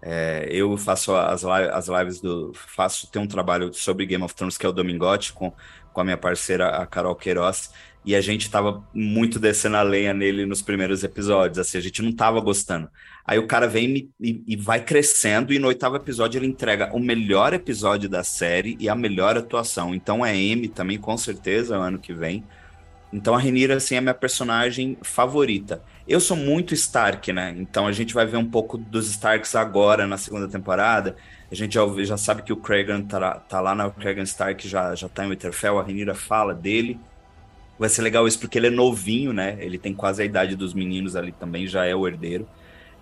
É, 0.00 0.46
eu 0.50 0.74
faço 0.78 1.14
as, 1.14 1.42
live, 1.42 1.70
as 1.70 1.88
lives 1.88 2.20
do. 2.22 2.52
Faço, 2.54 3.10
tem 3.10 3.20
um 3.20 3.26
trabalho 3.26 3.72
sobre 3.74 4.06
Game 4.06 4.24
of 4.24 4.34
Thrones 4.34 4.56
que 4.56 4.64
é 4.64 4.68
o 4.68 4.72
Domingote, 4.72 5.34
com, 5.34 5.52
com 5.92 6.00
a 6.00 6.04
minha 6.04 6.16
parceira, 6.16 6.68
a 6.68 6.86
Carol 6.86 7.14
Queiroz, 7.14 7.70
e 8.02 8.16
a 8.16 8.20
gente 8.22 8.50
tava 8.50 8.82
muito 8.94 9.38
descendo 9.38 9.76
a 9.76 9.82
lenha 9.82 10.14
nele 10.14 10.46
nos 10.46 10.62
primeiros 10.62 11.04
episódios, 11.04 11.58
assim, 11.58 11.76
a 11.76 11.82
gente 11.82 12.00
não 12.00 12.12
tava 12.12 12.40
gostando. 12.40 12.88
Aí 13.26 13.38
o 13.38 13.46
cara 13.46 13.66
vem 13.66 14.10
e, 14.18 14.42
e 14.46 14.56
vai 14.56 14.82
crescendo, 14.82 15.52
e 15.52 15.58
no 15.58 15.68
oitavo 15.68 15.96
episódio 15.96 16.38
ele 16.38 16.46
entrega 16.46 16.94
o 16.94 16.98
melhor 16.98 17.52
episódio 17.52 18.08
da 18.08 18.24
série 18.24 18.76
e 18.80 18.88
a 18.88 18.94
melhor 18.94 19.36
atuação. 19.36 19.94
Então 19.94 20.24
é 20.24 20.34
M 20.34 20.66
também, 20.68 20.98
com 20.98 21.16
certeza, 21.16 21.76
ano 21.76 21.98
que 21.98 22.14
vem. 22.14 22.42
Então 23.12 23.34
a 23.34 23.38
Renira 23.38 23.76
assim 23.76 23.94
é 23.94 24.00
minha 24.00 24.14
personagem 24.14 24.98
favorita. 25.02 25.82
Eu 26.06 26.20
sou 26.20 26.36
muito 26.36 26.74
Stark, 26.74 27.32
né? 27.32 27.54
Então 27.56 27.86
a 27.86 27.92
gente 27.92 28.12
vai 28.12 28.26
ver 28.26 28.36
um 28.36 28.48
pouco 28.48 28.76
dos 28.76 29.08
Starks 29.08 29.54
agora 29.54 30.06
na 30.06 30.18
segunda 30.18 30.48
temporada. 30.48 31.16
A 31.50 31.54
gente 31.54 31.74
já, 31.74 31.86
já 32.04 32.16
sabe 32.16 32.42
que 32.42 32.52
o 32.52 32.56
Kragan 32.56 33.02
tá, 33.02 33.38
tá 33.40 33.60
lá 33.60 33.74
na 33.74 33.90
Kragan 33.90 34.24
Stark 34.24 34.68
já 34.68 34.94
já 34.94 35.08
tá 35.08 35.24
em 35.24 35.30
Winterfell, 35.30 35.78
a 35.78 35.82
Renira 35.82 36.14
fala 36.14 36.52
dele. 36.54 36.98
Vai 37.78 37.88
ser 37.88 38.02
legal 38.02 38.26
isso 38.26 38.38
porque 38.38 38.58
ele 38.58 38.68
é 38.68 38.70
novinho, 38.70 39.32
né? 39.32 39.56
Ele 39.60 39.78
tem 39.78 39.94
quase 39.94 40.22
a 40.22 40.24
idade 40.24 40.56
dos 40.56 40.74
meninos 40.74 41.16
ali 41.16 41.32
também, 41.32 41.66
já 41.66 41.84
é 41.84 41.94
o 41.94 42.06
herdeiro. 42.06 42.48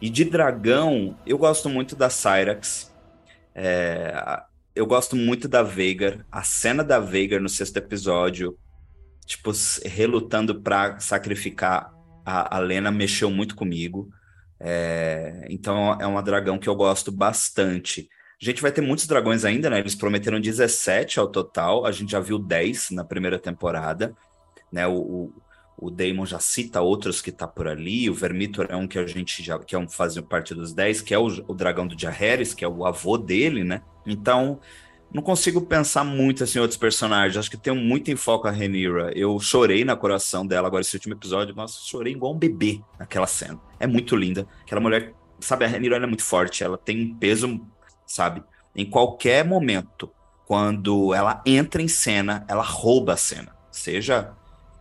E 0.01 0.11
de 0.11 0.25
dragão, 0.25 1.17
eu 1.27 1.38
gosto 1.38 1.69
muito 1.69 1.95
da 1.95 2.11
Cyrax. 2.11 2.93
É, 3.55 4.43
eu 4.75 4.87
gosto 4.87 5.15
muito 5.15 5.47
da 5.47 5.62
Veigar. 5.62 6.25
A 6.31 6.43
cena 6.43 6.83
da 6.83 6.99
Veigar 6.99 7.41
no 7.41 7.49
sexto 7.49 7.77
episódio, 7.77 8.59
tipo, 9.27 9.51
relutando 9.85 10.61
para 10.61 10.99
sacrificar 11.01 11.93
a, 12.25 12.57
a 12.57 12.59
Lena, 12.59 12.91
mexeu 12.91 13.31
muito 13.31 13.55
comigo. 13.55 14.11
É, 14.61 15.47
então 15.51 15.99
é 16.01 16.07
uma 16.07 16.23
dragão 16.23 16.59
que 16.59 16.69
eu 16.69 16.75
gosto 16.75 17.11
bastante. 17.11 18.09
A 18.41 18.45
gente 18.45 18.63
vai 18.63 18.73
ter 18.73 18.81
muitos 18.81 19.07
dragões 19.07 19.45
ainda, 19.45 19.69
né? 19.71 19.79
Eles 19.79 19.95
prometeram 19.95 20.41
17 20.41 21.19
ao 21.19 21.29
total, 21.29 21.85
a 21.85 21.93
gente 21.93 22.13
já 22.13 22.21
viu 22.21 22.39
10 22.39 22.91
na 22.91 23.05
primeira 23.05 23.39
temporada, 23.39 24.17
né? 24.71 24.87
O, 24.87 25.33
o, 25.79 25.89
o 25.89 26.27
já 26.27 26.39
cita 26.39 26.81
outros 26.81 27.21
que 27.21 27.33
tá 27.33 27.47
por 27.47 27.67
ali, 27.67 28.09
o 28.09 28.15
Vermitor 28.15 28.67
é 28.69 28.77
um 28.77 28.87
que 28.87 28.99
a 28.99 29.07
gente 29.07 29.43
já 29.43 29.59
que 29.59 29.75
é 29.75 29.79
um 29.79 29.89
faz 29.89 30.19
parte 30.21 30.55
dos 30.55 30.73
10, 30.73 31.03
que 31.03 31.15
é 31.15 31.19
o, 31.19 31.27
o 31.27 31.55
dragão 31.55 31.87
do 31.87 31.99
Jaehaerys, 31.99 32.55
que 32.55 32.65
é 32.65 32.69
o 32.69 32.85
avô 32.85 33.19
dele, 33.19 33.65
né? 33.65 33.83
Então, 34.07 34.61
não 35.12 35.22
consigo 35.22 35.61
pensar 35.61 36.05
muito 36.05 36.42
assim 36.42 36.59
em 36.59 36.62
outros 36.62 36.79
personagens. 36.79 37.37
Acho 37.37 37.51
que 37.51 37.57
tem 37.57 37.75
muito 37.75 38.11
em 38.11 38.16
foco 38.16 38.48
a 38.48 38.51
Renira. 38.51 39.12
Eu 39.14 39.38
chorei 39.38 39.85
na 39.85 39.94
coração 39.94 40.46
dela 40.46 40.66
agora 40.66 40.81
esse 40.81 40.96
último 40.96 41.14
episódio. 41.14 41.55
Nossa, 41.55 41.81
chorei 41.85 42.14
igual 42.14 42.33
um 42.33 42.38
bebê 42.38 42.81
naquela 42.98 43.27
cena. 43.27 43.61
É 43.79 43.87
muito 43.87 44.16
linda. 44.16 44.46
Aquela 44.62 44.81
mulher, 44.81 45.12
sabe, 45.38 45.64
a 45.64 45.68
Renira 45.68 45.96
é 45.96 46.07
muito 46.07 46.25
forte. 46.25 46.64
Ela 46.64 46.79
tem 46.79 47.05
um 47.05 47.14
peso, 47.14 47.61
sabe? 48.07 48.42
Em 48.75 48.88
qualquer 48.88 49.44
momento, 49.44 50.11
quando 50.46 51.12
ela 51.12 51.42
entra 51.44 51.83
em 51.83 51.88
cena, 51.88 52.44
ela 52.48 52.62
rouba 52.62 53.12
a 53.12 53.16
cena. 53.16 53.55
Seja 53.70 54.33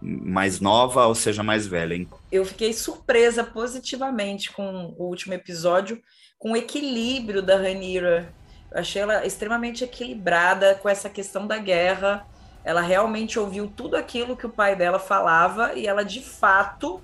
mais 0.02 0.60
nova 0.62 1.06
ou 1.08 1.14
seja 1.14 1.44
mais 1.44 1.68
velha. 1.68 1.94
Hein? 1.94 2.08
Eu 2.32 2.46
fiquei 2.46 2.72
surpresa 2.72 3.44
positivamente 3.44 4.52
com 4.52 4.96
o 4.98 5.04
último 5.08 5.34
episódio, 5.34 6.02
com 6.40 6.54
o 6.54 6.58
equilíbrio 6.58 7.42
da 7.42 7.58
Ranira 7.58 8.34
achei 8.74 9.02
ela 9.02 9.26
extremamente 9.26 9.84
equilibrada 9.84 10.76
com 10.76 10.88
essa 10.88 11.10
questão 11.10 11.46
da 11.46 11.58
guerra. 11.58 12.26
Ela 12.64 12.82
realmente 12.82 13.40
ouviu 13.40 13.68
tudo 13.68 13.96
aquilo 13.96 14.38
que 14.38 14.46
o 14.46 14.50
pai 14.50 14.76
dela 14.76 15.00
falava 15.00 15.74
e 15.74 15.88
ela 15.88 16.06
de 16.06 16.22
fato 16.22 17.02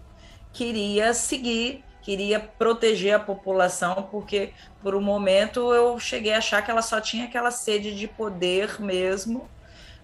queria 0.54 1.14
seguir, 1.14 1.84
queria 2.02 2.40
proteger 2.40 3.16
a 3.16 3.20
população, 3.20 4.08
porque 4.10 4.54
por 4.82 4.96
um 4.96 5.02
momento 5.02 5.74
eu 5.74 6.00
cheguei 6.00 6.34
a 6.34 6.38
achar 6.38 6.64
que 6.64 6.72
ela 6.72 6.82
só 6.82 7.02
tinha 7.02 7.26
aquela 7.26 7.52
sede 7.52 7.96
de 7.96 8.08
poder 8.08 8.80
mesmo. 8.82 9.50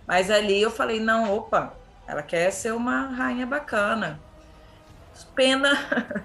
Mas 0.06 0.30
ali 0.30 0.62
eu 0.62 0.70
falei: 0.70 1.00
não, 1.00 1.34
opa, 1.34 1.74
ela 2.08 2.22
quer 2.22 2.52
ser 2.52 2.74
uma 2.74 3.08
rainha 3.08 3.46
bacana. 3.46 4.20
Pena 5.36 5.72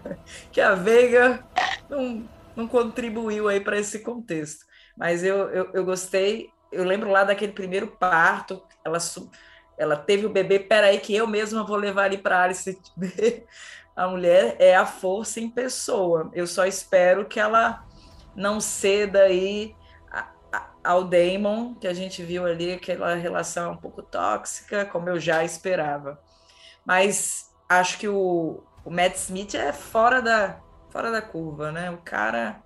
que 0.50 0.60
a 0.60 0.74
Veiga 0.74 1.44
não, 1.88 2.28
não 2.56 2.66
contribuiu 2.66 3.48
aí 3.48 3.60
para 3.60 3.78
esse 3.78 4.00
contexto. 4.00 4.67
Mas 4.98 5.22
eu, 5.22 5.48
eu, 5.50 5.70
eu 5.72 5.84
gostei, 5.84 6.50
eu 6.72 6.82
lembro 6.82 7.08
lá 7.08 7.22
daquele 7.22 7.52
primeiro 7.52 7.86
parto, 7.86 8.60
ela, 8.84 8.98
ela 9.78 9.96
teve 9.96 10.26
o 10.26 10.30
bebê, 10.30 10.58
peraí 10.58 10.98
que 10.98 11.14
eu 11.14 11.26
mesma 11.26 11.64
vou 11.64 11.76
levar 11.76 12.06
ele 12.06 12.18
para 12.18 12.38
a 12.38 12.42
Alice. 12.42 12.78
a 13.94 14.08
mulher 14.08 14.56
é 14.58 14.74
a 14.76 14.84
força 14.84 15.38
em 15.38 15.48
pessoa. 15.48 16.30
Eu 16.34 16.46
só 16.46 16.66
espero 16.66 17.26
que 17.26 17.38
ela 17.38 17.84
não 18.34 18.60
ceda 18.60 19.22
aí 19.22 19.74
ao 20.82 21.04
Damon, 21.04 21.74
que 21.74 21.86
a 21.86 21.92
gente 21.92 22.22
viu 22.22 22.46
ali 22.46 22.72
aquela 22.72 23.14
relação 23.14 23.72
um 23.72 23.76
pouco 23.76 24.02
tóxica, 24.02 24.84
como 24.86 25.08
eu 25.08 25.20
já 25.20 25.44
esperava. 25.44 26.20
Mas 26.84 27.50
acho 27.68 27.98
que 27.98 28.08
o, 28.08 28.62
o 28.84 28.90
Matt 28.90 29.16
Smith 29.16 29.54
é 29.54 29.72
fora 29.72 30.22
da, 30.22 30.60
fora 30.90 31.10
da 31.10 31.20
curva, 31.20 31.70
né? 31.70 31.90
O 31.90 31.98
cara 31.98 32.62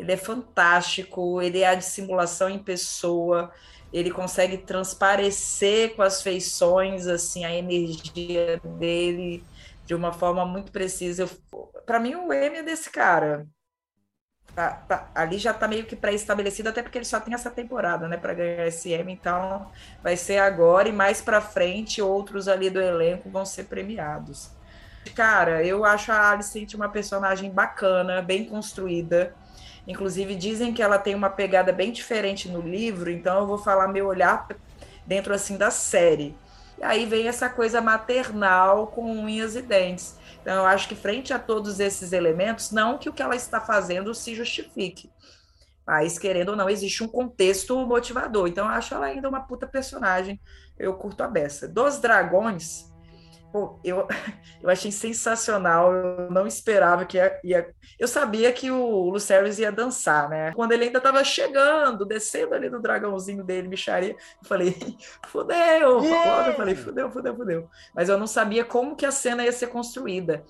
ele 0.00 0.12
é 0.12 0.16
fantástico, 0.16 1.42
ele 1.42 1.60
é 1.60 1.68
a 1.68 1.74
dissimulação 1.74 2.48
em 2.48 2.58
pessoa, 2.58 3.52
ele 3.92 4.10
consegue 4.10 4.56
transparecer 4.56 5.94
com 5.94 6.02
as 6.02 6.22
feições, 6.22 7.06
assim, 7.06 7.44
a 7.44 7.54
energia 7.54 8.60
dele 8.78 9.44
de 9.84 9.94
uma 9.94 10.12
forma 10.12 10.44
muito 10.46 10.72
precisa. 10.72 11.28
Para 11.84 12.00
mim, 12.00 12.14
o 12.14 12.32
M 12.32 12.56
é 12.56 12.62
desse 12.62 12.90
cara. 12.90 13.46
Tá, 14.54 14.72
tá, 14.88 15.10
ali 15.14 15.38
já 15.38 15.52
está 15.52 15.68
meio 15.68 15.84
que 15.84 15.94
pré-estabelecido, 15.94 16.68
até 16.68 16.82
porque 16.82 16.98
ele 16.98 17.04
só 17.04 17.20
tem 17.20 17.34
essa 17.34 17.50
temporada, 17.50 18.08
né, 18.08 18.16
para 18.16 18.34
ganhar 18.34 18.66
esse 18.66 18.90
M, 18.90 19.12
então 19.12 19.70
vai 20.02 20.16
ser 20.16 20.38
agora 20.38 20.88
e 20.88 20.92
mais 20.92 21.22
para 21.22 21.40
frente 21.40 22.02
outros 22.02 22.48
ali 22.48 22.68
do 22.68 22.80
elenco 22.80 23.30
vão 23.30 23.44
ser 23.44 23.64
premiados. 23.64 24.50
Cara, 25.14 25.64
eu 25.64 25.84
acho 25.84 26.10
a 26.12 26.30
Alicent 26.30 26.74
uma 26.74 26.88
personagem 26.88 27.50
bacana, 27.50 28.20
bem 28.22 28.44
construída. 28.44 29.34
Inclusive, 29.90 30.36
dizem 30.36 30.72
que 30.72 30.80
ela 30.80 30.98
tem 30.98 31.16
uma 31.16 31.28
pegada 31.28 31.72
bem 31.72 31.90
diferente 31.90 32.48
no 32.48 32.60
livro, 32.60 33.10
então 33.10 33.40
eu 33.40 33.46
vou 33.46 33.58
falar 33.58 33.88
meu 33.88 34.06
olhar 34.06 34.46
dentro 35.04 35.34
assim 35.34 35.56
da 35.56 35.68
série. 35.68 36.36
E 36.78 36.84
aí 36.84 37.04
vem 37.04 37.26
essa 37.26 37.50
coisa 37.50 37.80
maternal 37.80 38.86
com 38.86 39.10
unhas 39.10 39.56
e 39.56 39.62
dentes. 39.62 40.16
Então, 40.40 40.54
eu 40.54 40.64
acho 40.64 40.88
que 40.88 40.94
frente 40.94 41.32
a 41.32 41.40
todos 41.40 41.80
esses 41.80 42.12
elementos, 42.12 42.70
não 42.70 42.98
que 42.98 43.08
o 43.08 43.12
que 43.12 43.20
ela 43.20 43.34
está 43.34 43.60
fazendo 43.60 44.14
se 44.14 44.32
justifique. 44.34 45.10
Mas, 45.84 46.20
querendo 46.20 46.50
ou 46.50 46.56
não, 46.56 46.70
existe 46.70 47.02
um 47.02 47.08
contexto 47.08 47.76
motivador. 47.84 48.46
Então, 48.46 48.66
eu 48.66 48.70
acho 48.70 48.94
ela 48.94 49.06
ainda 49.06 49.28
uma 49.28 49.40
puta 49.40 49.66
personagem. 49.66 50.40
Eu 50.78 50.94
curto 50.94 51.22
a 51.22 51.28
beça. 51.28 51.66
Dos 51.66 51.98
dragões, 51.98 52.89
Pô, 53.52 53.80
eu, 53.84 54.06
eu 54.62 54.70
achei 54.70 54.92
sensacional, 54.92 55.92
eu 55.92 56.30
não 56.30 56.46
esperava 56.46 57.04
que 57.04 57.16
ia, 57.16 57.40
ia... 57.42 57.74
Eu 57.98 58.08
sabia 58.08 58.52
que 58.52 58.70
o 58.70 59.10
Lucerys 59.10 59.58
ia 59.58 59.72
dançar, 59.72 60.28
né? 60.28 60.52
Quando 60.52 60.72
ele 60.72 60.84
ainda 60.84 60.98
estava 60.98 61.22
chegando, 61.24 62.04
descendo 62.04 62.54
ali 62.54 62.70
no 62.70 62.80
dragãozinho 62.80 63.44
dele, 63.44 63.68
bicharia, 63.68 64.12
eu 64.12 64.48
falei, 64.48 64.76
fudeu! 65.26 66.02
Yeah! 66.02 66.48
Eu 66.48 66.54
falei, 66.54 66.74
fudeu, 66.74 67.10
fudeu, 67.10 67.36
fudeu. 67.36 67.68
Mas 67.94 68.08
eu 68.08 68.18
não 68.18 68.26
sabia 68.26 68.64
como 68.64 68.96
que 68.96 69.06
a 69.06 69.10
cena 69.10 69.44
ia 69.44 69.52
ser 69.52 69.68
construída. 69.68 70.44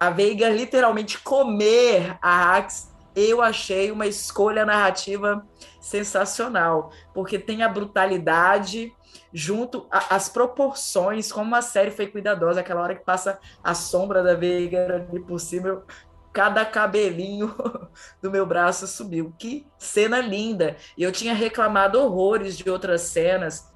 A 0.00 0.10
Veiga 0.10 0.48
literalmente 0.48 1.18
comer 1.18 2.16
a 2.22 2.56
Axe 2.56 2.98
eu 3.18 3.42
achei 3.42 3.90
uma 3.90 4.06
escolha 4.06 4.64
narrativa 4.64 5.44
sensacional, 5.80 6.92
porque 7.12 7.36
tem 7.36 7.62
a 7.62 7.68
brutalidade 7.68 8.92
junto 9.38 9.86
às 9.88 10.28
proporções, 10.28 11.30
como 11.30 11.54
a 11.54 11.62
série 11.62 11.92
foi 11.92 12.08
cuidadosa, 12.08 12.58
aquela 12.58 12.82
hora 12.82 12.96
que 12.96 13.04
passa 13.04 13.38
a 13.62 13.72
sombra 13.72 14.20
da 14.20 14.34
Veiga 14.34 15.06
ali 15.08 15.20
por 15.20 15.38
cima, 15.38 15.84
cada 16.32 16.64
cabelinho 16.64 17.54
do 18.20 18.32
meu 18.32 18.44
braço 18.44 18.84
subiu. 18.88 19.32
Que 19.38 19.64
cena 19.78 20.20
linda! 20.20 20.76
E 20.96 21.04
eu 21.04 21.12
tinha 21.12 21.32
reclamado 21.32 22.00
horrores 22.00 22.58
de 22.58 22.68
outras 22.68 23.02
cenas, 23.02 23.72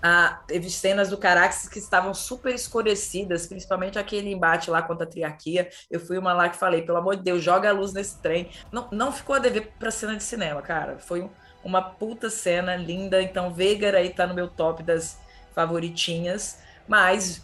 ah, 0.00 0.40
teve 0.46 0.70
cenas 0.70 1.08
do 1.08 1.18
Caraxes 1.18 1.68
que 1.68 1.80
estavam 1.80 2.14
super 2.14 2.54
escurecidas, 2.54 3.48
principalmente 3.48 3.98
aquele 3.98 4.30
embate 4.30 4.70
lá 4.70 4.80
contra 4.82 5.04
a 5.04 5.10
triarquia. 5.10 5.68
Eu 5.90 5.98
fui 5.98 6.16
uma 6.16 6.32
lá 6.32 6.48
que 6.48 6.56
falei, 6.56 6.82
pelo 6.82 6.98
amor 6.98 7.16
de 7.16 7.24
Deus, 7.24 7.42
joga 7.42 7.70
a 7.70 7.72
luz 7.72 7.92
nesse 7.92 8.22
trem. 8.22 8.50
Não, 8.70 8.88
não 8.92 9.10
ficou 9.10 9.34
a 9.34 9.40
dever 9.40 9.72
para 9.80 9.90
cena 9.90 10.14
de 10.14 10.22
cinema, 10.22 10.62
cara. 10.62 11.00
Foi 11.00 11.22
um, 11.22 11.30
uma 11.66 11.82
puta 11.82 12.30
cena 12.30 12.76
linda. 12.76 13.22
Então, 13.22 13.52
Vegar 13.52 13.94
aí 13.94 14.10
tá 14.10 14.26
no 14.26 14.34
meu 14.34 14.48
top 14.48 14.82
das 14.82 15.18
favoritinhas. 15.54 16.58
Mas 16.86 17.42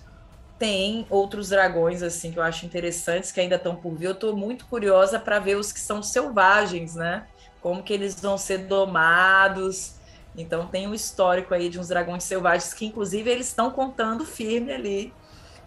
tem 0.58 1.06
outros 1.10 1.48
dragões 1.48 2.02
assim 2.02 2.30
que 2.30 2.38
eu 2.38 2.42
acho 2.42 2.64
interessantes 2.64 3.32
que 3.32 3.40
ainda 3.40 3.56
estão 3.56 3.74
por 3.74 3.94
vir. 3.94 4.06
Eu 4.06 4.14
tô 4.14 4.34
muito 4.36 4.66
curiosa 4.66 5.18
para 5.18 5.38
ver 5.38 5.56
os 5.56 5.72
que 5.72 5.80
são 5.80 6.02
selvagens, 6.02 6.94
né? 6.94 7.26
Como 7.60 7.82
que 7.82 7.92
eles 7.92 8.20
vão 8.20 8.38
ser 8.38 8.58
domados 8.58 10.00
então 10.36 10.66
tem 10.66 10.86
um 10.86 10.94
histórico 10.94 11.52
aí 11.52 11.68
de 11.68 11.78
uns 11.78 11.88
dragões 11.88 12.24
selvagens 12.24 12.72
que, 12.72 12.86
inclusive, 12.86 13.30
eles 13.30 13.48
estão 13.48 13.70
contando 13.70 14.24
firme 14.24 14.72
ali 14.72 15.12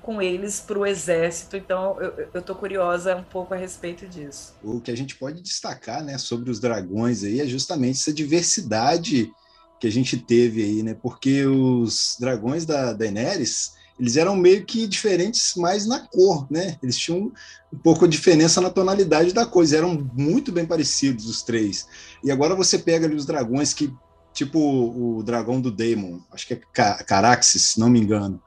com 0.05 0.21
eles 0.21 0.59
para 0.59 0.77
o 0.77 0.85
exército. 0.85 1.57
Então 1.57 1.97
eu, 2.31 2.41
tô 2.41 2.53
curiosa 2.53 3.15
um 3.15 3.23
pouco 3.23 3.55
a 3.55 3.57
respeito 3.57 4.05
disso. 4.07 4.53
O 4.63 4.79
que 4.79 4.91
a 4.91 4.95
gente 4.95 5.15
pode 5.15 5.41
destacar, 5.41 6.03
né, 6.03 6.19
sobre 6.19 6.51
os 6.51 6.59
dragões 6.59 7.23
aí 7.23 7.41
é 7.41 7.47
justamente 7.47 7.99
essa 7.99 8.13
diversidade 8.13 9.31
que 9.79 9.87
a 9.87 9.91
gente 9.91 10.17
teve 10.17 10.63
aí, 10.63 10.83
né? 10.83 10.93
Porque 10.93 11.45
os 11.45 12.15
dragões 12.19 12.65
da 12.65 12.93
Daenerys 12.93 13.73
eles 13.99 14.17
eram 14.17 14.35
meio 14.35 14.65
que 14.65 14.87
diferentes 14.87 15.55
mais 15.55 15.85
na 15.85 15.99
cor, 15.99 16.45
né? 16.51 16.77
Eles 16.83 16.97
tinham 16.97 17.31
um 17.73 17.77
pouco 17.77 18.05
de 18.07 18.17
diferença 18.17 18.59
na 18.59 18.69
tonalidade 18.69 19.33
da 19.33 19.45
coisa, 19.45 19.77
eram 19.77 20.09
muito 20.13 20.51
bem 20.51 20.65
parecidos 20.65 21.27
os 21.27 21.41
três. 21.41 21.87
E 22.23 22.29
agora 22.29 22.55
você 22.55 22.77
pega 22.77 23.05
ali 23.05 23.15
os 23.15 23.25
dragões 23.25 23.73
que 23.73 23.91
tipo 24.33 24.59
o 24.59 25.23
dragão 25.23 25.61
do 25.61 25.71
Daemon, 25.71 26.19
acho 26.31 26.45
que 26.45 26.53
é 26.53 26.61
Caraxes, 27.05 27.61
se 27.61 27.79
não 27.79 27.89
me 27.89 27.99
engano. 27.99 28.41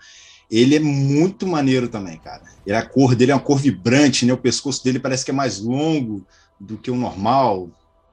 Ele 0.50 0.76
é 0.76 0.80
muito 0.80 1.46
maneiro 1.46 1.88
também, 1.88 2.18
cara. 2.18 2.42
Ele, 2.66 2.76
a 2.76 2.84
cor 2.84 3.14
dele 3.14 3.32
é 3.32 3.34
uma 3.34 3.40
cor 3.40 3.58
vibrante, 3.58 4.24
né? 4.24 4.32
O 4.32 4.38
pescoço 4.38 4.82
dele 4.82 4.98
parece 4.98 5.24
que 5.24 5.30
é 5.30 5.34
mais 5.34 5.58
longo 5.60 6.26
do 6.58 6.78
que 6.78 6.90
o 6.90 6.96
normal, 6.96 7.70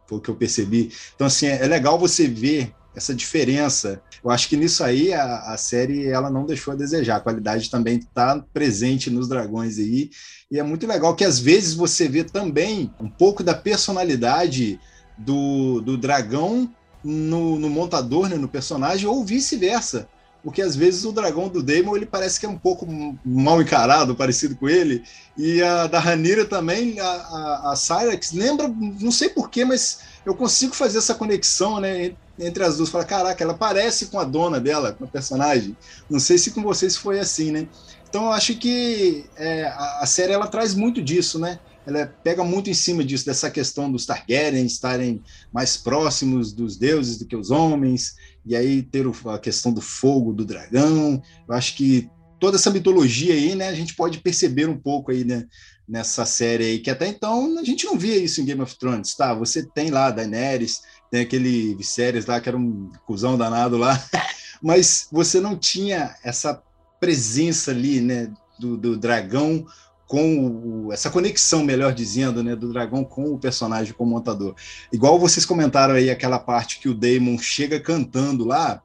foi 0.08 0.18
o 0.18 0.22
que 0.22 0.30
eu 0.30 0.36
percebi. 0.36 0.92
Então, 1.16 1.28
assim, 1.28 1.48
é, 1.48 1.64
é 1.64 1.68
legal 1.68 1.98
você 1.98 2.28
ver 2.28 2.74
essa 2.96 3.14
diferença. 3.14 4.02
Eu 4.24 4.32
acho 4.32 4.48
que 4.48 4.56
nisso 4.56 4.84
aí 4.84 5.14
a, 5.14 5.54
a 5.54 5.58
série 5.58 6.08
ela 6.08 6.30
não 6.30 6.46
deixou 6.46 6.74
a 6.74 6.78
desejar. 6.78 7.18
A 7.18 7.22
qualidade 7.22 7.70
também 7.70 7.98
está 7.98 8.44
presente 8.54 9.10
nos 9.10 9.28
dragões 9.28 9.78
aí. 9.78 10.10
E 10.50 10.60
é 10.60 10.64
muito 10.64 10.88
legal 10.88 11.16
que 11.16 11.26
às 11.26 11.40
vezes 11.40 11.74
você 11.74 12.08
vê 12.08 12.24
também 12.24 12.92
um 13.00 13.10
pouco 13.10 13.44
da 13.44 13.54
personalidade 13.54 14.80
do, 15.18 15.82
do 15.82 15.98
dragão 15.98 16.72
no, 17.04 17.60
no 17.60 17.70
montador, 17.70 18.30
né, 18.30 18.36
no 18.36 18.48
personagem, 18.48 19.08
ou 19.08 19.24
vice-versa. 19.26 20.08
Porque 20.46 20.62
às 20.62 20.76
vezes 20.76 21.06
o 21.06 21.12
dragão 21.12 21.50
do 21.50 21.64
Daemon 21.64 21.96
ele 21.96 22.06
parece 22.06 22.40
que 22.40 22.46
é 22.46 22.50
um 22.50 22.58
pouco 22.58 22.88
mal 23.26 23.60
encarado, 23.60 24.16
parecido 24.16 24.56
com 24.56 24.70
ele. 24.70 25.04
E 25.36 25.60
a 25.60 25.88
da 25.88 25.98
Ranira 25.98 26.46
também, 26.46 27.00
a, 27.00 27.08
a, 27.08 27.72
a 27.72 27.76
Cyrax, 27.76 28.32
lembra, 28.32 28.68
não 28.68 29.12
sei 29.12 29.28
porquê, 29.28 29.66
mas 29.66 30.02
eu 30.24 30.36
consigo 30.36 30.76
fazer 30.76 31.00
essa 31.00 31.16
conexão 31.16 31.80
né, 31.82 32.14
entre 32.38 32.64
as 32.64 32.78
duas. 32.78 32.90
Falar, 32.90 33.06
caraca, 33.06 33.44
ela 33.44 33.56
parece 33.56 34.06
com 34.06 34.20
a 34.20 34.24
dona 34.24 34.60
dela, 34.60 34.94
com 34.94 35.06
a 35.06 35.08
personagem. 35.08 35.76
Não 36.08 36.20
sei 36.20 36.38
se 36.38 36.52
com 36.52 36.62
vocês 36.62 36.96
foi 36.96 37.20
assim, 37.20 37.50
né? 37.50 37.68
Então 38.08 38.26
eu 38.26 38.32
acho 38.32 38.56
que 38.56 39.26
é, 39.36 39.64
a, 39.66 40.02
a 40.02 40.06
série 40.06 40.32
ela 40.32 40.46
traz 40.46 40.76
muito 40.76 41.02
disso, 41.02 41.40
né? 41.40 41.60
ela 41.86 42.08
pega 42.24 42.44
muito 42.44 42.70
em 42.70 42.74
cima 42.74 43.04
disso, 43.04 43.26
dessa 43.26 43.50
questão 43.50 43.92
dos 43.92 44.06
Targaryen 44.06 44.66
estarem 44.66 45.22
mais 45.54 45.78
próximos 45.78 46.52
dos 46.52 46.78
deuses 46.78 47.18
do 47.18 47.26
que 47.26 47.36
os 47.36 47.52
homens, 47.52 48.16
e 48.46 48.56
aí 48.56 48.84
ter 48.84 49.06
a 49.26 49.40
questão 49.40 49.74
do 49.74 49.82
fogo, 49.82 50.34
do 50.34 50.46
dragão. 50.46 51.22
Eu 51.48 51.56
acho 51.56 51.76
que 51.76 52.10
toda 52.40 52.58
essa 52.58 52.70
mitologia 52.70 53.34
aí, 53.34 53.56
né, 53.56 53.70
a 53.70 53.74
gente 53.74 53.96
pode 53.96 54.20
perceber 54.20 54.70
um 54.70 54.78
pouco 54.78 55.12
aí, 55.12 55.24
né, 55.24 55.46
nessa 55.88 56.26
série 56.26 56.64
aí, 56.64 56.80
que 56.80 56.90
até 56.90 57.08
então 57.08 57.58
a 57.58 57.64
gente 57.64 57.86
não 57.86 57.98
via 57.98 58.18
isso 58.18 58.42
em 58.42 58.46
Game 58.46 58.62
of 58.62 58.78
Thrones, 58.78 59.16
tá? 59.16 59.34
Você 59.34 59.64
tem 59.64 59.90
lá 59.90 60.12
Daenerys, 60.12 60.82
tem 61.12 61.22
aquele 61.22 61.76
Viserys 61.76 62.26
lá, 62.26 62.40
que 62.40 62.50
era 62.50 62.58
um 62.58 62.92
cuzão 63.06 63.38
danado 63.38 63.78
lá, 63.78 64.04
mas 64.62 65.08
você 65.12 65.40
não 65.40 65.58
tinha 65.58 66.16
essa 66.24 66.62
presença 67.00 67.72
ali, 67.72 68.02
né, 68.02 68.32
do, 68.60 68.78
do 68.78 68.98
dragão 68.98 69.66
com 70.08 70.86
o, 70.88 70.94
essa 70.94 71.10
conexão, 71.10 71.64
melhor 71.64 71.94
dizendo, 71.94 72.44
né, 72.44 72.56
do 72.56 72.72
dragão 72.72 73.04
com 73.04 73.34
o 73.34 73.40
personagem 73.40 73.94
como 73.94 74.12
montador. 74.12 74.56
Igual 74.92 75.20
vocês 75.20 75.46
comentaram 75.46 75.96
aí 75.96 76.10
aquela 76.10 76.40
parte 76.40 76.80
que 76.80 76.90
o 76.90 76.94
Damon 76.94 77.38
chega 77.38 77.80
cantando 77.80 78.46
lá, 78.46 78.82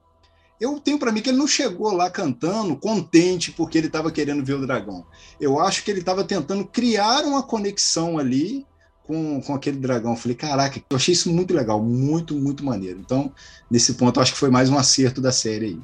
eu 0.61 0.79
tenho 0.79 0.99
para 0.99 1.11
mim 1.11 1.23
que 1.23 1.31
ele 1.31 1.39
não 1.39 1.47
chegou 1.47 1.93
lá 1.93 2.11
cantando 2.11 2.77
contente 2.77 3.51
porque 3.51 3.79
ele 3.79 3.87
estava 3.87 4.11
querendo 4.11 4.45
ver 4.45 4.55
o 4.55 4.67
dragão. 4.67 5.07
Eu 5.41 5.59
acho 5.59 5.83
que 5.83 5.91
ele 5.91 6.01
estava 6.01 6.23
tentando 6.23 6.67
criar 6.67 7.25
uma 7.25 7.43
conexão 7.43 8.19
ali 8.19 8.67
com, 9.05 9.41
com 9.41 9.55
aquele 9.55 9.79
dragão. 9.79 10.13
Eu 10.13 10.19
falei, 10.19 10.37
caraca, 10.37 10.81
eu 10.91 10.97
achei 10.97 11.15
isso 11.15 11.33
muito 11.33 11.55
legal, 11.55 11.83
muito, 11.83 12.35
muito 12.35 12.63
maneiro. 12.63 13.01
Então, 13.01 13.33
nesse 13.71 13.95
ponto, 13.95 14.21
acho 14.21 14.33
que 14.33 14.39
foi 14.39 14.51
mais 14.51 14.69
um 14.69 14.77
acerto 14.77 15.21
da 15.21 15.33
série 15.33 15.67
aí. 15.67 15.81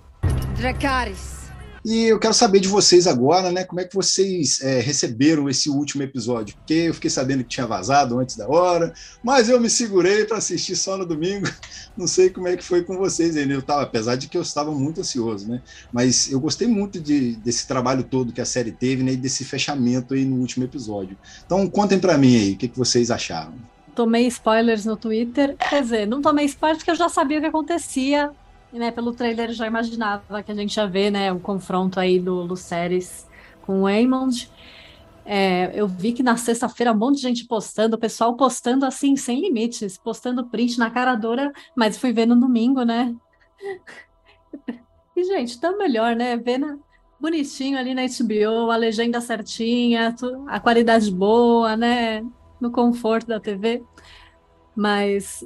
Dracarys. 0.57 1.36
E 1.87 2.07
eu 2.07 2.19
quero 2.19 2.35
saber 2.35 2.59
de 2.59 2.67
vocês 2.67 3.07
agora, 3.07 3.53
né? 3.53 3.63
Como 3.63 3.81
é 3.81 3.85
que 3.85 3.95
vocês 3.95 4.61
é, 4.61 4.81
receberam 4.81 5.49
esse 5.49 5.71
último 5.71 6.03
episódio? 6.03 6.57
Porque 6.57 6.75
eu 6.75 6.95
fiquei 6.95 7.09
sabendo 7.09 7.45
que 7.45 7.51
tinha 7.51 7.65
vazado 7.65 8.19
antes 8.19 8.37
da 8.37 8.49
hora, 8.49 8.93
mas 9.23 9.49
eu 9.49 9.61
me 9.61 9.71
segurei 9.71 10.25
para 10.25 10.39
assistir 10.39 10.75
só 10.75 10.97
no 10.97 11.07
domingo. 11.07 11.47
Não 11.97 12.09
sei 12.09 12.29
como 12.29 12.49
é 12.49 12.57
que 12.57 12.65
foi 12.65 12.83
com 12.83 12.97
vocês 12.99 13.37
ainda. 13.37 13.53
Eu 13.53 13.63
tava, 13.63 13.83
apesar 13.83 14.17
de 14.17 14.27
que 14.27 14.37
eu 14.37 14.43
estava 14.43 14.73
muito 14.73 15.01
ansioso, 15.01 15.49
né? 15.49 15.63
Mas 15.93 16.29
eu 16.29 16.41
gostei 16.41 16.67
muito 16.67 16.99
de, 16.99 17.37
desse 17.37 17.69
trabalho 17.69 18.03
todo 18.03 18.33
que 18.33 18.41
a 18.41 18.45
série 18.45 18.73
teve, 18.73 19.05
né? 19.05 19.13
E 19.13 19.17
desse 19.17 19.45
fechamento 19.45 20.13
aí 20.13 20.25
no 20.25 20.41
último 20.41 20.65
episódio. 20.65 21.17
Então 21.47 21.71
contem 21.71 22.01
para 22.01 22.19
mim 22.19 22.35
aí 22.35 22.53
o 22.55 22.57
que, 22.57 22.67
que 22.67 22.77
vocês 22.77 23.13
acharam 23.13 23.55
tomei 23.95 24.27
spoilers 24.27 24.85
no 24.85 24.95
Twitter. 24.95 25.57
Quer 25.57 25.83
dizer, 25.83 26.07
não 26.07 26.21
tomei 26.21 26.45
spoilers 26.45 26.81
porque 26.81 26.91
eu 26.91 26.97
já 26.97 27.09
sabia 27.09 27.39
o 27.39 27.41
que 27.41 27.47
acontecia 27.47 28.31
né, 28.73 28.91
pelo 28.91 29.13
trailer 29.13 29.53
já 29.53 29.67
imaginava 29.67 30.43
que 30.43 30.53
a 30.53 30.55
gente 30.55 30.77
ia 30.77 30.87
ver, 30.87 31.11
né, 31.11 31.33
o 31.33 31.41
confronto 31.41 31.99
aí 31.99 32.19
do 32.19 32.43
Luceres 32.43 33.27
com 33.63 33.83
o 33.83 33.87
Aemond. 33.87 34.51
É, 35.25 35.73
eu 35.75 35.89
vi 35.89 36.13
que 36.13 36.23
na 36.23 36.37
sexta-feira 36.37 36.93
um 36.93 36.97
monte 36.97 37.17
de 37.17 37.23
gente 37.23 37.47
postando, 37.47 37.97
o 37.97 37.99
pessoal 37.99 38.37
postando 38.37 38.87
assim, 38.87 39.17
sem 39.17 39.41
limites, 39.41 39.99
postando 39.99 40.47
print 40.47 40.79
na 40.79 40.91
cara 40.91 41.17
dura, 41.17 41.53
mas 41.75 41.99
fui 41.99 42.13
ver 42.13 42.27
no 42.27 42.39
domingo, 42.39 42.83
né? 42.83 43.15
E, 45.17 45.25
gente, 45.25 45.59
tão 45.59 45.79
melhor, 45.79 46.15
né? 46.15 46.37
Vendo 46.37 46.79
bonitinho 47.19 47.79
ali 47.79 47.95
na 47.95 48.03
HBO, 48.03 48.71
a 48.71 48.77
legenda 48.77 49.19
certinha, 49.19 50.15
a 50.47 50.61
qualidade 50.61 51.11
boa, 51.11 51.75
né? 51.75 52.23
No 52.61 52.71
conforto 52.71 53.27
da 53.27 53.41
TV. 53.41 53.83
Mas 54.77 55.43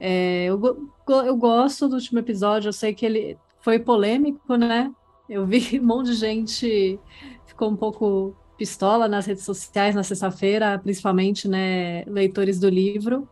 é, 0.00 0.44
eu, 0.44 0.60
eu 1.08 1.36
gosto 1.36 1.88
do 1.88 1.94
último 1.94 2.18
episódio, 2.20 2.68
eu 2.68 2.72
sei 2.72 2.94
que 2.94 3.04
ele 3.04 3.38
foi 3.60 3.78
polêmico, 3.78 4.56
né? 4.56 4.92
Eu 5.28 5.46
vi 5.46 5.78
um 5.80 5.84
monte 5.86 6.06
de 6.06 6.14
gente 6.14 7.00
ficou 7.46 7.70
um 7.70 7.76
pouco 7.76 8.36
pistola 8.56 9.08
nas 9.08 9.26
redes 9.26 9.44
sociais 9.44 9.94
na 9.94 10.02
sexta-feira, 10.02 10.78
principalmente, 10.78 11.48
né, 11.48 12.04
leitores 12.04 12.58
do 12.58 12.68
livro. 12.68 13.28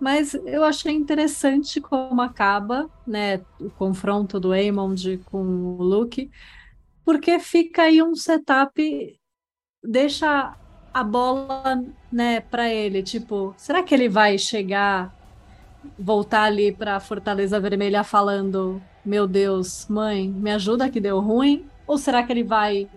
Mas 0.00 0.34
eu 0.34 0.64
achei 0.64 0.92
interessante 0.92 1.80
como 1.80 2.20
acaba, 2.20 2.90
né, 3.06 3.40
o 3.60 3.70
confronto 3.70 4.40
do 4.40 4.52
Aemond 4.52 5.18
com 5.26 5.76
o 5.78 5.82
Luke, 5.82 6.30
porque 7.04 7.38
fica 7.38 7.82
aí 7.82 8.02
um 8.02 8.14
setup, 8.14 9.20
deixa 9.82 10.56
a 10.92 11.04
bola, 11.04 11.82
né, 12.12 12.40
para 12.40 12.72
ele, 12.72 13.02
tipo, 13.02 13.54
será 13.56 13.82
que 13.82 13.94
ele 13.94 14.08
vai 14.08 14.36
chegar 14.36 15.14
voltar 15.98 16.44
ali 16.44 16.72
para 16.72 17.00
Fortaleza 17.00 17.60
Vermelha 17.60 18.04
falando: 18.04 18.82
Meu 19.04 19.26
Deus, 19.26 19.86
mãe, 19.88 20.28
me 20.28 20.50
ajuda 20.50 20.90
que 20.90 21.00
deu 21.00 21.20
ruim? 21.20 21.66
Ou 21.86 21.98
será 21.98 22.22
que 22.22 22.32
ele 22.32 22.44
vai? 22.44 22.88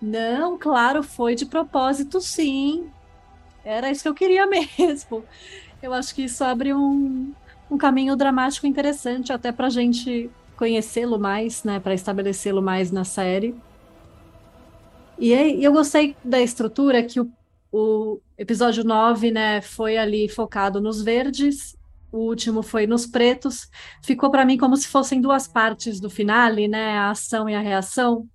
Não, 0.00 0.58
claro, 0.58 1.02
foi 1.02 1.34
de 1.34 1.46
propósito, 1.46 2.20
sim. 2.20 2.90
Era 3.64 3.90
isso 3.90 4.02
que 4.02 4.08
eu 4.08 4.14
queria 4.14 4.46
mesmo. 4.78 5.24
Eu 5.82 5.92
acho 5.92 6.14
que 6.14 6.24
isso 6.24 6.44
abre 6.44 6.74
um, 6.74 7.34
um 7.70 7.78
caminho 7.78 8.16
dramático 8.16 8.66
interessante 8.66 9.32
até 9.32 9.52
para 9.52 9.66
a 9.66 9.70
gente 9.70 10.30
conhecê-lo 10.56 11.18
mais, 11.18 11.64
né, 11.64 11.80
para 11.80 11.94
estabelecê-lo 11.94 12.62
mais 12.62 12.90
na 12.90 13.04
série. 13.04 13.54
E, 15.18 15.32
eu 15.64 15.72
gostei 15.72 16.16
da 16.24 16.40
estrutura 16.40 17.02
que 17.02 17.20
o, 17.20 17.30
O 17.72 18.20
episódio 18.38 18.84
9, 18.84 19.30
né, 19.30 19.60
foi 19.62 19.96
ali 19.96 20.28
focado 20.28 20.80
nos 20.80 21.02
verdes, 21.02 21.75
o 22.10 22.18
último 22.18 22.62
foi 22.62 22.86
nos 22.86 23.06
pretos. 23.06 23.68
Ficou 24.02 24.30
para 24.30 24.44
mim 24.44 24.56
como 24.56 24.76
se 24.76 24.88
fossem 24.88 25.20
duas 25.20 25.46
partes 25.46 26.00
do 26.00 26.10
finale, 26.10 26.68
né, 26.68 26.98
a 26.98 27.10
ação 27.10 27.48
e 27.48 27.54
a 27.54 27.60
reação. 27.60 28.28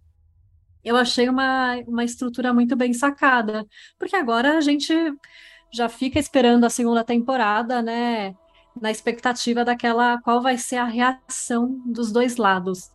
Eu 0.83 0.95
achei 0.95 1.29
uma, 1.29 1.75
uma 1.87 2.03
estrutura 2.03 2.53
muito 2.53 2.75
bem 2.75 2.93
sacada, 2.93 3.65
porque 3.99 4.15
agora 4.15 4.57
a 4.57 4.61
gente 4.61 4.93
já 5.73 5.87
fica 5.87 6.19
esperando 6.19 6.65
a 6.65 6.69
segunda 6.69 7.03
temporada, 7.03 7.81
né, 7.81 8.35
na 8.79 8.91
expectativa 8.91 9.63
daquela 9.63 10.21
qual 10.21 10.41
vai 10.41 10.57
ser 10.57 10.77
a 10.77 10.85
reação 10.85 11.81
dos 11.85 12.11
dois 12.11 12.37
lados. 12.37 12.91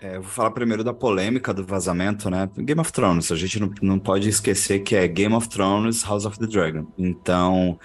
É, 0.00 0.16
eu 0.16 0.22
vou 0.22 0.30
falar 0.30 0.50
primeiro 0.50 0.84
da 0.84 0.92
polêmica 0.92 1.54
do 1.54 1.64
vazamento, 1.64 2.28
né? 2.28 2.50
Game 2.58 2.80
of 2.80 2.92
Thrones, 2.92 3.32
a 3.32 3.36
gente 3.36 3.58
não, 3.58 3.70
não 3.80 3.98
pode 3.98 4.28
esquecer 4.28 4.80
que 4.80 4.94
é 4.94 5.08
Game 5.08 5.34
of 5.34 5.48
Thrones, 5.48 6.02
House 6.04 6.26
of 6.26 6.38
the 6.38 6.46
Dragon. 6.46 6.86
Então, 6.98 7.78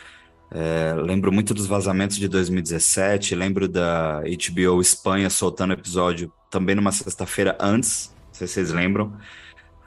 é, 0.54 0.94
lembro 0.98 1.32
muito 1.32 1.54
dos 1.54 1.66
vazamentos 1.66 2.18
de 2.18 2.28
2017, 2.28 3.34
lembro 3.36 3.70
da 3.70 4.20
HBO 4.20 4.82
Espanha 4.82 5.30
soltando 5.30 5.72
episódio 5.72 6.32
também 6.50 6.76
numa 6.76 6.92
sexta-feira 6.92 7.58
antes, 7.60 8.14
não 8.28 8.34
sei 8.34 8.48
se 8.48 8.54
vocês 8.56 8.72
lembram. 8.72 9.14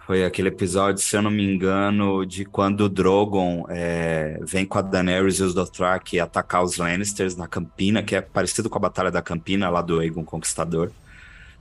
Foi 0.06 0.24
aquele 0.24 0.48
episódio, 0.48 1.02
se 1.02 1.16
eu 1.16 1.22
não 1.22 1.30
me 1.30 1.42
engano, 1.42 2.26
de 2.26 2.44
quando 2.44 2.82
o 2.82 2.88
Drogon 2.90 3.64
é, 3.70 4.38
vem 4.42 4.66
com 4.66 4.78
a 4.78 4.82
Daenerys 4.82 5.38
e 5.38 5.42
os 5.42 5.54
Dothraki 5.54 6.20
atacar 6.20 6.62
os 6.62 6.76
Lannisters 6.76 7.36
na 7.36 7.48
Campina, 7.48 8.02
que 8.02 8.14
é 8.14 8.20
parecido 8.20 8.68
com 8.68 8.76
a 8.76 8.80
Batalha 8.82 9.10
da 9.10 9.22
Campina, 9.22 9.70
lá 9.70 9.80
do 9.80 10.00
Aegon 10.00 10.24
Conquistador. 10.24 10.90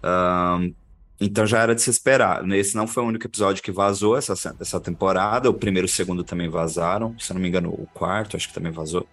Um, 0.03 0.73
então 1.19 1.45
já 1.45 1.59
era 1.61 1.75
de 1.75 1.81
se 1.81 1.89
esperar. 1.89 2.47
Esse 2.51 2.75
não 2.75 2.87
foi 2.87 3.03
o 3.03 3.07
único 3.07 3.25
episódio 3.25 3.63
que 3.63 3.71
vazou 3.71 4.17
essa, 4.17 4.33
essa 4.59 4.79
temporada. 4.79 5.49
O 5.49 5.53
primeiro 5.53 5.87
e 5.87 5.89
o 5.89 5.91
segundo 5.91 6.23
também 6.23 6.49
vazaram. 6.49 7.15
Se 7.19 7.31
eu 7.31 7.35
não 7.35 7.41
me 7.41 7.47
engano, 7.47 7.69
o 7.69 7.87
quarto 7.93 8.35
acho 8.35 8.47
que 8.47 8.53
também 8.53 8.71
vazou. 8.71 9.07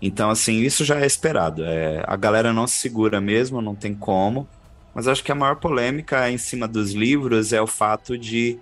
Então, 0.00 0.30
assim, 0.30 0.60
isso 0.60 0.84
já 0.84 1.00
é 1.00 1.06
esperado. 1.06 1.64
É, 1.64 2.04
a 2.06 2.16
galera 2.16 2.52
não 2.52 2.66
se 2.66 2.76
segura 2.76 3.20
mesmo, 3.20 3.62
não 3.62 3.74
tem 3.74 3.94
como. 3.94 4.48
Mas 4.94 5.08
acho 5.08 5.22
que 5.24 5.32
a 5.32 5.34
maior 5.34 5.56
polêmica 5.56 6.30
em 6.30 6.38
cima 6.38 6.66
dos 6.68 6.92
livros 6.92 7.52
é 7.52 7.60
o 7.60 7.66
fato 7.66 8.18
de. 8.18 8.58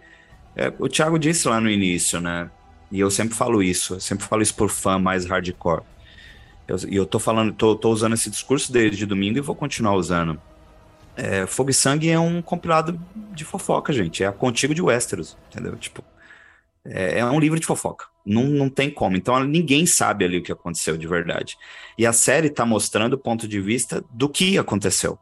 É, 0.55 0.73
o 0.79 0.89
Thiago 0.89 1.19
disse 1.19 1.49
lá 1.49 1.61
no 1.61 1.71
início, 1.71 2.21
né? 2.21 2.51
E 2.91 3.01
eu 3.01 3.11
sempre 3.11 3.35
falo 3.35 3.63
isso, 3.63 3.95
eu 3.95 4.01
sempre 4.01 4.25
falo 4.27 4.43
isso 4.43 4.55
por 4.55 4.71
fã 4.71 4.99
mais 4.99 5.27
hardcore. 5.27 5.83
E 6.69 6.73
eu, 6.73 6.79
eu 7.03 7.07
tô 7.07 7.19
falando, 7.19 7.53
tô, 7.53 7.75
tô 7.75 7.91
usando 7.91 8.15
esse 8.15 8.31
discurso 8.31 8.73
desde 8.73 9.07
domingo 9.07 9.39
e 9.39 9.41
vou 9.41 9.55
continuar 9.57 9.95
usando 9.95 10.41
é, 11.17 11.47
Fogo 11.47 11.71
e 11.71 11.75
Sangue 11.75 12.11
é 12.11 12.19
um 12.19 12.43
compilado 12.43 13.01
de 13.33 13.45
fofoca, 13.45 13.93
gente. 13.93 14.23
É 14.23 14.27
a 14.27 14.33
Contigo 14.33 14.75
de 14.75 14.83
Westeros, 14.83 15.37
entendeu? 15.51 15.75
Tipo, 15.77 16.05
é, 16.85 17.21
é, 17.21 17.25
um 17.25 17.41
livro 17.41 17.59
de 17.59 17.67
fofoca. 17.67 18.07
Não, 18.25 18.45
não 18.45 18.69
tem 18.69 18.91
como. 18.91 19.17
Então 19.17 19.43
ninguém 19.45 19.87
sabe 19.87 20.25
ali 20.25 20.39
o 20.39 20.43
que 20.43 20.53
aconteceu 20.53 20.97
de 20.97 21.07
verdade. 21.07 21.57
E 21.97 22.07
a 22.07 22.13
série 22.13 22.49
está 22.49 22.67
mostrando 22.67 23.15
o 23.15 23.19
ponto 23.19 23.49
de 23.49 23.61
vista 23.61 24.05
do 24.11 24.29
que 24.29 24.59
aconteceu. 24.59 25.19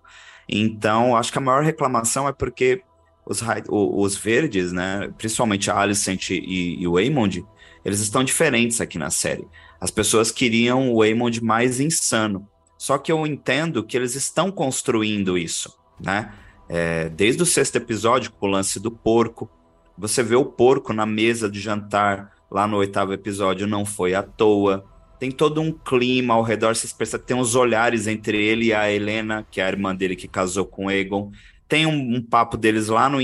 Então, 0.48 1.16
acho 1.16 1.32
que 1.32 1.38
a 1.38 1.40
maior 1.40 1.62
reclamação 1.62 2.28
é 2.28 2.32
porque 2.32 2.82
os, 3.24 3.42
os 3.70 4.16
verdes, 4.16 4.72
né, 4.72 5.10
principalmente 5.16 5.70
a 5.70 5.78
Alicent 5.78 6.30
e, 6.30 6.76
e 6.80 6.86
o 6.86 6.98
Aemond, 6.98 7.44
eles 7.84 8.00
estão 8.00 8.22
diferentes 8.24 8.80
aqui 8.80 8.98
na 8.98 9.10
série. 9.10 9.46
As 9.80 9.90
pessoas 9.90 10.30
queriam 10.30 10.92
o 10.92 11.02
Aemond 11.02 11.42
mais 11.42 11.80
insano. 11.80 12.46
Só 12.76 12.98
que 12.98 13.12
eu 13.12 13.26
entendo 13.26 13.84
que 13.84 13.96
eles 13.96 14.14
estão 14.14 14.50
construindo 14.50 15.38
isso 15.38 15.72
né? 16.00 16.32
É, 16.68 17.08
desde 17.10 17.42
o 17.42 17.46
sexto 17.46 17.76
episódio, 17.76 18.32
com 18.32 18.46
o 18.46 18.50
lance 18.50 18.80
do 18.80 18.90
porco, 18.90 19.48
você 19.96 20.22
vê 20.22 20.34
o 20.34 20.44
porco 20.44 20.92
na 20.92 21.06
mesa 21.06 21.48
de 21.48 21.60
jantar 21.60 22.32
lá 22.50 22.66
no 22.66 22.76
oitavo 22.76 23.12
episódio, 23.12 23.66
não 23.66 23.84
foi 23.84 24.14
à 24.14 24.22
toa. 24.22 24.84
Tem 25.18 25.30
todo 25.30 25.60
um 25.60 25.72
clima 25.72 26.34
ao 26.34 26.42
redor, 26.42 26.74
vocês 26.74 26.92
percebem, 26.92 27.26
tem 27.26 27.36
uns 27.36 27.54
olhares 27.54 28.06
entre 28.06 28.36
ele 28.44 28.66
e 28.66 28.74
a 28.74 28.90
Helena, 28.90 29.46
que 29.50 29.60
é 29.60 29.64
a 29.64 29.68
irmã 29.68 29.94
dele 29.94 30.16
que 30.16 30.28
casou 30.28 30.64
com 30.64 30.90
Egon. 30.90 31.30
Tem 31.68 31.86
um, 31.86 32.16
um 32.16 32.22
papo 32.22 32.56
deles 32.56 32.88
lá 32.88 33.08
no, 33.08 33.18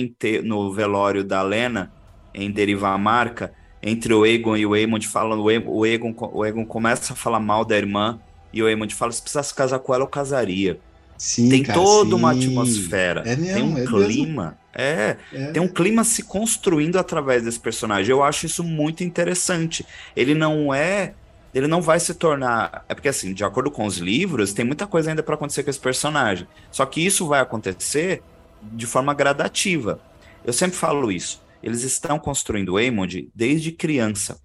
no 0.44 0.72
velório 0.72 1.24
da 1.24 1.42
Helena, 1.42 1.92
em 2.32 2.50
Derivar 2.50 2.98
Marca, 2.98 3.52
entre 3.82 4.12
o 4.14 4.24
Egon 4.24 4.56
e 4.56 4.66
o 4.66 4.74
Aemond, 4.74 5.06
falando, 5.08 5.42
o 5.42 5.86
Egon, 5.86 6.14
o 6.32 6.44
Egon 6.44 6.64
começa 6.64 7.12
a 7.12 7.16
falar 7.16 7.40
mal 7.40 7.64
da 7.64 7.76
irmã, 7.76 8.20
e 8.52 8.62
o 8.62 8.66
Aemond 8.66 8.94
fala, 8.94 9.12
se 9.12 9.22
precisasse 9.22 9.54
casar 9.54 9.78
com 9.78 9.94
ela, 9.94 10.04
eu 10.04 10.08
casaria. 10.08 10.80
Sim, 11.20 11.50
tem 11.50 11.62
cara, 11.62 11.78
toda 11.78 12.10
sim. 12.10 12.16
uma 12.16 12.30
atmosfera, 12.32 13.20
É 13.26 13.36
mesmo, 13.36 13.52
tem 13.52 13.62
um 13.62 13.76
é 13.76 13.84
clima, 13.84 14.58
é, 14.72 15.18
É. 15.30 15.52
tem 15.52 15.60
um 15.62 15.68
clima 15.68 16.02
se 16.02 16.22
construindo 16.22 16.98
através 16.98 17.42
desse 17.44 17.60
personagem. 17.60 18.10
Eu 18.10 18.22
acho 18.24 18.46
isso 18.46 18.64
muito 18.64 19.04
interessante. 19.04 19.86
Ele 20.16 20.34
não 20.34 20.72
é, 20.72 21.14
ele 21.52 21.66
não 21.68 21.82
vai 21.82 22.00
se 22.00 22.14
tornar, 22.14 22.86
é 22.88 22.94
porque 22.94 23.08
assim, 23.08 23.34
de 23.34 23.44
acordo 23.44 23.70
com 23.70 23.84
os 23.84 23.98
livros, 23.98 24.54
tem 24.54 24.64
muita 24.64 24.86
coisa 24.86 25.10
ainda 25.10 25.22
para 25.22 25.34
acontecer 25.34 25.62
com 25.62 25.68
esse 25.68 25.78
personagem. 25.80 26.48
Só 26.70 26.86
que 26.86 27.04
isso 27.04 27.26
vai 27.26 27.40
acontecer 27.40 28.22
de 28.62 28.86
forma 28.86 29.12
gradativa. 29.12 30.00
Eu 30.42 30.54
sempre 30.54 30.78
falo 30.78 31.12
isso. 31.12 31.44
Eles 31.62 31.82
estão 31.82 32.18
construindo 32.18 32.70
o 32.70 32.76
Aemond 32.78 33.30
desde 33.34 33.72
criança. 33.72 34.40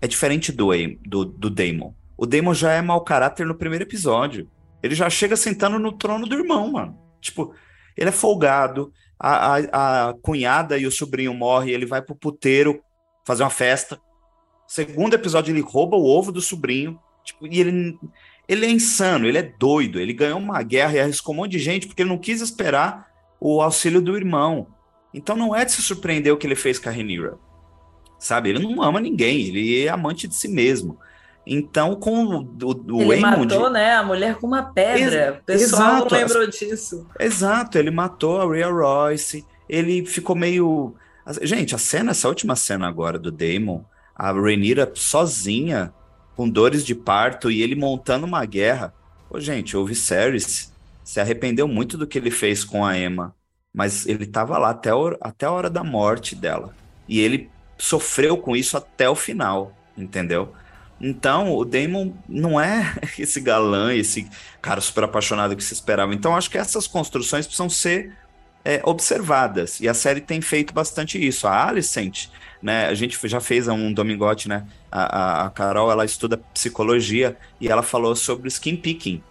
É 0.00 0.06
diferente 0.06 0.52
do, 0.52 0.70
do, 1.04 1.24
do 1.24 1.50
Daemon. 1.50 1.92
O 2.16 2.24
Daemon 2.24 2.54
já 2.54 2.72
é 2.72 2.80
mau 2.80 3.00
caráter 3.02 3.44
no 3.46 3.56
primeiro 3.56 3.84
episódio. 3.84 4.48
Ele 4.82 4.94
já 4.94 5.08
chega 5.10 5.36
sentando 5.36 5.78
no 5.78 5.92
trono 5.92 6.26
do 6.26 6.34
irmão, 6.34 6.72
mano. 6.72 6.98
Tipo, 7.20 7.54
ele 7.96 8.08
é 8.08 8.12
folgado, 8.12 8.92
a, 9.18 9.56
a, 9.56 10.08
a 10.08 10.14
cunhada 10.14 10.78
e 10.78 10.86
o 10.86 10.90
sobrinho 10.90 11.34
morrem, 11.34 11.74
ele 11.74 11.84
vai 11.84 12.00
pro 12.00 12.14
puteiro 12.14 12.82
fazer 13.24 13.42
uma 13.42 13.50
festa. 13.50 14.00
Segundo 14.66 15.14
episódio, 15.14 15.52
ele 15.52 15.60
rouba 15.60 15.96
o 15.96 16.06
ovo 16.06 16.32
do 16.32 16.40
sobrinho. 16.40 16.98
Tipo, 17.24 17.46
e 17.46 17.60
ele, 17.60 17.98
ele 18.48 18.66
é 18.66 18.70
insano, 18.70 19.26
ele 19.26 19.38
é 19.38 19.42
doido. 19.42 20.00
Ele 20.00 20.12
ganhou 20.12 20.38
uma 20.38 20.62
guerra 20.62 20.94
e 20.94 21.00
arriscou 21.00 21.34
um 21.34 21.38
monte 21.38 21.52
de 21.52 21.58
gente 21.58 21.86
porque 21.86 22.02
ele 22.02 22.08
não 22.08 22.18
quis 22.18 22.40
esperar 22.40 23.10
o 23.38 23.60
auxílio 23.60 24.00
do 24.00 24.16
irmão. 24.16 24.68
Então 25.12 25.36
não 25.36 25.54
é 25.54 25.64
de 25.64 25.72
se 25.72 25.82
surpreender 25.82 26.32
o 26.32 26.36
que 26.36 26.46
ele 26.46 26.54
fez 26.54 26.78
com 26.78 26.88
a 26.88 26.92
Rhaenyra. 26.92 27.36
Sabe? 28.18 28.50
Ele 28.50 28.58
não 28.60 28.82
ama 28.82 29.00
ninguém, 29.00 29.46
ele 29.46 29.84
é 29.84 29.88
amante 29.88 30.28
de 30.28 30.34
si 30.34 30.46
mesmo. 30.46 30.98
Então, 31.52 31.96
com 31.96 32.24
o, 32.26 32.48
o, 32.92 33.12
Ele 33.12 33.16
matou, 33.20 33.68
né, 33.68 33.94
a 33.96 34.04
mulher 34.04 34.36
com 34.36 34.46
uma 34.46 34.62
pedra. 34.62 35.30
Ex- 35.30 35.38
o 35.40 35.44
pessoal 35.44 35.96
exato. 35.96 36.14
não 36.14 36.20
lembrou 36.20 36.46
disso. 36.46 37.06
Exato, 37.18 37.76
ele 37.76 37.90
matou 37.90 38.40
a 38.40 38.54
Rhea 38.54 38.70
Royce, 38.70 39.44
ele 39.68 40.06
ficou 40.06 40.36
meio... 40.36 40.94
Gente, 41.42 41.74
a 41.74 41.78
cena, 41.78 42.12
essa 42.12 42.28
última 42.28 42.54
cena 42.54 42.86
agora 42.86 43.18
do 43.18 43.32
Daemon, 43.32 43.80
a 44.14 44.30
Rhaenyra 44.30 44.90
sozinha, 44.94 45.92
com 46.36 46.48
dores 46.48 46.84
de 46.86 46.94
parto, 46.94 47.50
e 47.50 47.62
ele 47.62 47.74
montando 47.74 48.26
uma 48.26 48.44
guerra. 48.44 48.94
Pô, 49.28 49.40
gente, 49.40 49.76
o 49.76 49.84
Viserys 49.84 50.72
se 51.02 51.20
arrependeu 51.20 51.66
muito 51.66 51.98
do 51.98 52.06
que 52.06 52.16
ele 52.16 52.30
fez 52.30 52.62
com 52.62 52.86
a 52.86 52.96
Emma, 52.96 53.34
mas 53.74 54.06
ele 54.06 54.24
tava 54.24 54.56
lá 54.56 54.70
até, 54.70 54.94
o- 54.94 55.16
até 55.20 55.46
a 55.46 55.50
hora 55.50 55.68
da 55.68 55.82
morte 55.82 56.36
dela. 56.36 56.72
E 57.08 57.18
ele 57.18 57.50
sofreu 57.76 58.36
com 58.36 58.54
isso 58.54 58.76
até 58.76 59.08
o 59.10 59.16
final, 59.16 59.72
entendeu? 59.96 60.52
Então, 61.00 61.54
o 61.56 61.64
Damon 61.64 62.12
não 62.28 62.60
é 62.60 62.94
esse 63.18 63.40
galã, 63.40 63.94
esse 63.94 64.28
cara 64.60 64.80
super 64.80 65.04
apaixonado 65.04 65.56
que 65.56 65.64
se 65.64 65.72
esperava. 65.74 66.14
Então, 66.14 66.36
acho 66.36 66.50
que 66.50 66.58
essas 66.58 66.86
construções 66.86 67.46
precisam 67.46 67.70
ser 67.70 68.16
é, 68.64 68.80
observadas. 68.84 69.80
E 69.80 69.88
a 69.88 69.94
série 69.94 70.20
tem 70.20 70.40
feito 70.40 70.74
bastante 70.74 71.24
isso. 71.24 71.46
A 71.46 71.68
Alicent, 71.68 72.28
né? 72.62 72.86
A 72.86 72.94
gente 72.94 73.18
já 73.28 73.40
fez 73.40 73.66
um 73.68 73.92
domingote, 73.92 74.48
né? 74.48 74.66
A, 74.90 75.42
a, 75.44 75.46
a 75.46 75.50
Carol, 75.50 75.90
ela 75.90 76.04
estuda 76.04 76.36
psicologia 76.36 77.38
e 77.60 77.68
ela 77.68 77.82
falou 77.82 78.14
sobre 78.14 78.48
skin 78.48 78.76
picking, 78.76 79.22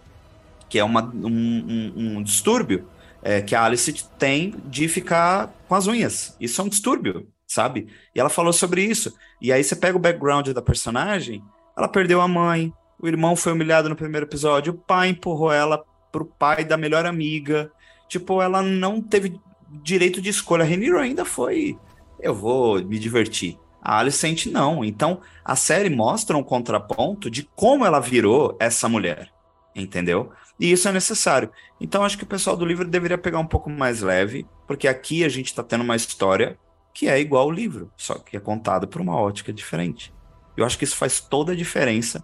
que 0.68 0.78
é 0.78 0.84
uma, 0.84 1.02
um, 1.04 1.28
um- 1.28 2.16
um 2.18 2.22
distúrbio 2.22 2.88
é, 3.22 3.42
que 3.42 3.54
a 3.54 3.64
Alicent 3.64 4.02
tem 4.18 4.54
de 4.64 4.88
ficar 4.88 5.52
com 5.68 5.74
as 5.74 5.86
unhas. 5.86 6.36
Isso 6.40 6.60
é 6.60 6.64
um 6.64 6.68
distúrbio, 6.68 7.28
sabe? 7.46 7.88
E 8.14 8.20
ela 8.20 8.30
falou 8.30 8.52
sobre 8.52 8.82
isso. 8.84 9.14
E 9.40 9.52
aí 9.52 9.62
você 9.62 9.76
pega 9.76 9.96
o 9.96 10.00
background 10.00 10.48
da 10.48 10.62
personagem, 10.62 11.42
ela 11.76 11.88
perdeu 11.88 12.20
a 12.20 12.28
mãe, 12.28 12.72
o 12.98 13.08
irmão 13.08 13.34
foi 13.34 13.52
humilhado 13.52 13.88
no 13.88 13.96
primeiro 13.96 14.26
episódio, 14.26 14.72
o 14.72 14.78
pai 14.78 15.08
empurrou 15.08 15.52
ela 15.52 15.82
pro 16.12 16.26
pai 16.26 16.64
da 16.64 16.76
melhor 16.76 17.06
amiga. 17.06 17.70
Tipo, 18.08 18.42
ela 18.42 18.62
não 18.62 19.00
teve 19.00 19.40
direito 19.70 20.20
de 20.20 20.28
escolha. 20.28 20.64
A 20.64 20.66
Rhaenyra 20.66 21.00
ainda 21.00 21.24
foi, 21.24 21.78
eu 22.20 22.34
vou 22.34 22.82
me 22.84 22.98
divertir. 22.98 23.58
A 23.80 23.98
Alicent 23.98 24.46
não. 24.46 24.84
Então, 24.84 25.20
a 25.44 25.56
série 25.56 25.88
mostra 25.88 26.36
um 26.36 26.42
contraponto 26.42 27.30
de 27.30 27.48
como 27.54 27.84
ela 27.84 28.00
virou 28.00 28.56
essa 28.60 28.88
mulher, 28.88 29.30
entendeu? 29.74 30.30
E 30.58 30.70
isso 30.70 30.88
é 30.88 30.92
necessário. 30.92 31.50
Então, 31.80 32.04
acho 32.04 32.18
que 32.18 32.24
o 32.24 32.26
pessoal 32.26 32.56
do 32.56 32.66
livro 32.66 32.86
deveria 32.86 33.16
pegar 33.16 33.38
um 33.38 33.46
pouco 33.46 33.70
mais 33.70 34.02
leve, 34.02 34.46
porque 34.66 34.86
aqui 34.86 35.24
a 35.24 35.28
gente 35.28 35.46
está 35.46 35.62
tendo 35.62 35.82
uma 35.82 35.96
história 35.96 36.58
que 36.92 37.08
é 37.08 37.18
igual 37.18 37.44
ao 37.44 37.50
livro, 37.50 37.90
só 37.96 38.14
que 38.14 38.36
é 38.36 38.40
contado 38.40 38.86
por 38.86 39.00
uma 39.00 39.16
ótica 39.18 39.52
diferente. 39.52 40.12
Eu 40.56 40.64
acho 40.64 40.78
que 40.78 40.84
isso 40.84 40.96
faz 40.96 41.20
toda 41.20 41.52
a 41.52 41.56
diferença 41.56 42.22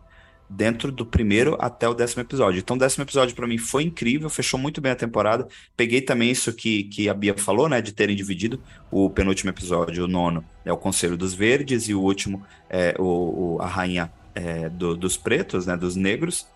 dentro 0.49 0.93
do 0.93 1.05
primeiro 1.05 1.57
até 1.61 1.89
o 1.89 1.95
décimo 1.95 2.23
episódio. 2.23 2.61
Então, 2.61 2.77
o 2.77 2.79
décimo 2.79 3.05
episódio 3.05 3.35
para 3.35 3.47
mim 3.47 3.59
foi 3.59 3.83
incrível, 3.83 4.31
fechou 4.31 4.59
muito 4.59 4.81
bem 4.81 4.93
a 4.93 4.97
temporada. 4.97 5.47
Peguei 5.77 6.01
também 6.01 6.31
isso 6.31 6.53
que, 6.53 6.85
que 6.85 7.09
a 7.09 7.15
Bia 7.15 7.37
falou, 7.37 7.69
né, 7.69 7.81
de 7.81 7.93
terem 7.93 8.15
dividido 8.15 8.61
o 8.91 9.11
penúltimo 9.11 9.51
episódio, 9.51 10.05
o 10.05 10.09
nono, 10.09 10.45
é 10.65 10.73
o 10.73 10.77
Conselho 10.77 11.17
dos 11.17 11.35
Verdes, 11.35 11.89
e 11.89 11.95
o 11.95 12.01
último 12.01 12.43
é 12.71 12.95
o, 12.99 13.57
o 13.57 13.59
a 13.61 13.67
Rainha 13.67 14.13
é, 14.35 14.69
do, 14.69 14.97
dos 14.97 15.17
Pretos, 15.17 15.67
né, 15.67 15.77
dos 15.77 15.97
Negros. 15.97 16.47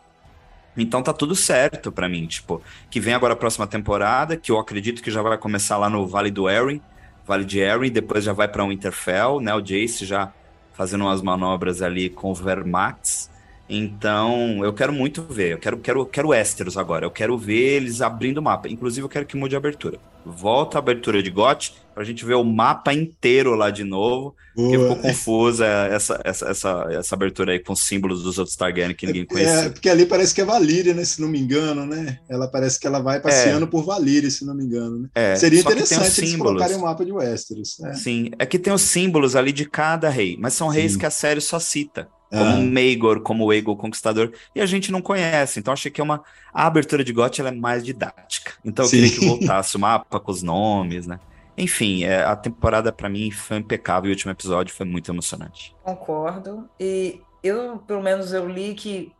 Então 0.76 1.02
tá 1.02 1.12
tudo 1.12 1.34
certo 1.34 1.90
para 1.90 2.08
mim, 2.08 2.26
tipo, 2.26 2.62
que 2.88 3.00
vem 3.00 3.12
agora 3.12 3.32
a 3.32 3.36
próxima 3.36 3.66
temporada, 3.66 4.36
que 4.36 4.52
eu 4.52 4.58
acredito 4.58 5.02
que 5.02 5.10
já 5.10 5.20
vai 5.20 5.36
começar 5.36 5.76
lá 5.76 5.90
no 5.90 6.06
Vale 6.06 6.30
do 6.30 6.48
Erin, 6.48 6.80
Vale 7.26 7.44
de 7.44 7.58
Erin, 7.58 7.90
depois 7.90 8.22
já 8.22 8.32
vai 8.32 8.46
para 8.46 8.64
Winterfell, 8.64 9.40
né, 9.40 9.52
o 9.52 9.60
Jace 9.60 10.06
já 10.06 10.32
fazendo 10.80 11.04
umas 11.04 11.20
manobras 11.20 11.82
ali 11.82 12.08
com 12.08 12.30
o 12.30 12.34
Vermax, 12.34 13.30
então, 13.70 14.64
eu 14.64 14.72
quero 14.72 14.92
muito 14.92 15.22
ver. 15.22 15.52
Eu 15.52 15.58
quero, 15.58 15.78
quero, 15.78 16.04
quero 16.04 16.28
Westeros 16.28 16.76
agora. 16.76 17.06
Eu 17.06 17.10
quero 17.10 17.38
ver 17.38 17.76
eles 17.76 18.02
abrindo 18.02 18.38
o 18.38 18.42
mapa. 18.42 18.68
Inclusive, 18.68 19.04
eu 19.04 19.08
quero 19.08 19.24
que 19.24 19.36
mude 19.36 19.54
a 19.54 19.58
abertura. 19.58 19.98
Volta 20.26 20.76
a 20.76 20.80
abertura 20.80 21.22
de 21.22 21.30
GOT 21.30 21.74
pra 21.94 22.02
gente 22.04 22.24
ver 22.24 22.34
o 22.34 22.42
mapa 22.42 22.92
inteiro 22.92 23.54
lá 23.54 23.70
de 23.70 23.84
novo. 23.84 24.34
Boa. 24.56 24.68
Porque 24.68 24.78
ficou 24.78 24.96
confusa 24.96 25.64
essa, 25.64 26.20
essa, 26.24 26.48
essa, 26.48 26.86
essa 26.90 27.14
abertura 27.14 27.52
aí 27.52 27.60
com 27.60 27.74
símbolos 27.76 28.24
dos 28.24 28.38
outros 28.38 28.56
Targaryen 28.56 28.94
que 28.94 29.06
ninguém 29.06 29.24
conhecia. 29.24 29.66
É, 29.66 29.68
porque 29.70 29.88
ali 29.88 30.04
parece 30.04 30.34
que 30.34 30.40
é 30.40 30.44
Valíria, 30.44 30.92
né? 30.92 31.04
Se 31.04 31.20
não 31.20 31.28
me 31.28 31.38
engano, 31.38 31.86
né? 31.86 32.18
Ela 32.28 32.48
parece 32.48 32.78
que 32.78 32.86
ela 32.86 32.98
vai 32.98 33.20
passeando 33.20 33.64
é. 33.64 33.68
por 33.68 33.84
Valíria, 33.84 34.30
se 34.30 34.44
não 34.44 34.54
me 34.54 34.64
engano. 34.64 34.98
Né? 34.98 35.08
É, 35.14 35.36
Seria 35.36 35.60
interessante 35.60 36.20
eles 36.20 36.36
colocarem 36.36 36.76
o 36.76 36.80
mapa 36.80 37.04
de 37.04 37.12
Westeros. 37.12 37.78
Né? 37.78 37.94
Sim, 37.94 38.30
é 38.38 38.44
que 38.44 38.58
tem 38.58 38.72
os 38.72 38.82
símbolos 38.82 39.36
ali 39.36 39.52
de 39.52 39.64
cada 39.64 40.10
rei, 40.10 40.36
mas 40.40 40.54
são 40.54 40.68
reis 40.68 40.92
Sim. 40.92 40.98
que 40.98 41.06
a 41.06 41.10
série 41.10 41.40
só 41.40 41.60
cita 41.60 42.08
como 42.30 42.44
ah. 42.44 42.60
Maegor, 42.60 43.20
como 43.20 43.44
o 43.44 43.50
Aegon 43.50 43.76
Conquistador, 43.76 44.32
e 44.54 44.60
a 44.60 44.66
gente 44.66 44.92
não 44.92 45.02
conhece. 45.02 45.58
Então 45.58 45.72
achei 45.72 45.90
que 45.90 46.00
é 46.00 46.04
uma 46.04 46.22
a 46.54 46.66
abertura 46.66 47.02
de 47.02 47.12
GOT 47.12 47.40
ela 47.40 47.50
é 47.50 47.54
mais 47.54 47.84
didática. 47.84 48.52
Então 48.64 48.84
eu 48.84 48.88
Sim. 48.88 48.96
queria 49.02 49.18
que 49.18 49.26
voltasse 49.26 49.76
o 49.76 49.80
mapa 49.80 50.20
com 50.20 50.30
os 50.30 50.42
nomes, 50.42 51.06
né? 51.06 51.18
Enfim, 51.58 52.04
é, 52.04 52.24
a 52.24 52.34
temporada 52.36 52.92
para 52.92 53.08
mim 53.08 53.30
foi 53.30 53.58
impecável 53.58 54.08
e 54.08 54.12
o 54.12 54.14
último 54.14 54.32
episódio 54.32 54.74
foi 54.74 54.86
muito 54.86 55.10
emocionante. 55.10 55.74
Concordo. 55.82 56.68
E 56.78 57.20
eu, 57.42 57.78
pelo 57.78 58.02
menos, 58.02 58.32
eu 58.32 58.48
li 58.48 58.74
que 58.74 59.12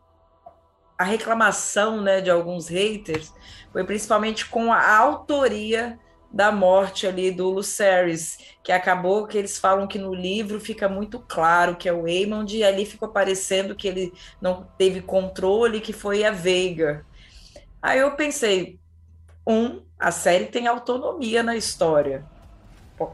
a 0.97 1.03
reclamação 1.03 2.01
né, 2.01 2.21
de 2.21 2.29
alguns 2.29 2.67
haters 2.67 3.33
foi 3.71 3.83
principalmente 3.83 4.45
com 4.45 4.71
a 4.71 4.97
autoria 4.97 5.99
da 6.31 6.51
morte 6.51 7.05
ali 7.05 7.29
do 7.29 7.49
Lucerys, 7.49 8.37
que 8.63 8.71
acabou 8.71 9.27
que 9.27 9.37
eles 9.37 9.57
falam 9.57 9.87
que 9.87 9.99
no 9.99 10.13
livro 10.13 10.59
fica 10.59 10.87
muito 10.87 11.19
claro 11.19 11.75
que 11.75 11.89
é 11.89 11.93
o 11.93 12.05
Aemond, 12.05 12.55
e 12.55 12.63
ali 12.63 12.85
ficou 12.85 13.09
parecendo 13.09 13.75
que 13.75 13.87
ele 13.87 14.13
não 14.39 14.67
teve 14.77 15.01
controle, 15.01 15.81
que 15.81 15.91
foi 15.91 16.23
a 16.23 16.31
Veiga. 16.31 17.05
Aí 17.81 17.99
eu 17.99 18.15
pensei, 18.15 18.79
um, 19.45 19.81
a 19.99 20.11
série 20.11 20.45
tem 20.45 20.67
autonomia 20.67 21.43
na 21.43 21.55
história. 21.55 22.23
Pô, 22.97 23.11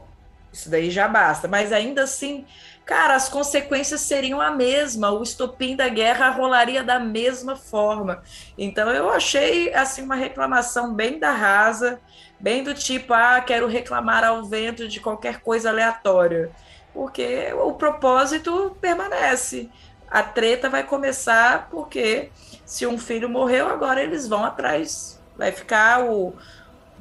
isso 0.52 0.70
daí 0.70 0.90
já 0.90 1.08
basta, 1.08 1.48
mas 1.48 1.72
ainda 1.72 2.04
assim, 2.04 2.46
cara, 2.84 3.16
as 3.16 3.28
consequências 3.28 4.02
seriam 4.02 4.40
a 4.40 4.52
mesma, 4.52 5.10
o 5.10 5.22
estopim 5.24 5.74
da 5.74 5.88
guerra 5.88 6.30
rolaria 6.30 6.84
da 6.84 7.00
mesma 7.00 7.56
forma. 7.56 8.22
Então 8.56 8.90
eu 8.90 9.10
achei 9.10 9.74
assim 9.74 10.02
uma 10.02 10.14
reclamação 10.14 10.94
bem 10.94 11.18
da 11.18 11.32
rasa 11.32 12.00
bem 12.40 12.62
do 12.62 12.74
tipo, 12.74 13.12
ah, 13.12 13.40
quero 13.40 13.66
reclamar 13.66 14.24
ao 14.24 14.44
vento 14.44 14.88
de 14.88 15.00
qualquer 15.00 15.40
coisa 15.40 15.70
aleatória, 15.70 16.50
porque 16.92 17.52
o 17.54 17.72
propósito 17.74 18.76
permanece. 18.80 19.68
A 20.10 20.22
treta 20.22 20.70
vai 20.70 20.84
começar 20.84 21.68
porque 21.70 22.30
se 22.64 22.86
um 22.86 22.98
filho 22.98 23.28
morreu, 23.28 23.68
agora 23.68 24.02
eles 24.02 24.26
vão 24.26 24.44
atrás. 24.44 25.20
Vai 25.36 25.52
ficar 25.52 26.04
o, 26.04 26.34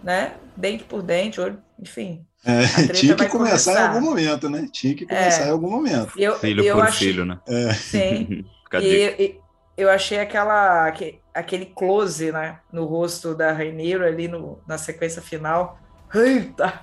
né, 0.03 0.33
dente 0.55 0.83
por 0.83 1.01
dente, 1.01 1.39
olho, 1.39 1.61
enfim. 1.79 2.25
É, 2.45 2.88
tinha 2.93 3.15
que 3.15 3.25
começar, 3.27 3.73
começar, 3.73 3.73
em 3.73 3.88
algum 3.88 4.01
momento, 4.01 4.49
né? 4.49 4.67
Tinha 4.71 4.95
que 4.95 5.05
começar 5.05 5.43
é, 5.43 5.47
em 5.47 5.51
algum 5.51 5.69
momento. 5.69 6.13
Eu, 6.17 6.38
filho 6.39 6.63
eu 6.63 6.75
por 6.75 6.85
achei, 6.85 7.07
filho, 7.07 7.25
né? 7.25 7.39
É. 7.47 7.73
Sim. 7.73 8.45
e, 8.81 9.35
eu 9.78 9.89
achei 9.89 10.19
aquela, 10.19 10.91
aquele 11.34 11.67
close 11.67 12.32
né, 12.32 12.59
no 12.73 12.86
rosto 12.86 13.36
da 13.36 13.53
Rainheiro 13.53 14.03
ali 14.03 14.28
no, 14.28 14.59
na 14.67 14.78
sequência 14.78 15.21
final. 15.21 15.78
Eita! 16.13 16.82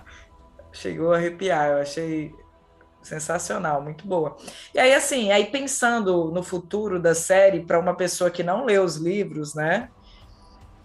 Chegou 0.73 1.13
a 1.13 1.17
arrepiar, 1.17 1.71
eu 1.71 1.79
achei 1.79 2.33
sensacional, 3.03 3.83
muito 3.83 4.07
boa. 4.07 4.37
E 4.73 4.79
aí, 4.79 4.95
assim, 4.95 5.31
aí 5.31 5.47
pensando 5.47 6.31
no 6.31 6.43
futuro 6.43 7.01
da 7.01 7.15
série, 7.15 7.65
para 7.65 7.79
uma 7.79 7.95
pessoa 7.95 8.31
que 8.31 8.43
não 8.43 8.65
lê 8.65 8.79
os 8.79 8.97
livros, 8.97 9.55
né? 9.55 9.91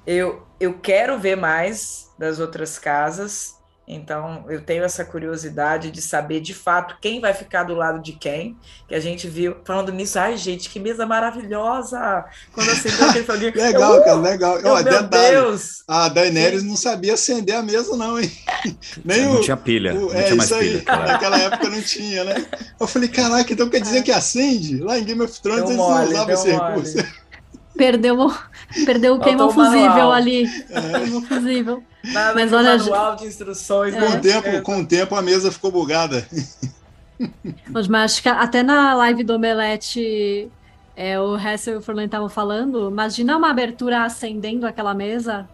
Eu, 0.06 0.46
eu 0.60 0.80
quero 0.80 1.18
ver 1.20 1.38
mais 1.38 2.12
das 2.18 2.40
outras 2.40 2.80
casas, 2.80 3.59
então, 3.92 4.46
eu 4.48 4.62
tenho 4.62 4.84
essa 4.84 5.04
curiosidade 5.04 5.90
de 5.90 6.00
saber 6.00 6.42
de 6.42 6.54
fato 6.54 6.96
quem 7.02 7.20
vai 7.20 7.34
ficar 7.34 7.64
do 7.64 7.74
lado 7.74 8.00
de 8.00 8.12
quem, 8.12 8.56
que 8.88 8.94
a 8.94 9.00
gente 9.00 9.28
viu. 9.28 9.56
Falando 9.66 9.92
nisso, 9.92 10.20
ai, 10.20 10.38
gente, 10.38 10.70
que 10.70 10.80
mesa 10.80 11.08
maravilhosa! 11.08 12.24
Quando 12.54 12.70
acendeu 12.70 13.10
aquele 13.10 13.26
foguinho. 13.26 13.52
legal, 13.58 13.96
eu, 13.96 14.04
cara, 14.04 14.16
legal. 14.18 14.60
Eu, 14.60 14.76
meu 14.76 14.84
detalhe, 14.84 15.32
Deus! 15.32 15.84
A 15.88 16.08
Daenerys 16.08 16.62
Sim. 16.62 16.68
não 16.68 16.76
sabia 16.76 17.16
acender 17.16 17.56
a 17.56 17.64
mesa, 17.64 17.98
não, 17.98 18.20
hein? 18.20 18.32
Nem 19.04 19.26
não 19.26 19.38
o, 19.38 19.42
tinha 19.42 19.58
pilha. 19.58 19.96
O, 19.96 20.02
não 20.02 20.14
é, 20.14 20.22
tinha 20.22 20.36
mais 20.36 20.52
isso 20.52 20.60
pilha. 20.60 20.84
Aí, 20.86 21.08
naquela 21.08 21.40
época 21.40 21.70
não 21.70 21.82
tinha, 21.82 22.24
né? 22.24 22.46
Eu 22.80 22.86
falei, 22.86 23.10
caraca, 23.10 23.52
então 23.52 23.72
quer 23.72 23.82
dizer 23.82 24.04
que 24.04 24.12
acende? 24.12 24.78
Lá 24.78 25.00
em 25.00 25.04
Game 25.04 25.22
of 25.24 25.42
Thrones 25.42 25.64
deu 25.64 25.70
eles 25.70 25.78
mole, 25.78 26.06
não 26.06 26.12
usavam 26.12 26.34
esse 26.36 26.48
mole. 26.52 26.70
recurso. 26.70 27.30
Perdeu, 27.76 28.32
perdeu 28.86 29.16
o 29.16 29.20
queima 29.20 29.52
fusível 29.52 30.12
ali. 30.12 30.46
É. 30.70 31.00
Queima 31.00 31.22
fusível. 31.24 31.84
Nada 32.04 32.34
Mas 32.34 32.54
olha, 32.54 32.78
manual 32.78 33.16
de 33.16 33.26
instruções. 33.26 33.94
Com, 33.94 34.06
o 34.06 34.10
né? 34.10 34.20
tempo, 34.20 34.62
com 34.62 34.82
o 34.82 34.86
tempo 34.86 35.16
a 35.16 35.22
mesa 35.22 35.52
ficou 35.52 35.72
bugada. 35.72 36.26
Mas 37.70 37.92
acho 37.92 38.24
que 38.24 38.30
até 38.30 38.64
na 38.64 38.94
live 38.94 39.24
do 39.24 39.36
Omelete, 39.36 40.50
é, 40.96 41.20
o 41.20 41.38
Hessel 41.38 41.76
e 41.76 41.78
o 41.78 41.82
Furlan 41.82 42.06
estavam 42.06 42.30
falando, 42.30 42.90
imagina 42.90 43.38
uma 43.38 43.50
abertura 43.50 44.04
acendendo 44.04 44.66
aquela 44.66 44.94
mesa. 44.94 45.48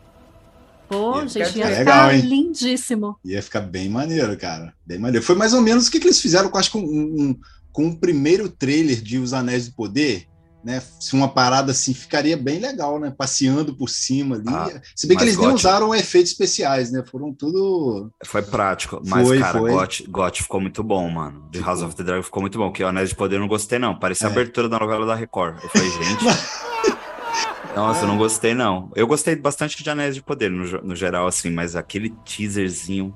Pô, 0.87 1.21
ia 1.21 1.27
gente, 1.27 1.57
ia 1.57 1.65
legal, 1.65 2.09
ficar 2.09 2.15
hein? 2.15 2.21
lindíssimo. 2.21 3.17
Ia 3.25 3.41
ficar 3.41 3.61
bem 3.61 3.89
maneiro, 3.89 4.37
cara. 4.37 4.73
Bem 4.85 4.99
maneiro. 4.99 5.25
Foi 5.25 5.35
mais 5.35 5.53
ou 5.53 5.61
menos 5.61 5.87
o 5.87 5.91
que, 5.91 5.99
que 5.99 6.05
eles 6.05 6.21
fizeram 6.21 6.49
com, 6.49 6.59
acho, 6.59 6.71
com, 6.71 6.79
um, 6.79 7.35
com 7.71 7.87
o 7.87 7.95
primeiro 7.97 8.47
trailer 8.47 9.01
de 9.01 9.17
Os 9.17 9.33
Anéis 9.33 9.67
do 9.67 9.75
Poder, 9.75 10.27
né? 10.65 10.81
Se 10.99 11.13
uma 11.13 11.27
parada 11.27 11.71
assim 11.71 11.93
ficaria 11.93 12.35
bem 12.35 12.59
legal, 12.59 12.99
né? 12.99 13.13
Passeando 13.15 13.75
por 13.75 13.87
cima 13.87 14.37
ali. 14.37 14.45
Ah, 14.47 14.81
Se 14.95 15.05
bem 15.05 15.15
que 15.15 15.23
eles 15.23 15.37
nem 15.37 15.49
usaram 15.49 15.93
efeitos 15.93 16.31
especiais, 16.31 16.91
né? 16.91 17.03
Foram 17.05 17.31
tudo. 17.31 18.11
Foi 18.25 18.41
prático. 18.41 18.99
Mas, 19.05 19.27
foi, 19.27 19.39
cara, 19.39 19.59
foi. 19.59 19.71
Got, 19.71 20.03
Got 20.09 20.41
ficou 20.41 20.59
muito 20.59 20.83
bom, 20.83 21.07
mano. 21.07 21.47
The 21.51 21.59
House 21.59 21.83
of 21.83 21.95
the 21.95 22.03
Dragon 22.03 22.23
ficou 22.23 22.41
muito 22.41 22.57
bom. 22.57 22.71
Que 22.71 22.83
o 22.83 22.87
Anéis 22.87 23.09
de 23.09 23.15
Poder 23.15 23.35
eu 23.35 23.41
não 23.41 23.47
gostei, 23.47 23.77
não. 23.77 23.99
Parecia 23.99 24.25
é. 24.25 24.29
a 24.29 24.31
abertura 24.31 24.67
da 24.67 24.79
novela 24.79 25.05
da 25.05 25.13
Record. 25.13 25.61
Eu 25.61 25.69
falei, 25.69 25.89
gente. 25.91 26.25
Nossa, 27.75 28.03
eu 28.03 28.07
não 28.07 28.17
gostei, 28.17 28.55
não. 28.55 28.91
Eu 28.95 29.05
gostei 29.05 29.35
bastante 29.35 29.83
de 29.83 29.89
Anéis 29.89 30.15
de 30.15 30.23
Poder, 30.23 30.49
no, 30.49 30.81
no 30.81 30.95
geral, 30.95 31.27
assim, 31.27 31.51
mas 31.51 31.75
aquele 31.75 32.09
teaserzinho. 32.25 33.13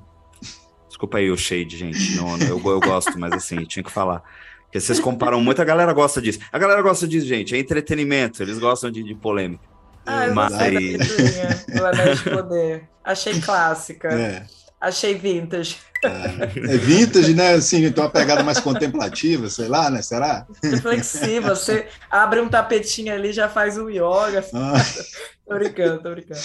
Desculpa 0.86 1.18
aí 1.18 1.30
o 1.30 1.36
shade, 1.36 1.76
gente. 1.76 2.14
Não, 2.14 2.36
eu, 2.38 2.60
eu 2.64 2.80
gosto, 2.80 3.18
mas 3.18 3.32
assim, 3.32 3.64
tinha 3.64 3.82
que 3.82 3.90
falar. 3.90 4.22
Porque 4.70 4.80
vocês 4.80 5.00
comparam 5.00 5.40
muito, 5.40 5.60
a 5.60 5.64
galera 5.64 5.92
gosta 5.92 6.22
disso. 6.22 6.38
A 6.52 6.56
galera 6.56 6.80
gosta 6.80 7.06
disso, 7.06 7.26
gente. 7.26 7.56
É 7.56 7.58
entretenimento, 7.58 8.40
eles 8.40 8.56
gostam 8.56 8.88
de, 8.88 9.02
de 9.02 9.16
polêmica. 9.16 9.64
Ah, 10.06 10.28
eu 10.28 10.34
Mas... 10.34 10.52
gostei 10.52 10.96
da 10.96 11.90
do 11.90 12.14
de 12.14 12.30
Poder. 12.30 12.88
Achei 13.02 13.40
clássica. 13.40 14.08
É. 14.08 14.46
Achei 14.80 15.14
vintage. 15.14 15.76
É, 16.04 16.74
é 16.74 16.76
vintage, 16.78 17.34
né? 17.34 17.54
Assim, 17.54 17.84
então 17.84 18.04
uma 18.04 18.10
pegada 18.10 18.44
mais 18.44 18.60
contemplativa, 18.60 19.50
sei 19.50 19.66
lá, 19.66 19.90
né? 19.90 20.00
Será? 20.02 20.46
Reflexiva. 20.62 21.54
Você 21.54 21.88
abre 22.08 22.40
um 22.40 22.48
tapetinho 22.48 23.12
ali, 23.12 23.32
já 23.32 23.48
faz 23.48 23.76
um 23.76 23.90
yoga. 23.90 24.44
Ah. 24.54 24.74
tô 25.46 25.54
brincando, 25.56 26.02
tô 26.02 26.10
brincando. 26.12 26.40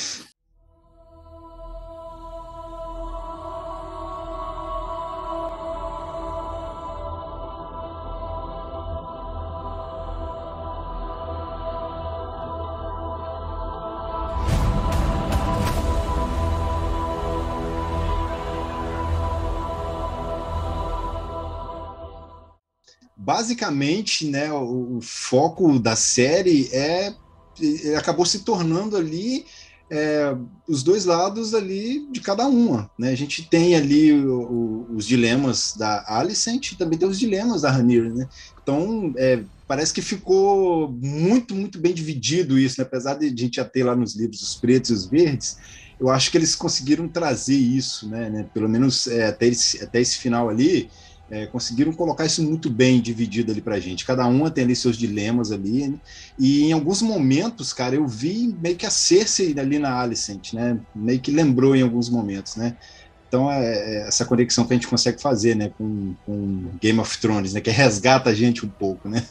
Basicamente, 23.15 24.27
né, 24.27 24.51
o, 24.51 24.97
o, 24.97 25.01
foco 25.01 25.79
da 25.79 25.95
série 25.95 26.69
é 26.73 27.13
acabou 27.97 28.25
se 28.25 28.39
tornando 28.39 28.97
ali 28.97 29.45
é, 29.89 30.35
os 30.67 30.83
dois 30.83 31.05
lados 31.05 31.53
ali 31.53 32.07
de 32.11 32.19
cada 32.19 32.47
uma. 32.47 32.89
Né? 32.97 33.09
A 33.09 33.15
gente 33.15 33.47
tem 33.47 33.75
ali 33.75 34.11
o, 34.11 34.41
o, 34.41 34.95
os 34.95 35.05
dilemas 35.05 35.73
da 35.77 36.03
Alicent 36.07 36.71
e 36.71 36.77
também 36.77 36.97
tem 36.97 37.07
os 37.07 37.19
dilemas 37.19 37.61
da 37.61 37.71
Ranir. 37.71 38.13
Né? 38.13 38.27
Então, 38.61 39.13
é, 39.15 39.43
parece 39.67 39.93
que 39.93 40.01
ficou 40.01 40.91
muito, 40.91 41.55
muito 41.55 41.79
bem 41.79 41.93
dividido 41.93 42.57
isso, 42.59 42.79
né? 42.79 42.85
apesar 42.85 43.15
de 43.15 43.27
a 43.27 43.29
gente 43.29 43.55
já 43.55 43.65
ter 43.65 43.83
lá 43.83 43.95
nos 43.95 44.15
livros 44.15 44.41
os 44.41 44.55
pretos 44.55 44.89
e 44.89 44.93
os 44.93 45.05
verdes, 45.05 45.57
eu 45.99 46.09
acho 46.09 46.29
que 46.29 46.37
eles 46.37 46.55
conseguiram 46.55 47.07
trazer 47.07 47.55
isso, 47.55 48.09
né? 48.09 48.29
né? 48.29 48.49
Pelo 48.53 48.67
menos 48.67 49.07
é, 49.07 49.27
até, 49.27 49.47
esse, 49.47 49.81
até 49.83 50.01
esse 50.01 50.17
final 50.17 50.49
ali, 50.49 50.89
é, 51.29 51.47
conseguiram 51.47 51.91
colocar 51.91 52.25
isso 52.25 52.43
muito 52.43 52.69
bem 52.69 53.01
dividido 53.01 53.51
ali 53.51 53.61
pra 53.61 53.79
gente. 53.79 54.05
Cada 54.05 54.25
uma 54.27 54.51
tem 54.51 54.63
ali 54.63 54.75
seus 54.75 54.97
dilemas 54.97 55.51
ali, 55.51 55.87
né? 55.87 55.97
e 56.37 56.65
em 56.65 56.73
alguns 56.73 57.01
momentos, 57.01 57.73
cara, 57.73 57.95
eu 57.95 58.07
vi 58.07 58.55
meio 58.61 58.75
que 58.75 58.85
a 58.85 58.91
Cersei 58.91 59.55
ali 59.57 59.79
na 59.79 59.99
Alicent, 59.99 60.53
né? 60.53 60.79
Meio 60.95 61.19
que 61.19 61.31
lembrou 61.31 61.75
em 61.75 61.81
alguns 61.81 62.09
momentos, 62.09 62.55
né? 62.55 62.77
Então, 63.27 63.51
é, 63.51 63.65
é 63.65 64.07
essa 64.07 64.23
conexão 64.23 64.65
que 64.65 64.73
a 64.73 64.77
gente 64.77 64.87
consegue 64.87 65.21
fazer, 65.21 65.55
né, 65.55 65.69
com, 65.77 66.15
com 66.25 66.69
Game 66.79 66.99
of 66.99 67.17
Thrones, 67.19 67.53
né, 67.53 67.59
que 67.59 67.71
resgata 67.71 68.29
a 68.29 68.33
gente 68.33 68.65
um 68.65 68.69
pouco, 68.69 69.09
né? 69.09 69.25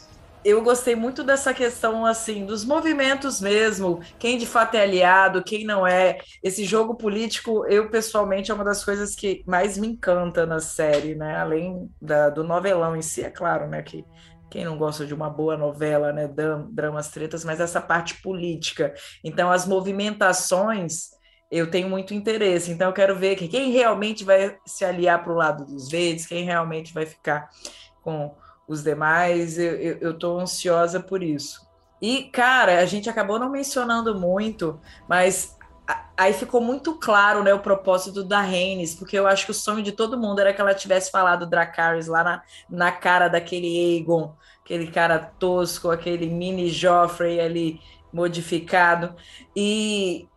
Eu 0.45 0.61
gostei 0.61 0.95
muito 0.95 1.23
dessa 1.23 1.55
questão 1.55 2.05
assim 2.05 2.45
dos 2.45 2.63
movimentos 2.63 3.41
mesmo, 3.41 3.99
quem 4.19 4.37
de 4.37 4.45
fato 4.45 4.75
é 4.75 4.83
aliado, 4.83 5.43
quem 5.43 5.65
não 5.65 5.87
é. 5.87 6.19
Esse 6.43 6.63
jogo 6.63 6.93
político, 6.95 7.65
eu 7.65 7.89
pessoalmente 7.89 8.51
é 8.51 8.53
uma 8.53 8.63
das 8.63 8.85
coisas 8.85 9.15
que 9.15 9.43
mais 9.47 9.75
me 9.75 9.87
encanta 9.87 10.45
na 10.45 10.59
série, 10.59 11.15
né? 11.15 11.35
Além 11.37 11.89
da, 11.99 12.29
do 12.29 12.43
novelão 12.43 12.95
em 12.95 13.01
si, 13.01 13.23
é 13.23 13.31
claro, 13.31 13.67
né? 13.67 13.81
Que 13.81 14.05
quem 14.51 14.63
não 14.63 14.77
gosta 14.77 15.03
de 15.03 15.15
uma 15.15 15.31
boa 15.31 15.57
novela, 15.57 16.13
né? 16.13 16.29
Dramas 16.69 17.09
tretas, 17.09 17.43
mas 17.43 17.59
essa 17.59 17.81
parte 17.81 18.21
política. 18.21 18.93
Então, 19.23 19.51
as 19.51 19.65
movimentações 19.65 21.09
eu 21.49 21.71
tenho 21.71 21.89
muito 21.89 22.13
interesse. 22.13 22.71
Então, 22.71 22.87
eu 22.89 22.93
quero 22.93 23.15
ver 23.15 23.35
que 23.35 23.47
quem 23.47 23.71
realmente 23.71 24.23
vai 24.23 24.57
se 24.65 24.85
aliar 24.85 25.23
para 25.23 25.33
o 25.33 25.35
lado 25.35 25.65
dos 25.65 25.89
verdes, 25.89 26.27
quem 26.27 26.43
realmente 26.43 26.93
vai 26.93 27.05
ficar 27.07 27.49
com 28.03 28.35
os 28.67 28.83
demais, 28.83 29.57
eu 29.57 30.11
estou 30.11 30.39
ansiosa 30.39 30.99
por 30.99 31.21
isso. 31.21 31.65
E, 32.01 32.23
cara, 32.23 32.79
a 32.79 32.85
gente 32.85 33.09
acabou 33.09 33.39
não 33.39 33.49
mencionando 33.49 34.19
muito, 34.19 34.79
mas 35.07 35.55
aí 36.17 36.33
ficou 36.33 36.61
muito 36.61 36.95
claro 36.95 37.43
né, 37.43 37.53
o 37.53 37.59
propósito 37.59 38.23
da 38.23 38.41
Rhaenys, 38.41 38.95
porque 38.95 39.17
eu 39.17 39.27
acho 39.27 39.45
que 39.45 39.51
o 39.51 39.55
sonho 39.55 39.83
de 39.83 39.91
todo 39.91 40.17
mundo 40.17 40.39
era 40.39 40.53
que 40.53 40.59
ela 40.59 40.73
tivesse 40.73 41.11
falado 41.11 41.45
Dracarys 41.45 42.07
lá 42.07 42.23
na, 42.23 42.43
na 42.69 42.91
cara 42.91 43.27
daquele 43.27 43.67
Aegon, 43.95 44.35
aquele 44.63 44.87
cara 44.87 45.19
tosco, 45.19 45.91
aquele 45.91 46.27
mini 46.27 46.69
Joffrey 46.69 47.39
ali 47.39 47.79
modificado. 48.11 49.15
E, 49.55 50.27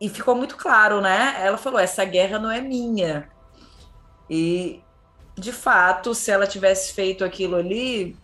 e 0.00 0.08
ficou 0.08 0.34
muito 0.34 0.56
claro, 0.56 1.00
né? 1.00 1.36
Ela 1.38 1.56
falou: 1.56 1.80
essa 1.80 2.04
guerra 2.04 2.38
não 2.38 2.50
é 2.50 2.60
minha. 2.60 3.30
E 4.28 4.83
de 5.36 5.52
fato, 5.52 6.14
se 6.14 6.30
ela 6.30 6.46
tivesse 6.46 6.92
feito 6.92 7.24
aquilo 7.24 7.56
ali, 7.56 8.16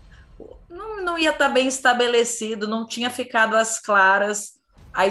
não, 0.68 1.02
não 1.02 1.18
ia 1.18 1.30
estar 1.30 1.48
tá 1.48 1.54
bem 1.54 1.66
estabelecido, 1.66 2.68
não 2.68 2.86
tinha 2.86 3.10
ficado 3.10 3.56
às 3.56 3.80
claras 3.80 4.60
a, 4.92 5.02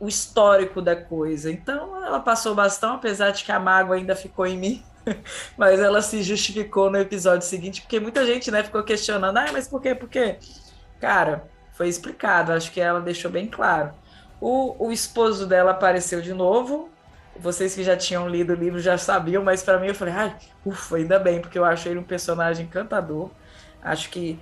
o 0.00 0.08
histórico 0.08 0.80
da 0.80 0.96
coisa. 0.96 1.50
Então, 1.50 2.04
ela 2.04 2.20
passou 2.20 2.54
bastão, 2.54 2.94
apesar 2.94 3.30
de 3.30 3.44
que 3.44 3.52
a 3.52 3.58
mágoa 3.58 3.96
ainda 3.96 4.14
ficou 4.14 4.46
em 4.46 4.56
mim. 4.56 4.84
mas 5.56 5.80
ela 5.80 6.02
se 6.02 6.22
justificou 6.22 6.90
no 6.90 6.98
episódio 6.98 7.46
seguinte, 7.46 7.80
porque 7.80 7.98
muita 7.98 8.26
gente 8.26 8.50
né, 8.50 8.62
ficou 8.62 8.82
questionando: 8.82 9.36
ah, 9.36 9.46
mas 9.52 9.68
por 9.68 9.80
quê? 9.80 9.94
Por? 9.94 10.08
Cara, 11.00 11.48
foi 11.72 11.88
explicado, 11.88 12.52
acho 12.52 12.70
que 12.72 12.80
ela 12.80 13.00
deixou 13.00 13.30
bem 13.30 13.46
claro. 13.46 13.92
O, 14.40 14.86
o 14.86 14.92
esposo 14.92 15.46
dela 15.46 15.72
apareceu 15.72 16.20
de 16.20 16.32
novo, 16.32 16.90
vocês 17.40 17.74
que 17.74 17.82
já 17.84 17.96
tinham 17.96 18.28
lido 18.28 18.52
o 18.52 18.56
livro 18.56 18.80
já 18.80 18.98
sabiam, 18.98 19.42
mas 19.42 19.62
para 19.62 19.78
mim 19.78 19.88
eu 19.88 19.94
falei, 19.94 20.14
ai, 20.14 20.36
ufa, 20.64 20.96
ainda 20.96 21.18
bem, 21.18 21.40
porque 21.40 21.58
eu 21.58 21.64
acho 21.64 21.88
ele 21.88 21.98
um 21.98 22.04
personagem 22.04 22.66
encantador. 22.66 23.30
Acho 23.82 24.10
que 24.10 24.38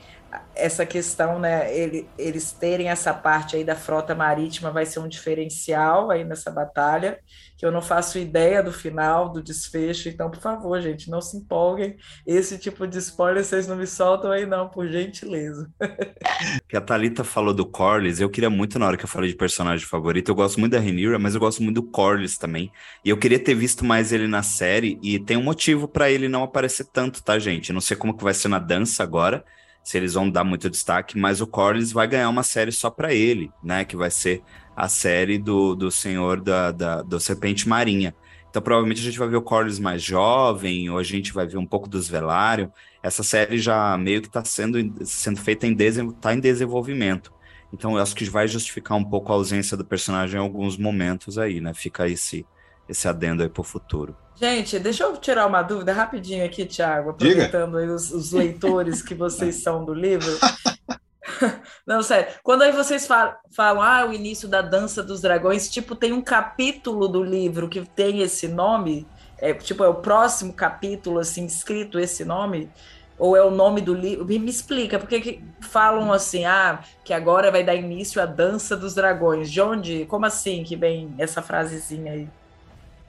essa 0.55 0.84
questão, 0.84 1.38
né, 1.38 1.74
ele, 1.74 2.09
eles 2.18 2.53
terem 2.53 2.88
essa 2.88 3.12
parte 3.14 3.57
aí 3.57 3.64
da 3.64 3.76
frota 3.76 4.14
marítima 4.14 4.70
vai 4.70 4.84
ser 4.86 4.99
um 4.99 5.09
diferencial 5.09 6.11
aí 6.11 6.24
nessa 6.24 6.51
batalha, 6.51 7.18
que 7.57 7.64
eu 7.64 7.72
não 7.72 7.80
faço 7.80 8.18
ideia 8.18 8.62
do 8.62 8.72
final, 8.72 9.30
do 9.30 9.42
desfecho, 9.42 10.09
então, 10.09 10.30
por 10.30 10.40
favor, 10.40 10.80
gente, 10.80 11.11
não 11.11 11.20
se 11.20 11.36
empolguem, 11.36 11.96
esse 12.26 12.59
tipo 12.59 12.86
de 12.86 12.98
spoiler 12.98 13.44
vocês 13.44 13.66
não 13.66 13.76
me 13.76 13.86
soltam 13.86 14.30
aí 14.30 14.44
não, 14.44 14.68
por 14.68 14.86
gentileza. 14.86 15.70
que 16.68 16.76
a 16.76 16.80
Thalita 16.80 17.24
falou 17.24 17.54
do 17.54 17.64
Corlys, 17.64 18.20
eu 18.20 18.28
queria 18.28 18.50
muito, 18.50 18.78
na 18.78 18.86
hora 18.86 18.96
que 18.96 19.04
eu 19.04 19.09
falei 19.09 19.30
de 19.30 19.36
personagem 19.36 19.86
favorito, 19.86 20.30
eu 20.30 20.34
gosto 20.34 20.61
muito 20.61 20.72
da 20.72 20.80
Rhaenyra, 20.80 21.18
mas 21.18 21.34
eu 21.34 21.40
gosto 21.40 21.62
muito 21.62 21.80
do 21.80 21.90
Corlys 21.90 22.36
também, 22.36 22.70
e 23.04 23.11
eu 23.11 23.16
queria 23.16 23.38
ter 23.38 23.54
visto 23.54 23.84
mais 23.84 24.12
ele 24.12 24.28
na 24.28 24.42
série, 24.42 24.98
e 25.02 25.18
tem 25.18 25.36
um 25.36 25.42
motivo 25.42 25.88
para 25.88 26.11
ele 26.11 26.28
não 26.28 26.42
aparecer 26.42 26.84
tanto, 26.92 27.22
tá, 27.22 27.38
gente? 27.38 27.72
Não 27.72 27.80
sei 27.80 27.96
como 27.96 28.16
que 28.16 28.24
vai 28.24 28.34
ser 28.34 28.48
na 28.48 28.59
dança 28.59 29.02
agora, 29.02 29.44
se 29.86 29.96
eles 29.96 30.14
vão 30.14 30.28
dar 30.28 30.42
muito 30.42 30.68
destaque, 30.68 31.16
mas 31.16 31.40
o 31.40 31.46
Corlys 31.46 31.92
vai 31.92 32.09
ganhar 32.09 32.28
uma 32.28 32.42
série 32.42 32.72
só 32.72 32.90
para 32.90 33.14
ele, 33.14 33.52
né? 33.62 33.84
Que 33.84 33.96
vai 33.96 34.11
ser 34.11 34.42
a 34.77 34.89
série 34.89 35.39
do, 35.39 35.74
do 35.74 35.91
Senhor 35.91 36.41
da, 36.41 36.70
da 36.70 37.03
do 37.03 37.18
Serpente 37.18 37.66
Marinha. 37.66 38.14
Então, 38.51 38.62
provavelmente 38.62 39.01
a 39.01 39.05
gente 39.05 39.18
vai 39.18 39.29
ver 39.29 39.37
o 39.37 39.43
Corlys 39.43 39.79
mais 39.79 40.03
jovem, 40.03 40.89
ou 40.91 40.99
a 40.99 41.03
gente 41.03 41.33
vai 41.33 41.47
ver 41.47 41.59
um 41.59 41.66
pouco 41.66 41.89
dos 41.89 42.09
Velário. 42.09 42.72
Essa 43.03 43.22
série 43.22 43.59
já 43.59 43.97
meio 43.99 44.20
que 44.22 44.29
está 44.29 44.45
sendo, 44.45 45.05
sendo 45.05 45.39
feita 45.41 45.66
em, 45.66 45.77
tá 46.20 46.33
em 46.33 46.41
desenvolvimento. 46.41 47.33
Então, 47.72 47.97
eu 47.97 48.03
acho 48.03 48.14
que 48.14 48.24
vai 48.24 48.47
justificar 48.47 48.97
um 48.97 49.05
pouco 49.05 49.33
a 49.33 49.35
ausência 49.35 49.77
do 49.77 49.85
personagem 49.85 50.37
em 50.37 50.43
alguns 50.43 50.79
momentos 50.79 51.37
aí, 51.37 51.61
né? 51.61 51.74
Fica 51.74 52.09
esse, 52.09 52.47
esse 52.89 53.07
adendo 53.09 53.43
aí 53.43 53.49
pro 53.49 53.62
futuro. 53.62 54.16
Gente, 54.37 54.79
deixa 54.79 55.05
eu 55.05 55.16
tirar 55.16 55.47
uma 55.47 55.62
dúvida 55.62 55.93
rapidinho 55.93 56.45
aqui, 56.45 56.64
Thiago, 56.64 57.11
aproveitando 57.11 57.79
aí 57.79 57.89
os, 57.89 58.11
os 58.11 58.33
leitores 58.33 59.03
que 59.03 59.14
vocês 59.14 59.57
são 59.57 59.85
do 59.85 59.93
livro. 59.95 60.31
Não, 61.87 62.03
sério. 62.03 62.35
Quando 62.43 62.62
aí 62.62 62.72
vocês 62.72 63.07
falam, 63.07 63.35
falam, 63.51 63.83
ah, 63.83 64.07
o 64.07 64.12
início 64.12 64.49
da 64.49 64.62
Dança 64.62 65.03
dos 65.03 65.20
Dragões, 65.20 65.68
tipo, 65.68 65.95
tem 65.95 66.12
um 66.12 66.22
capítulo 66.22 67.09
do 67.09 67.22
livro 67.22 67.68
que 67.68 67.83
tem 67.83 68.20
esse 68.20 68.49
nome, 68.49 69.07
é, 69.39 69.53
tipo, 69.55 69.85
é 69.85 69.89
o 69.89 69.95
próximo 69.95 70.53
capítulo, 70.53 71.18
assim, 71.18 71.45
escrito 71.45 71.99
esse 71.99 72.24
nome, 72.24 72.70
ou 73.18 73.37
é 73.37 73.43
o 73.43 73.51
nome 73.51 73.81
do 73.81 73.95
livro? 73.95 74.24
Me 74.24 74.51
explica, 74.51 74.99
porque 74.99 75.20
que 75.20 75.45
falam 75.61 76.12
assim, 76.12 76.45
ah, 76.45 76.81
que 77.05 77.12
agora 77.12 77.51
vai 77.51 77.64
dar 77.64 77.74
início 77.74 78.20
à 78.20 78.27
Dança 78.27 78.77
dos 78.77 78.95
Dragões. 78.95 79.51
De 79.51 79.61
onde, 79.61 80.05
como 80.07 80.27
assim 80.27 80.62
que 80.62 80.77
vem 80.77 81.14
essa 81.18 81.43
frasezinha 81.43 82.12
aí? 82.12 82.29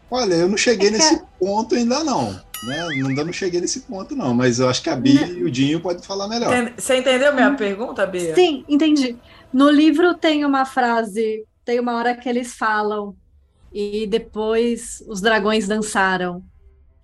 Olha, 0.09 0.35
eu 0.35 0.47
não 0.47 0.57
cheguei 0.57 0.87
é 0.87 0.91
nesse 0.91 1.15
é... 1.15 1.21
ponto 1.37 1.75
ainda 1.75 2.03
não. 2.03 2.39
Né? 2.63 2.87
Ainda 3.05 3.23
não 3.23 3.33
cheguei 3.33 3.61
nesse 3.61 3.81
ponto, 3.81 4.15
não, 4.15 4.33
mas 4.33 4.59
eu 4.59 4.67
acho 4.67 4.81
que 4.81 4.89
a 4.89 4.95
Bia 4.95 5.27
e 5.27 5.43
o 5.43 5.51
Dinho 5.51 5.79
podem 5.79 6.03
falar 6.03 6.27
melhor. 6.27 6.73
Você 6.75 6.97
entendeu 6.97 7.33
minha 7.33 7.49
hum. 7.49 7.55
pergunta, 7.55 8.05
Bia? 8.05 8.33
Sim, 8.33 8.65
entendi. 8.67 9.15
No 9.53 9.69
livro 9.69 10.13
tem 10.15 10.43
uma 10.43 10.65
frase, 10.65 11.45
tem 11.63 11.79
uma 11.79 11.95
hora 11.95 12.15
que 12.15 12.27
eles 12.27 12.55
falam, 12.55 13.15
e 13.71 14.07
depois 14.07 15.03
os 15.07 15.21
dragões 15.21 15.67
dançaram. 15.67 16.43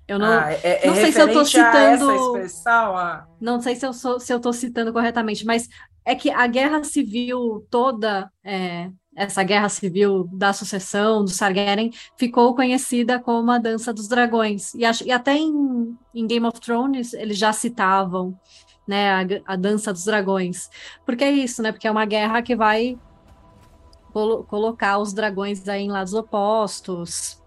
Eu 0.07 0.19
não, 0.19 0.27
ah, 0.27 0.51
é, 0.51 0.85
é 0.85 0.87
não 0.87 0.95
sei 0.95 1.11
se 1.11 1.21
eu 1.21 1.27
estou 1.27 1.45
citando. 1.45 2.11
essa 2.11 2.15
expressão, 2.15 2.97
ah. 2.97 3.27
Não 3.39 3.61
sei 3.61 3.75
se 3.75 3.85
eu 3.85 3.93
sou, 3.93 4.19
se 4.19 4.33
eu 4.33 4.37
estou 4.37 4.51
citando 4.51 4.91
corretamente, 4.91 5.45
mas 5.45 5.69
é 6.05 6.13
que 6.15 6.29
a 6.29 6.45
guerra 6.47 6.83
civil 6.83 7.65
toda 7.69 8.29
é, 8.43 8.89
essa 9.15 9.43
guerra 9.43 9.69
civil 9.69 10.27
da 10.31 10.53
sucessão, 10.53 11.23
do 11.23 11.29
Sargeran, 11.29 11.89
ficou 12.17 12.55
conhecida 12.55 13.19
como 13.19 13.51
a 13.51 13.57
Dança 13.57 13.93
dos 13.93 14.07
Dragões. 14.07 14.73
E, 14.73 14.83
acho, 14.85 15.03
e 15.05 15.11
até 15.11 15.35
em, 15.35 15.97
em, 16.13 16.27
Game 16.27 16.45
of 16.45 16.59
Thrones 16.59 17.13
eles 17.13 17.37
já 17.37 17.53
citavam 17.53 18.37
né, 18.87 19.11
a, 19.11 19.53
a, 19.53 19.55
Dança 19.55 19.93
dos 19.93 20.05
Dragões. 20.05 20.69
Porque 21.05 21.23
é 21.23 21.31
isso, 21.31 21.61
né? 21.61 21.71
Porque 21.71 21.87
é 21.87 21.91
uma 21.91 22.05
guerra 22.05 22.41
que 22.41 22.55
vai 22.55 22.97
colo 24.11 24.43
colocar 24.43 24.99
os 24.99 25.13
dragões 25.13 25.67
aí 25.67 25.83
em 25.83 25.91
lados 25.91 26.13
opostos. 26.13 27.41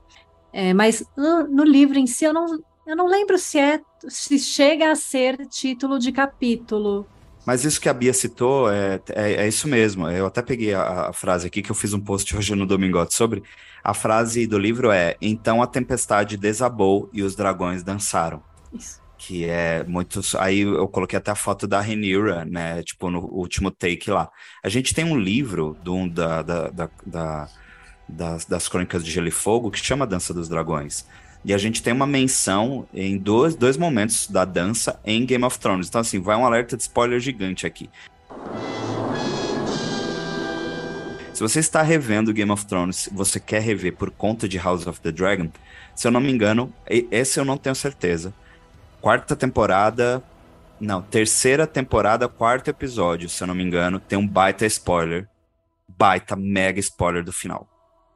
É, 0.52 0.72
mas 0.72 1.04
no, 1.16 1.46
no, 1.46 1.64
livro 1.64 1.98
em 1.98 2.06
si 2.06 2.24
eu 2.24 2.32
não, 2.32 2.46
eu 2.86 2.96
não 2.96 3.06
lembro 3.06 3.38
se 3.38 3.58
é 3.58 3.80
se 4.08 4.38
chega 4.38 4.90
a 4.90 4.94
ser 4.96 5.46
título 5.46 5.98
de 5.98 6.12
capítulo. 6.12 7.06
Mas 7.46 7.64
isso 7.64 7.80
que 7.80 7.88
a 7.88 7.94
Bia 7.94 8.12
citou 8.12 8.68
é, 8.70 9.00
é, 9.10 9.32
é 9.34 9.48
isso 9.48 9.68
mesmo. 9.68 10.10
Eu 10.10 10.26
até 10.26 10.42
peguei 10.42 10.74
a, 10.74 11.08
a, 11.08 11.12
frase 11.12 11.46
aqui 11.46 11.62
que 11.62 11.70
eu 11.70 11.76
fiz 11.76 11.94
um 11.94 12.00
post 12.00 12.36
hoje 12.36 12.54
no 12.56 12.66
Domingote 12.66 13.14
sobre. 13.14 13.42
A 13.84 13.94
frase 13.94 14.48
do 14.48 14.58
livro 14.58 14.90
é: 14.90 15.16
Então 15.20 15.62
a 15.62 15.66
tempestade 15.66 16.36
desabou 16.36 17.08
e 17.12 17.22
os 17.22 17.36
dragões 17.36 17.84
dançaram. 17.84 18.42
Isso. 18.72 19.00
Que 19.16 19.44
é 19.44 19.84
muito. 19.84 20.20
Aí 20.38 20.60
eu 20.60 20.88
coloquei 20.88 21.16
até 21.16 21.30
a 21.30 21.36
foto 21.36 21.68
da 21.68 21.80
Rhaenyra, 21.80 22.44
né? 22.44 22.82
Tipo, 22.82 23.10
no 23.10 23.20
último 23.20 23.70
take 23.70 24.10
lá. 24.10 24.28
A 24.62 24.68
gente 24.68 24.92
tem 24.92 25.04
um 25.04 25.16
livro 25.16 25.76
do, 25.82 26.08
da, 26.10 26.42
da, 26.42 26.68
da, 26.68 26.90
da 27.06 27.48
das, 28.08 28.44
das 28.44 28.68
Crônicas 28.68 29.04
de 29.04 29.10
Gelo 29.10 29.28
e 29.28 29.32
Fogo 29.32 29.70
que 29.70 29.78
chama 29.78 30.06
Dança 30.06 30.32
dos 30.32 30.48
Dragões. 30.48 31.06
E 31.46 31.54
a 31.54 31.58
gente 31.58 31.80
tem 31.80 31.92
uma 31.92 32.08
menção 32.08 32.88
em 32.92 33.16
dois, 33.16 33.54
dois 33.54 33.76
momentos 33.76 34.26
da 34.26 34.44
dança 34.44 34.98
em 35.04 35.24
Game 35.24 35.44
of 35.44 35.56
Thrones. 35.60 35.86
Então, 35.86 36.00
assim, 36.00 36.20
vai 36.20 36.34
um 36.36 36.44
alerta 36.44 36.76
de 36.76 36.82
spoiler 36.82 37.20
gigante 37.20 37.64
aqui. 37.64 37.88
Se 41.32 41.40
você 41.40 41.60
está 41.60 41.82
revendo 41.82 42.32
Game 42.32 42.50
of 42.50 42.66
Thrones, 42.66 43.08
você 43.12 43.38
quer 43.38 43.62
rever 43.62 43.94
por 43.94 44.10
conta 44.10 44.48
de 44.48 44.58
House 44.58 44.88
of 44.88 45.00
the 45.00 45.12
Dragon, 45.12 45.48
se 45.94 46.08
eu 46.08 46.10
não 46.10 46.20
me 46.20 46.32
engano, 46.32 46.72
esse 47.12 47.38
eu 47.38 47.44
não 47.44 47.56
tenho 47.56 47.76
certeza. 47.76 48.34
Quarta 49.00 49.36
temporada, 49.36 50.20
não, 50.80 51.00
terceira 51.00 51.64
temporada, 51.64 52.28
quarto 52.28 52.70
episódio, 52.70 53.28
se 53.28 53.40
eu 53.40 53.46
não 53.46 53.54
me 53.54 53.62
engano, 53.62 54.00
tem 54.00 54.18
um 54.18 54.26
baita 54.26 54.66
spoiler. 54.66 55.28
Baita 55.86 56.34
mega 56.34 56.80
spoiler 56.80 57.22
do 57.22 57.32
final. 57.32 57.68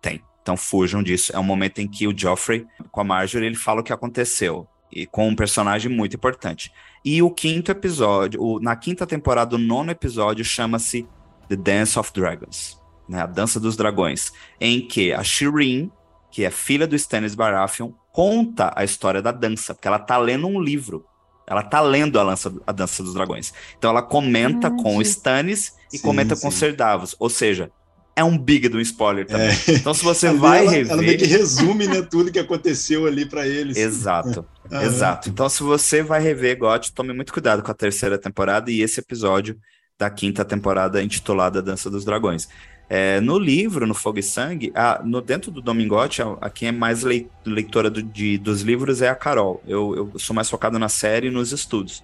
Tem. 0.02 0.20
Então 0.42 0.56
fujam 0.56 1.02
disso. 1.02 1.32
É 1.34 1.38
um 1.38 1.44
momento 1.44 1.80
em 1.80 1.88
que 1.88 2.06
o 2.06 2.16
Joffrey, 2.16 2.66
com 2.90 3.00
a 3.00 3.04
Marjorie, 3.04 3.46
ele 3.46 3.56
fala 3.56 3.80
o 3.80 3.84
que 3.84 3.92
aconteceu. 3.92 4.66
E 4.92 5.06
com 5.06 5.28
um 5.28 5.36
personagem 5.36 5.90
muito 5.90 6.16
importante. 6.16 6.72
E 7.04 7.22
o 7.22 7.30
quinto 7.30 7.70
episódio, 7.70 8.42
o, 8.42 8.58
na 8.58 8.74
quinta 8.74 9.06
temporada, 9.06 9.54
o 9.54 9.58
nono 9.58 9.90
episódio, 9.90 10.44
chama-se 10.44 11.06
The 11.48 11.56
Dance 11.56 11.98
of 11.98 12.12
Dragons 12.12 12.80
né, 13.10 13.20
a 13.20 13.26
Dança 13.26 13.58
dos 13.58 13.76
Dragões, 13.76 14.32
em 14.60 14.80
que 14.80 15.12
a 15.12 15.24
Shireen, 15.24 15.90
que 16.30 16.44
é 16.44 16.50
filha 16.50 16.86
do 16.86 16.94
Stannis 16.94 17.34
Baratheon, 17.34 17.90
conta 18.12 18.72
a 18.76 18.84
história 18.84 19.20
da 19.20 19.32
dança, 19.32 19.74
porque 19.74 19.88
ela 19.88 19.98
tá 19.98 20.16
lendo 20.16 20.46
um 20.46 20.60
livro. 20.60 21.04
Ela 21.44 21.64
tá 21.64 21.80
lendo 21.80 22.20
a, 22.20 22.22
lança, 22.22 22.54
a 22.64 22.70
Dança 22.70 23.02
dos 23.02 23.12
Dragões. 23.12 23.52
Então 23.76 23.90
ela 23.90 24.02
comenta 24.02 24.68
ah, 24.68 24.70
com 24.70 24.98
o 24.98 25.02
Stannis 25.02 25.74
e 25.92 25.98
sim, 25.98 26.02
comenta 26.04 26.36
sim. 26.36 26.42
com 26.42 26.50
Ser 26.52 26.76
Davos. 26.76 27.16
Ou 27.18 27.28
seja, 27.28 27.72
é 28.14 28.24
um 28.24 28.36
big 28.36 28.68
do 28.68 28.80
spoiler 28.80 29.26
também. 29.26 29.48
É. 29.48 29.72
Então, 29.72 29.94
se 29.94 30.04
você 30.04 30.32
vai 30.32 30.62
ela, 30.62 30.70
rever. 30.70 30.92
Ela 30.92 31.02
meio 31.02 31.18
que 31.18 31.26
resume 31.26 31.86
né, 31.86 32.02
tudo 32.02 32.30
que 32.30 32.38
aconteceu 32.38 33.06
ali 33.06 33.24
para 33.24 33.46
eles. 33.46 33.76
Exato, 33.76 34.44
exato. 34.70 35.28
Então, 35.28 35.48
se 35.48 35.62
você 35.62 36.02
vai 36.02 36.20
rever 36.20 36.58
GOT, 36.58 36.92
tome 36.92 37.12
muito 37.12 37.32
cuidado 37.32 37.62
com 37.62 37.70
a 37.70 37.74
terceira 37.74 38.18
temporada 38.18 38.70
e 38.70 38.82
esse 38.82 39.00
episódio 39.00 39.58
da 39.98 40.10
quinta 40.10 40.44
temporada 40.44 41.02
intitulada 41.02 41.62
Dança 41.62 41.90
dos 41.90 42.04
Dragões. 42.04 42.48
É, 42.88 43.20
no 43.20 43.38
livro, 43.38 43.86
no 43.86 43.94
Fogo 43.94 44.18
e 44.18 44.22
Sangue, 44.22 44.72
a, 44.74 45.00
no, 45.04 45.20
dentro 45.20 45.52
do 45.52 45.62
Domingote, 45.62 46.22
a, 46.22 46.36
a, 46.40 46.50
quem 46.50 46.70
é 46.70 46.72
mais 46.72 47.04
leitora 47.46 47.88
do, 47.88 48.02
de, 48.02 48.36
dos 48.36 48.62
livros 48.62 49.00
é 49.00 49.08
a 49.08 49.14
Carol. 49.14 49.62
Eu, 49.64 50.10
eu, 50.12 50.18
sou 50.18 50.34
mais 50.34 50.50
focado 50.50 50.76
na 50.76 50.88
série 50.88 51.28
e 51.28 51.30
nos 51.30 51.52
estudos. 51.52 52.02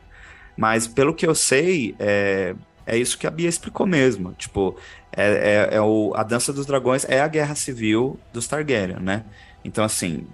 Mas, 0.57 0.87
pelo 0.87 1.13
que 1.13 1.27
eu 1.27 1.35
sei, 1.35 1.97
é, 1.99 2.55
é 2.87 2.97
isso 2.97 3.19
que 3.19 3.27
a 3.27 3.31
Bia 3.31 3.49
explicou 3.49 3.87
mesmo. 3.87 4.33
Tipo, 4.35 4.77
é, 5.13 5.69
é, 5.73 5.77
é 5.77 5.81
o, 5.81 6.13
a 6.15 6.23
Dança 6.23 6.53
dos 6.53 6.67
Dragões 6.67 7.05
é 7.09 7.21
a 7.21 7.29
guerra 7.29 7.55
civil 7.55 8.19
dos 8.33 8.47
Targaryen, 8.47 9.01
né? 9.01 9.25
Então, 9.65 9.85
assim, 9.85 10.27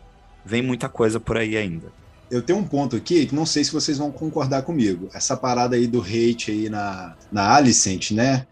vem 0.45 0.63
muita 0.63 0.89
coisa 0.89 1.19
por 1.19 1.37
aí 1.37 1.57
ainda. 1.57 1.91
Eu 2.31 2.43
tenho 2.43 2.59
um 2.59 2.65
ponto 2.65 2.97
aqui 2.97 3.27
que 3.27 3.35
não 3.35 3.47
sei 3.47 3.65
se 3.65 3.73
vocês 3.73 3.99
vão 3.99 4.11
concordar 4.11 4.63
comigo. 4.63 5.09
Essa 5.15 5.37
parada 5.37 5.77
aí 5.77 5.87
do 5.87 6.01
hate 6.01 6.51
aí 6.51 6.69
na, 6.69 7.17
na 7.31 7.55
Alicent, 7.55 8.11
né? 8.11 8.47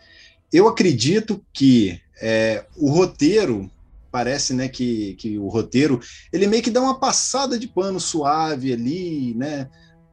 Eu 0.52 0.68
acredito 0.68 1.42
que 1.52 2.00
é, 2.20 2.64
o 2.76 2.90
roteiro 2.90 3.70
parece 4.10 4.52
né 4.52 4.68
que, 4.68 5.14
que 5.14 5.38
o 5.38 5.48
roteiro 5.48 6.00
ele 6.32 6.46
meio 6.46 6.62
que 6.62 6.70
dá 6.70 6.80
uma 6.80 6.98
passada 6.98 7.58
de 7.58 7.68
pano 7.68 8.00
suave 8.00 8.72
ali 8.72 9.34
né, 9.34 9.68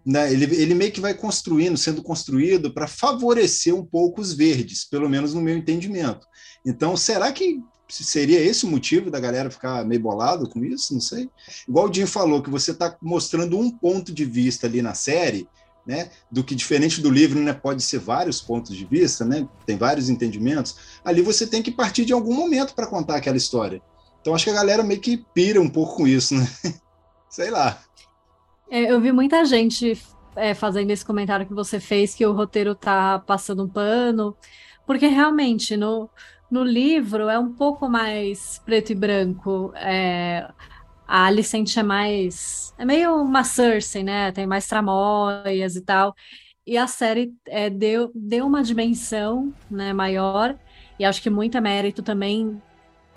né 0.07 0.31
ele, 0.31 0.45
ele 0.55 0.73
meio 0.73 0.91
que 0.91 1.01
vai 1.01 1.13
construindo 1.13 1.77
sendo 1.77 2.01
construído 2.01 2.73
para 2.73 2.87
favorecer 2.87 3.75
um 3.75 3.85
pouco 3.85 4.21
os 4.21 4.33
verdes 4.33 4.85
pelo 4.85 5.09
menos 5.09 5.33
no 5.33 5.41
meu 5.41 5.57
entendimento 5.57 6.25
então 6.65 6.95
será 6.95 7.31
que 7.31 7.59
seria 7.89 8.39
esse 8.41 8.65
o 8.65 8.69
motivo 8.69 9.09
da 9.11 9.19
galera 9.19 9.51
ficar 9.51 9.85
meio 9.85 10.01
bolado 10.01 10.49
com 10.49 10.63
isso 10.63 10.93
não 10.93 11.01
sei 11.01 11.29
igual 11.67 11.89
o 11.89 11.93
Jim 11.93 12.05
falou 12.05 12.41
que 12.41 12.49
você 12.49 12.71
está 12.71 12.95
mostrando 13.01 13.59
um 13.59 13.69
ponto 13.69 14.13
de 14.13 14.23
vista 14.23 14.65
ali 14.65 14.81
na 14.81 14.93
série 14.93 15.47
né, 15.85 16.09
do 16.29 16.43
que 16.43 16.53
diferente 16.53 16.99
do 16.99 17.09
livro, 17.09 17.39
né, 17.39 17.53
pode 17.53 17.81
ser 17.81 17.97
vários 17.99 18.41
pontos 18.41 18.75
de 18.75 18.83
vista, 18.83 19.23
né, 19.23 19.47
tem 19.65 19.77
vários 19.77 20.09
entendimentos, 20.09 20.75
ali 21.03 21.21
você 21.21 21.47
tem 21.47 21.63
que 21.63 21.71
partir 21.71 22.03
de 22.03 22.11
algum 22.11 22.33
momento 22.33 22.75
para 22.75 22.87
contar 22.87 23.15
aquela 23.15 23.37
história. 23.37 23.81
Então 24.19 24.35
acho 24.35 24.43
que 24.43 24.49
a 24.49 24.55
galera 24.55 24.83
meio 24.83 24.99
que 24.99 25.23
pira 25.33 25.61
um 25.61 25.69
pouco 25.69 25.95
com 25.95 26.05
isso, 26.05 26.35
né? 26.35 26.45
Sei 27.31 27.49
lá. 27.49 27.81
É, 28.69 28.91
eu 28.91 28.99
vi 28.99 29.11
muita 29.11 29.45
gente 29.45 29.99
é, 30.35 30.53
fazendo 30.53 30.91
esse 30.91 31.05
comentário 31.05 31.45
que 31.45 31.53
você 31.53 31.79
fez, 31.79 32.13
que 32.13 32.25
o 32.25 32.33
roteiro 32.33 32.75
tá 32.75 33.19
passando 33.19 33.63
um 33.63 33.69
pano, 33.69 34.35
porque 34.85 35.07
realmente 35.07 35.77
no, 35.77 36.09
no 36.49 36.63
livro 36.63 37.29
é 37.29 37.39
um 37.39 37.53
pouco 37.53 37.89
mais 37.89 38.59
preto 38.65 38.91
e 38.91 38.95
branco. 38.95 39.71
É, 39.75 40.47
a 41.07 41.25
Alicent 41.25 41.77
é 41.77 41.83
mais. 41.83 42.73
É 42.77 42.85
meio 42.85 43.15
uma 43.15 43.43
Cersei, 43.43 44.03
né? 44.03 44.31
Tem 44.31 44.45
mais 44.45 44.67
tramóias 44.67 45.75
e 45.75 45.81
tal. 45.81 46.13
E 46.65 46.77
a 46.77 46.85
série 46.85 47.33
é, 47.45 47.69
deu, 47.69 48.11
deu 48.13 48.45
uma 48.45 48.61
dimensão 48.61 49.53
né, 49.71 49.93
maior, 49.93 50.53
e 50.99 51.05
acho 51.05 51.21
que 51.21 51.29
muito 51.29 51.57
é 51.57 51.61
mérito 51.61 52.03
também 52.03 52.61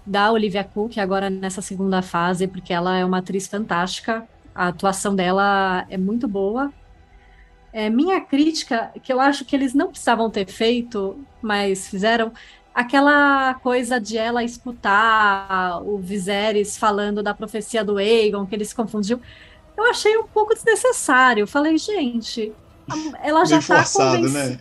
da 0.07 0.30
Olivia 0.30 0.62
Cook, 0.62 0.98
agora 0.98 1.28
nessa 1.28 1.61
segunda 1.61 2.01
fase, 2.01 2.46
porque 2.46 2.72
ela 2.72 2.96
é 2.96 3.05
uma 3.05 3.18
atriz 3.18 3.48
fantástica, 3.48 4.26
a 4.55 4.68
atuação 4.68 5.14
dela 5.14 5.86
é 5.88 5.96
muito 5.96 6.26
boa. 6.28 6.72
É, 7.72 7.88
minha 7.88 8.20
crítica, 8.20 8.92
que 9.03 9.12
eu 9.12 9.20
acho 9.20 9.44
que 9.44 9.55
eles 9.55 9.74
não 9.74 9.88
precisavam 9.88 10.28
ter 10.28 10.46
feito, 10.46 11.18
mas 11.40 11.88
fizeram, 11.88 12.32
aquela 12.74 13.55
coisa 13.55 14.01
de 14.01 14.16
ela 14.16 14.42
escutar 14.42 15.82
o 15.82 15.98
Viserys 15.98 16.76
falando 16.76 17.22
da 17.22 17.34
profecia 17.34 17.84
do 17.84 17.98
Aegon, 17.98 18.46
que 18.46 18.55
ele 18.55 18.64
se 18.64 18.74
confundiu, 18.74 19.20
eu 19.76 19.84
achei 19.90 20.16
um 20.18 20.26
pouco 20.26 20.55
desnecessário. 20.55 21.46
Falei, 21.46 21.78
gente, 21.78 22.53
ela 23.22 23.45
já 23.45 23.59
está 23.59 23.84
convencida. 23.84 24.49
Né? 24.49 24.61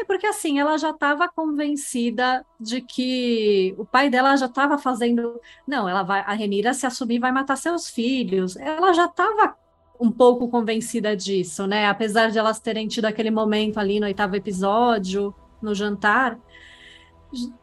é, 0.00 0.04
porque 0.04 0.26
assim, 0.26 0.58
ela 0.58 0.76
já 0.76 0.90
estava 0.90 1.28
convencida 1.28 2.44
de 2.60 2.80
que 2.80 3.74
o 3.78 3.84
pai 3.84 4.10
dela 4.10 4.36
já 4.36 4.46
estava 4.46 4.78
fazendo. 4.78 5.40
Não, 5.66 5.88
ela 5.88 6.02
vai, 6.02 6.20
a 6.20 6.32
Renira 6.32 6.74
se 6.74 6.86
assumir 6.86 7.18
vai 7.18 7.32
matar 7.32 7.56
seus 7.56 7.88
filhos. 7.88 8.56
Ela 8.56 8.92
já 8.92 9.06
estava 9.06 9.54
um 10.00 10.10
pouco 10.10 10.48
convencida 10.48 11.16
disso, 11.16 11.66
né? 11.66 11.86
Apesar 11.86 12.30
de 12.30 12.38
elas 12.38 12.60
terem 12.60 12.86
tido 12.86 13.06
aquele 13.06 13.30
momento 13.30 13.78
ali 13.78 13.98
no 13.98 14.06
oitavo 14.06 14.36
episódio, 14.36 15.34
no 15.60 15.74
jantar, 15.74 16.38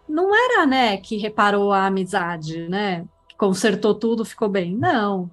não 0.08 0.36
era, 0.36 0.66
né, 0.66 0.98
que 0.98 1.18
reparou 1.18 1.72
a 1.72 1.86
amizade, 1.86 2.68
né? 2.68 3.06
Consertou 3.38 3.96
tudo, 3.96 4.26
ficou 4.26 4.50
bem. 4.50 4.76
Não. 4.76 5.30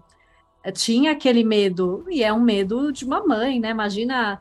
Tinha 0.74 1.12
aquele 1.12 1.42
medo, 1.42 2.04
e 2.08 2.22
é 2.22 2.32
um 2.32 2.40
medo 2.40 2.92
de 2.92 3.04
uma 3.04 3.24
mãe, 3.26 3.58
né? 3.58 3.70
Imagina 3.70 4.40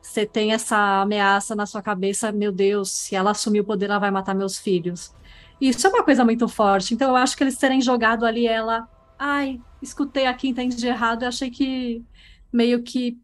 você 0.00 0.26
tem 0.26 0.52
essa 0.52 1.02
ameaça 1.02 1.54
na 1.54 1.66
sua 1.66 1.82
cabeça, 1.82 2.32
meu 2.32 2.50
Deus, 2.50 2.90
se 2.90 3.14
ela 3.14 3.30
assumir 3.30 3.60
o 3.60 3.64
poder, 3.64 3.86
ela 3.86 3.98
vai 3.98 4.10
matar 4.10 4.34
meus 4.34 4.58
filhos. 4.58 5.14
Isso 5.60 5.86
é 5.86 5.90
uma 5.90 6.02
coisa 6.02 6.24
muito 6.24 6.48
forte. 6.48 6.94
Então, 6.94 7.10
eu 7.10 7.16
acho 7.16 7.36
que 7.36 7.44
eles 7.44 7.56
terem 7.56 7.80
jogado 7.80 8.24
ali 8.24 8.46
ela, 8.46 8.88
ai, 9.18 9.60
escutei 9.82 10.26
aqui, 10.26 10.48
entendi 10.48 10.76
de 10.76 10.86
errado, 10.86 11.22
eu 11.22 11.28
achei 11.28 11.50
que 11.50 12.02
meio 12.52 12.82
que 12.82 13.18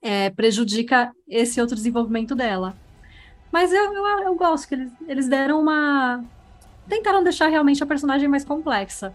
é, 0.00 0.30
prejudica 0.30 1.12
esse 1.28 1.60
outro 1.60 1.76
desenvolvimento 1.76 2.34
dela. 2.34 2.76
Mas 3.52 3.72
eu, 3.72 3.92
eu, 3.92 4.04
eu 4.24 4.34
gosto 4.34 4.68
que 4.68 4.74
eles, 4.74 4.92
eles 5.06 5.28
deram 5.28 5.60
uma. 5.60 6.24
Tentaram 6.88 7.22
deixar 7.22 7.48
realmente 7.48 7.82
a 7.82 7.86
personagem 7.86 8.28
mais 8.28 8.44
complexa. 8.44 9.14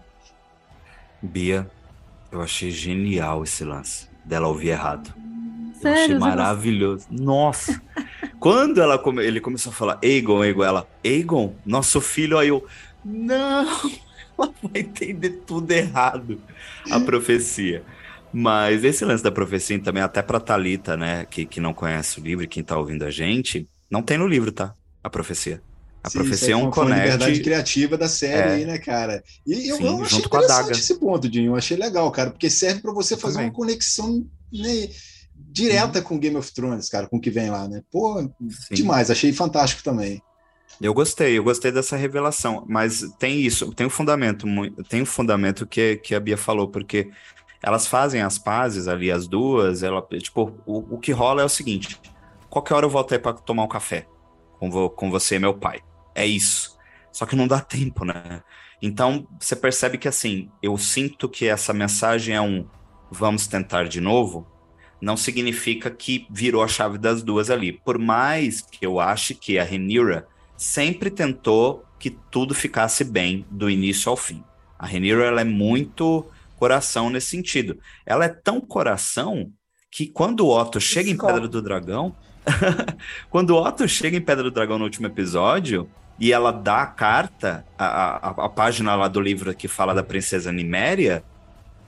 Bia, 1.20 1.68
eu 2.30 2.40
achei 2.40 2.70
genial 2.70 3.42
esse 3.42 3.64
lance 3.64 4.08
dela 4.24 4.48
ouvir 4.48 4.68
errado. 4.68 5.12
Sério, 5.84 6.16
achei 6.16 6.18
maravilhoso. 6.18 7.06
Nossa! 7.10 7.80
Quando 8.40 8.80
ela 8.80 8.98
come... 8.98 9.24
ele 9.24 9.40
começou 9.40 9.70
a 9.70 9.74
falar 9.74 9.98
Aegon, 10.02 10.42
Aegon, 10.42 10.64
ela, 10.64 10.88
Aegon, 11.04 11.54
nosso 11.64 12.00
filho, 12.00 12.38
aí 12.38 12.48
eu, 12.48 12.66
não, 13.04 13.66
ela 14.38 14.54
vai 14.62 14.82
entender 14.82 15.30
tudo 15.46 15.70
errado, 15.70 16.40
a 16.90 17.00
profecia. 17.00 17.82
Mas 18.32 18.82
esse 18.82 19.04
lance 19.04 19.22
da 19.22 19.30
profecia 19.30 19.78
também, 19.80 20.02
até 20.02 20.20
pra 20.20 20.40
Thalita, 20.40 20.96
né, 20.96 21.24
que, 21.24 21.46
que 21.46 21.60
não 21.60 21.72
conhece 21.72 22.20
o 22.20 22.22
livro, 22.22 22.46
quem 22.48 22.64
tá 22.64 22.76
ouvindo 22.76 23.04
a 23.04 23.10
gente, 23.10 23.68
não 23.88 24.02
tem 24.02 24.18
no 24.18 24.26
livro, 24.26 24.50
tá? 24.50 24.74
A 25.02 25.08
profecia. 25.08 25.62
A 26.02 26.10
Sim, 26.10 26.18
profecia 26.18 26.52
é 26.52 26.56
um 26.56 26.70
conecte... 26.70 27.00
A 27.00 27.04
liberdade 27.04 27.40
criativa 27.40 27.96
da 27.96 28.08
série 28.08 28.48
é. 28.48 28.52
aí, 28.54 28.64
né, 28.66 28.76
cara? 28.76 29.22
E 29.46 29.70
eu, 29.70 29.76
Sim, 29.76 29.86
eu 29.86 30.02
achei 30.02 30.18
interessante 30.18 30.72
esse 30.72 30.98
ponto, 30.98 31.28
Dinho. 31.28 31.52
Eu 31.52 31.56
achei 31.56 31.78
legal, 31.78 32.10
cara, 32.10 32.30
porque 32.30 32.50
serve 32.50 32.82
para 32.82 32.92
você 32.92 33.14
eu 33.14 33.18
fazer 33.18 33.36
também. 33.36 33.48
uma 33.48 33.54
conexão 33.54 34.26
né, 34.52 34.88
direta 35.54 36.02
com 36.02 36.18
Game 36.18 36.36
of 36.36 36.52
Thrones, 36.52 36.88
cara, 36.88 37.06
com 37.06 37.16
o 37.16 37.20
que 37.20 37.30
vem 37.30 37.48
lá, 37.48 37.68
né? 37.68 37.80
Pô, 37.88 38.20
Sim. 38.20 38.74
demais. 38.74 39.08
Achei 39.08 39.32
fantástico 39.32 39.84
também. 39.84 40.20
Eu 40.82 40.92
gostei, 40.92 41.38
eu 41.38 41.44
gostei 41.44 41.70
dessa 41.70 41.96
revelação, 41.96 42.64
mas 42.68 43.02
tem 43.20 43.40
isso, 43.40 43.72
tem 43.72 43.86
um 43.86 43.90
fundamento, 43.90 44.44
tem 44.88 45.02
um 45.02 45.06
fundamento 45.06 45.64
que, 45.64 45.96
que 45.98 46.16
a 46.16 46.18
Bia 46.18 46.36
falou, 46.36 46.66
porque 46.66 47.08
elas 47.62 47.86
fazem 47.86 48.20
as 48.20 48.36
pazes 48.36 48.88
ali, 48.88 49.12
as 49.12 49.28
duas, 49.28 49.84
ela, 49.84 50.04
tipo, 50.18 50.52
o, 50.66 50.96
o 50.96 50.98
que 50.98 51.12
rola 51.12 51.42
é 51.42 51.44
o 51.44 51.48
seguinte, 51.48 52.00
qualquer 52.50 52.74
hora 52.74 52.86
eu 52.86 52.90
volto 52.90 53.12
aí 53.12 53.20
para 53.20 53.34
tomar 53.34 53.62
um 53.62 53.68
café 53.68 54.08
com, 54.58 54.88
com 54.88 55.10
você, 55.12 55.38
meu 55.38 55.54
pai. 55.54 55.80
É 56.12 56.26
isso. 56.26 56.76
Só 57.12 57.24
que 57.24 57.36
não 57.36 57.46
dá 57.46 57.60
tempo, 57.60 58.04
né? 58.04 58.42
Então, 58.82 59.28
você 59.38 59.54
percebe 59.54 59.96
que 59.96 60.08
assim, 60.08 60.50
eu 60.60 60.76
sinto 60.76 61.28
que 61.28 61.46
essa 61.46 61.72
mensagem 61.72 62.34
é 62.34 62.40
um 62.40 62.66
vamos 63.10 63.46
tentar 63.46 63.84
de 63.84 64.00
novo, 64.00 64.46
não 65.04 65.16
significa 65.16 65.90
que 65.90 66.26
virou 66.30 66.62
a 66.62 66.68
chave 66.68 66.96
das 66.96 67.22
duas 67.22 67.50
ali. 67.50 67.72
Por 67.72 67.98
mais 67.98 68.62
que 68.62 68.84
eu 68.84 68.98
ache 68.98 69.34
que 69.34 69.58
a 69.58 69.64
Renira 69.64 70.26
sempre 70.56 71.10
tentou 71.10 71.84
que 71.98 72.10
tudo 72.10 72.54
ficasse 72.54 73.04
bem 73.04 73.44
do 73.50 73.68
início 73.68 74.10
ao 74.10 74.16
fim. 74.16 74.42
A 74.78 74.86
Rhaenyra 74.86 75.24
ela 75.24 75.40
é 75.42 75.44
muito 75.44 76.26
coração 76.56 77.10
nesse 77.10 77.28
sentido. 77.28 77.78
Ela 78.04 78.24
é 78.24 78.28
tão 78.28 78.60
coração 78.60 79.50
que 79.90 80.06
quando 80.06 80.40
o 80.40 80.58
Otto 80.58 80.80
chega 80.80 81.10
em 81.10 81.16
Pedra 81.16 81.46
do 81.46 81.62
Dragão, 81.62 82.14
quando 83.30 83.50
o 83.50 83.62
Otto 83.62 83.86
chega 83.86 84.16
em 84.16 84.20
Pedra 84.20 84.44
do 84.44 84.50
Dragão 84.50 84.78
no 84.78 84.84
último 84.84 85.06
episódio 85.06 85.88
e 86.18 86.32
ela 86.32 86.50
dá 86.50 86.82
a 86.82 86.86
carta, 86.86 87.64
a, 87.78 87.86
a, 87.86 88.46
a 88.46 88.48
página 88.48 88.94
lá 88.94 89.08
do 89.08 89.20
livro 89.20 89.54
que 89.54 89.68
fala 89.68 89.94
da 89.94 90.02
princesa 90.02 90.50
Niméria, 90.50 91.22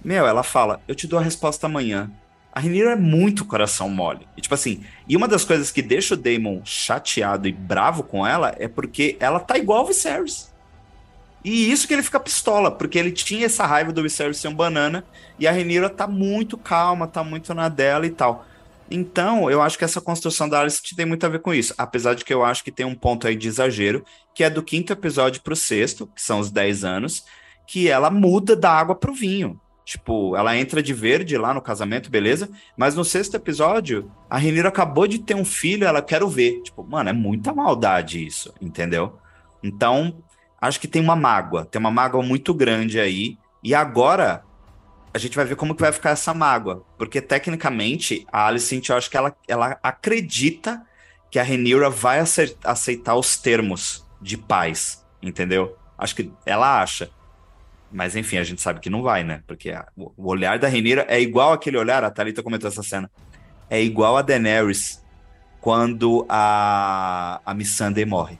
meu, 0.05 0.27
ela 0.27 0.43
fala: 0.43 0.81
"Eu 0.87 0.95
te 0.95 1.07
dou 1.07 1.19
a 1.19 1.23
resposta 1.23 1.67
amanhã". 1.67 2.11
A 2.57 2.59
Rhaenyra 2.59 2.92
é 2.92 2.96
muito 2.96 3.44
coração 3.44 3.90
mole. 3.90 4.26
E, 4.34 4.40
tipo 4.40 4.54
assim, 4.54 4.82
e 5.07 5.14
uma 5.14 5.28
das 5.28 5.44
coisas 5.44 5.70
que 5.70 5.82
deixa 5.82 6.14
o 6.14 6.16
Daemon 6.16 6.62
chateado 6.64 7.46
e 7.46 7.52
bravo 7.52 8.02
com 8.02 8.26
ela 8.26 8.54
é 8.59 8.66
porque 8.66 9.14
ela 9.20 9.38
tá 9.38 9.59
igual 9.59 9.84
o 9.84 9.86
Viserys. 9.88 10.50
E 11.44 11.70
isso 11.70 11.86
que 11.86 11.92
ele 11.92 12.02
fica 12.02 12.18
pistola, 12.18 12.70
porque 12.70 12.98
ele 12.98 13.12
tinha 13.12 13.44
essa 13.44 13.66
raiva 13.66 13.92
do 13.92 14.02
Viserys 14.02 14.38
ser 14.38 14.48
um 14.48 14.54
banana 14.54 15.04
e 15.38 15.46
a 15.46 15.52
Rhaenyra 15.52 15.90
tá 15.90 16.07
muito 16.07 16.57
calma, 16.57 17.07
tá 17.07 17.22
muito 17.22 17.52
na 17.52 17.68
dela 17.68 18.07
e 18.07 18.11
tal. 18.11 18.46
Então, 18.90 19.50
eu 19.50 19.61
acho 19.61 19.76
que 19.76 19.84
essa 19.84 20.00
construção 20.00 20.48
da 20.48 20.59
Alice 20.59 20.80
tem 20.96 21.04
muito 21.04 21.26
a 21.26 21.28
ver 21.28 21.40
com 21.40 21.52
isso. 21.52 21.74
Apesar 21.76 22.14
de 22.14 22.24
que 22.24 22.32
eu 22.32 22.42
acho 22.42 22.64
que 22.64 22.72
tem 22.72 22.86
um 22.86 22.94
ponto 22.94 23.26
aí 23.26 23.36
de 23.36 23.48
exagero, 23.48 24.02
que 24.34 24.42
é 24.42 24.48
do 24.48 24.62
quinto 24.62 24.94
episódio 24.94 25.42
pro 25.42 25.54
sexto, 25.54 26.07
que 26.07 26.22
são 26.22 26.40
os 26.40 26.50
10 26.50 26.84
anos, 26.84 27.26
que 27.66 27.86
ela 27.86 28.09
muda 28.09 28.57
da 28.57 28.72
água 28.72 28.94
pro 28.94 29.12
vinho. 29.12 29.61
Tipo, 29.87 30.37
ela 30.37 30.57
entra 30.57 30.82
de 30.82 30.93
verde 30.93 31.39
lá 31.39 31.55
no 31.55 31.62
casamento, 31.62 32.11
beleza? 32.11 32.51
Mas 32.76 32.97
no 32.97 33.05
sexto 33.05 33.37
episódio, 33.37 34.11
a 34.28 34.37
Renira 34.37 34.68
acabou 34.68 35.07
de 35.07 35.20
ter 35.20 35.37
um 35.37 35.45
filho, 35.45 35.87
ela 35.87 36.03
quer 36.03 36.26
ver. 36.26 36.61
Tipo, 36.62 36.82
mano, 36.82 37.09
é 37.09 37.12
muita 37.12 37.55
maldade 37.55 38.26
isso, 38.26 38.53
entendeu? 38.61 39.16
Então, 39.62 40.24
acho 40.61 40.80
que 40.80 40.89
tem 40.89 41.01
uma 41.01 41.14
mágoa, 41.14 41.64
tem 41.64 41.78
uma 41.78 41.93
mágoa 41.93 42.20
muito 42.20 42.53
grande 42.53 42.99
aí. 42.99 43.39
E 43.62 43.76
agora 43.76 44.43
a 45.14 45.18
gente 45.18 45.37
vai 45.37 45.45
ver 45.45 45.55
como 45.55 45.72
que 45.72 45.82
vai 45.82 45.93
ficar 45.93 46.11
essa 46.11 46.34
mágoa, 46.34 46.84
porque 46.99 47.20
tecnicamente 47.20 48.26
a 48.32 48.49
Alicent, 48.49 48.89
eu 48.89 48.97
acho 48.97 49.09
que 49.09 49.16
ela, 49.16 49.37
ela 49.47 49.78
acredita 49.84 50.84
que 51.30 51.39
a 51.39 51.45
Renira 51.45 51.89
vai 51.89 52.18
aceitar 52.64 53.14
os 53.14 53.37
termos 53.37 54.05
de 54.20 54.37
paz, 54.37 55.07
entendeu? 55.22 55.76
Acho 55.97 56.16
que 56.16 56.32
ela 56.45 56.82
acha. 56.82 57.09
Mas 57.91 58.16
enfim, 58.16 58.39
a 58.39 58.45
gente 58.45 58.61
sabe 58.61 58.80
que 58.80 58.91
não 58.91 59.03
vai, 59.03 59.22
né? 59.24 59.43
Porque 59.47 59.70
a, 59.70 59.87
o 59.97 60.28
olhar 60.28 60.59
da 60.59 60.68
Renira 60.68 61.07
é 61.09 61.20
igual 61.20 61.53
aquele 61.53 61.78
olhar, 61.78 62.05
a 62.05 62.11
Thalita 62.11 62.43
comentou 62.43 62.68
essa 62.68 62.82
cena. 62.82 63.11
É 63.68 63.82
igual 63.82 64.16
a 64.16 64.22
Daenerys 64.22 65.03
quando 65.61 66.24
a, 66.28 67.41
a 67.45 67.55
Missandei 67.55 68.05
morre. 68.05 68.39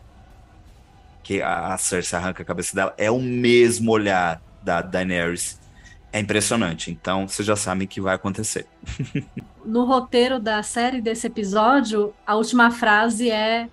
Que 1.23 1.43
a, 1.43 1.75
a 1.75 1.79
Cersei 1.79 2.19
arranca 2.19 2.43
a 2.43 2.47
cabeça 2.47 2.75
dela. 2.75 2.95
É 2.97 3.11
o 3.11 3.19
mesmo 3.21 3.91
olhar 3.91 4.41
da 4.63 4.81
Daenerys. 4.81 5.61
É 6.13 6.21
impressionante. 6.21 6.91
Então, 6.91 7.27
vocês 7.27 7.47
já 7.47 7.57
sabem 7.57 7.87
que 7.87 8.01
vai 8.01 8.15
acontecer. 8.15 8.67
no 9.67 9.85
roteiro 9.85 10.39
da 10.39 10.63
série 10.63 11.01
desse 11.01 11.27
episódio, 11.27 12.15
a 12.25 12.37
última 12.37 12.71
frase 12.71 13.31
é, 13.31 13.69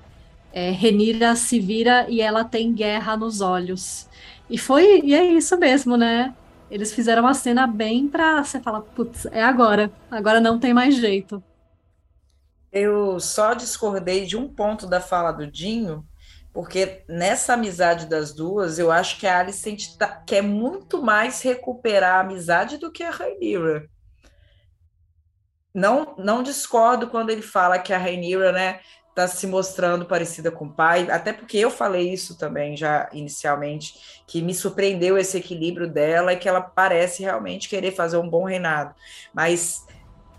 é 0.51 0.71
Renira 0.71 1.35
se 1.35 1.59
vira 1.59 2.07
e 2.09 2.19
ela 2.19 2.43
tem 2.43 2.73
guerra 2.73 3.15
nos 3.15 3.39
olhos. 3.39 4.09
E 4.53 4.57
foi, 4.59 5.01
e 5.03 5.15
é 5.15 5.23
isso 5.23 5.57
mesmo, 5.57 5.97
né? 5.97 6.31
Eles 6.69 6.93
fizeram 6.93 7.23
uma 7.23 7.33
cena 7.33 7.65
bem 7.65 8.07
pra 8.07 8.43
você 8.43 8.59
falar, 8.59 8.81
putz, 8.81 9.25
é 9.31 9.41
agora, 9.41 9.91
agora 10.11 10.39
não 10.39 10.59
tem 10.59 10.71
mais 10.75 10.95
jeito. 10.95 11.43
Eu 12.71 13.19
só 13.19 13.55
discordei 13.55 14.27
de 14.27 14.37
um 14.37 14.47
ponto 14.47 14.85
da 14.85 15.01
fala 15.01 15.31
do 15.31 15.47
Dinho, 15.47 16.07
porque 16.53 17.03
nessa 17.09 17.55
amizade 17.55 18.05
das 18.05 18.31
duas, 18.31 18.77
eu 18.77 18.91
acho 18.91 19.19
que 19.19 19.25
a 19.25 19.39
Alice 19.39 19.75
quer 20.27 20.43
muito 20.43 21.01
mais 21.01 21.41
recuperar 21.41 22.17
a 22.17 22.19
amizade 22.19 22.77
do 22.77 22.91
que 22.91 23.01
a 23.01 23.09
Rhaenyra. 23.09 23.89
Não, 25.73 26.13
não 26.19 26.43
discordo 26.43 27.07
quando 27.07 27.31
ele 27.31 27.41
fala 27.41 27.79
que 27.79 27.91
a 27.91 27.97
Rhaenyra, 27.97 28.51
né, 28.51 28.81
está 29.13 29.27
se 29.27 29.45
mostrando 29.45 30.05
parecida 30.05 30.51
com 30.51 30.65
o 30.65 30.73
pai, 30.73 31.07
até 31.11 31.31
porque 31.31 31.59
eu 31.59 31.69
falei 31.69 32.11
isso 32.11 32.35
também 32.35 32.75
já 32.75 33.07
inicialmente, 33.13 34.23
que 34.25 34.41
me 34.41 34.55
surpreendeu 34.55 35.17
esse 35.17 35.37
equilíbrio 35.37 35.87
dela 35.87 36.33
e 36.33 36.37
que 36.37 36.49
ela 36.49 36.61
parece 36.61 37.21
realmente 37.21 37.69
querer 37.69 37.91
fazer 37.91 38.17
um 38.17 38.27
bom 38.27 38.43
reinado. 38.45 38.95
Mas, 39.31 39.85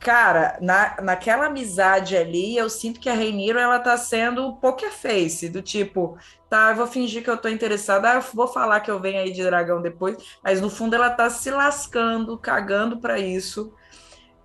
cara, 0.00 0.58
na, 0.60 0.96
naquela 1.00 1.46
amizade 1.46 2.16
ali, 2.16 2.56
eu 2.56 2.68
sinto 2.68 2.98
que 2.98 3.08
a 3.08 3.14
Reiniro 3.14 3.60
ela 3.60 3.78
tá 3.78 3.96
sendo 3.96 4.56
poker 4.56 4.90
face, 4.90 5.48
do 5.48 5.62
tipo, 5.62 6.18
tá, 6.50 6.70
eu 6.70 6.76
vou 6.76 6.88
fingir 6.88 7.22
que 7.22 7.30
eu 7.30 7.36
tô 7.36 7.48
interessada, 7.48 8.10
ah, 8.10 8.18
vou 8.18 8.48
falar 8.48 8.80
que 8.80 8.90
eu 8.90 8.98
venho 8.98 9.20
aí 9.20 9.30
de 9.30 9.44
dragão 9.44 9.80
depois, 9.80 10.16
mas 10.42 10.60
no 10.60 10.68
fundo 10.68 10.96
ela 10.96 11.10
tá 11.10 11.30
se 11.30 11.48
lascando, 11.48 12.36
cagando 12.36 12.98
para 12.98 13.20
isso 13.20 13.72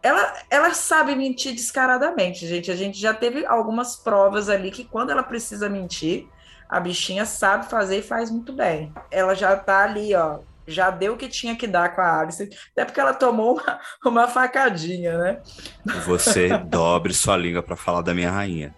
ela, 0.02 0.34
ela 0.50 0.74
sabe 0.74 1.16
mentir 1.16 1.54
descaradamente, 1.54 2.48
gente. 2.48 2.72
A 2.72 2.76
gente 2.76 3.00
já 3.00 3.14
teve 3.14 3.46
algumas 3.46 3.96
provas 3.96 4.50
ali 4.50 4.72
que 4.72 4.86
quando 4.86 5.12
ela 5.12 5.24
precisa 5.24 5.70
mentir, 5.70 6.28
a 6.70 6.80
bichinha 6.80 7.26
sabe 7.26 7.70
fazer 7.70 7.98
e 7.98 8.04
faz 8.04 8.32
muito 8.32 8.54
bem. 8.54 8.94
Ela 9.12 9.36
já 9.36 9.56
tá 9.56 9.84
ali, 9.84 10.16
ó. 10.16 10.40
Já 10.68 10.92
deu 10.92 11.14
o 11.14 11.18
que 11.18 11.28
tinha 11.28 11.56
que 11.56 11.66
dar 11.66 11.96
com 11.96 12.02
a 12.02 12.20
Alice, 12.20 12.48
até 12.72 12.86
porque 12.86 13.00
ela 13.00 13.14
tomou 13.14 13.54
uma, 13.54 13.80
uma 14.06 14.28
facadinha, 14.28 15.18
né? 15.18 15.40
Você 16.06 16.50
dobre 16.70 17.12
sua 17.12 17.36
língua 17.36 17.64
para 17.64 17.76
falar 17.76 18.02
da 18.02 18.14
minha 18.14 18.30
rainha. 18.30 18.76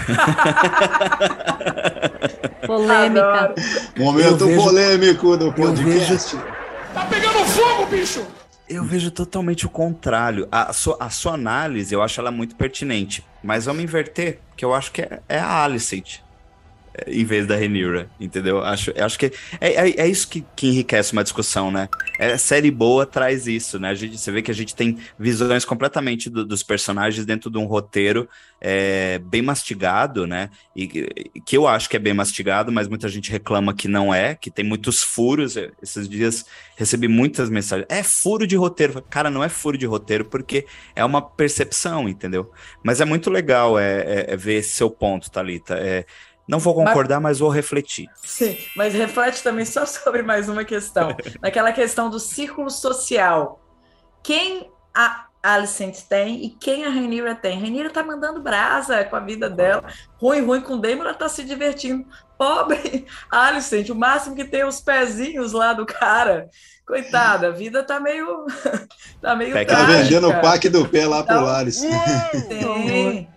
Polêmica. 2.66 3.54
Momento 3.96 4.46
vejo, 4.46 4.62
polêmico 4.62 5.36
do 5.36 5.52
podcast. 5.52 6.36
Vejo... 6.36 6.48
Tá 6.92 7.06
pegando 7.06 7.44
fogo, 7.44 7.86
bicho! 7.86 8.26
Eu 8.70 8.84
vejo 8.84 9.10
totalmente 9.10 9.66
o 9.66 9.68
contrário. 9.68 10.46
A 10.50 10.72
sua, 10.72 10.96
a 11.00 11.10
sua 11.10 11.34
análise, 11.34 11.92
eu 11.92 12.00
acho 12.00 12.20
ela 12.20 12.30
muito 12.30 12.54
pertinente. 12.54 13.26
Mas 13.42 13.64
vamos 13.64 13.82
inverter, 13.82 14.38
que 14.56 14.64
eu 14.64 14.72
acho 14.72 14.92
que 14.92 15.02
é, 15.02 15.20
é 15.28 15.38
a 15.40 15.64
Alicent 15.64 16.20
em 17.06 17.24
vez 17.24 17.46
da 17.46 17.56
Renira, 17.56 18.10
entendeu? 18.18 18.62
Acho, 18.62 18.92
acho 19.00 19.18
que 19.18 19.26
é, 19.60 19.88
é, 19.88 20.00
é 20.02 20.08
isso 20.08 20.28
que, 20.28 20.44
que, 20.56 20.68
enriquece 20.68 21.12
uma 21.12 21.22
discussão, 21.22 21.70
né? 21.70 21.88
É, 22.18 22.36
série 22.36 22.70
boa 22.70 23.06
traz 23.06 23.46
isso, 23.46 23.78
né? 23.78 23.90
A 23.90 23.94
gente, 23.94 24.18
você 24.18 24.30
vê 24.30 24.42
que 24.42 24.50
a 24.50 24.54
gente 24.54 24.74
tem 24.74 24.98
visões 25.18 25.64
completamente 25.64 26.28
do, 26.28 26.44
dos 26.44 26.62
personagens 26.62 27.24
dentro 27.24 27.50
de 27.50 27.58
um 27.58 27.64
roteiro 27.64 28.28
é, 28.60 29.18
bem 29.18 29.40
mastigado, 29.40 30.26
né? 30.26 30.50
E 30.74 30.86
que 31.44 31.56
eu 31.56 31.66
acho 31.66 31.88
que 31.88 31.96
é 31.96 32.00
bem 32.00 32.12
mastigado, 32.12 32.70
mas 32.70 32.88
muita 32.88 33.08
gente 33.08 33.30
reclama 33.30 33.72
que 33.72 33.88
não 33.88 34.12
é, 34.12 34.34
que 34.34 34.50
tem 34.50 34.64
muitos 34.64 35.02
furos. 35.02 35.56
Esses 35.82 36.08
dias 36.08 36.44
recebi 36.76 37.08
muitas 37.08 37.48
mensagens. 37.48 37.86
É 37.88 38.02
furo 38.02 38.46
de 38.46 38.56
roteiro. 38.56 39.02
Cara, 39.08 39.30
não 39.30 39.42
é 39.42 39.48
furo 39.48 39.78
de 39.78 39.86
roteiro, 39.86 40.24
porque 40.24 40.66
é 40.94 41.04
uma 41.04 41.22
percepção, 41.22 42.08
entendeu? 42.08 42.50
Mas 42.82 43.00
é 43.00 43.04
muito 43.04 43.30
legal 43.30 43.78
é, 43.78 44.00
é, 44.00 44.32
é 44.32 44.36
ver 44.36 44.62
seu 44.62 44.90
ponto, 44.90 45.30
Thalita. 45.30 45.74
É, 45.74 46.04
não 46.50 46.58
vou 46.58 46.74
concordar, 46.74 47.20
mas, 47.20 47.32
mas, 47.32 47.38
vou 47.38 47.48
refletir. 47.48 48.08
Sim, 48.22 48.58
mas 48.76 48.92
reflete 48.92 49.42
também 49.42 49.64
só 49.64 49.86
sobre 49.86 50.22
mais 50.22 50.48
uma 50.48 50.64
questão. 50.64 51.16
Naquela 51.40 51.72
questão 51.72 52.10
do 52.10 52.18
círculo 52.18 52.68
social. 52.68 53.60
Quem 54.22 54.70
a 54.94 55.26
Alicent 55.42 56.02
tem 56.08 56.44
e 56.44 56.50
quem 56.50 56.84
a 56.84 56.90
Renira 56.90 57.34
tem? 57.34 57.56
A 57.56 57.60
Renira 57.60 57.88
tá 57.88 58.02
mandando 58.02 58.42
brasa 58.42 59.04
com 59.04 59.16
a 59.16 59.20
vida 59.20 59.48
dela. 59.48 59.84
Ruim, 60.18 60.44
ruim 60.44 60.60
com 60.60 60.74
o 60.74 60.78
Damon, 60.78 61.02
ela 61.02 61.14
tá 61.14 61.28
se 61.28 61.44
divertindo. 61.44 62.04
Pobre 62.36 63.06
Alicent, 63.30 63.88
o 63.88 63.94
máximo 63.94 64.34
que 64.34 64.44
tem 64.44 64.64
os 64.64 64.80
pezinhos 64.80 65.52
lá 65.52 65.72
do 65.72 65.86
cara. 65.86 66.50
Coitada, 66.84 67.48
a 67.48 67.52
vida 67.52 67.84
tá 67.84 68.00
meio. 68.00 68.46
tá 69.22 69.36
meio. 69.36 69.54
Tá 69.64 69.84
vendendo 69.84 70.28
o 70.28 70.40
pack 70.40 70.68
do 70.68 70.88
pé 70.88 71.06
lá 71.06 71.20
então, 71.20 71.44
pro. 71.44 71.70
Sim. 71.70 73.28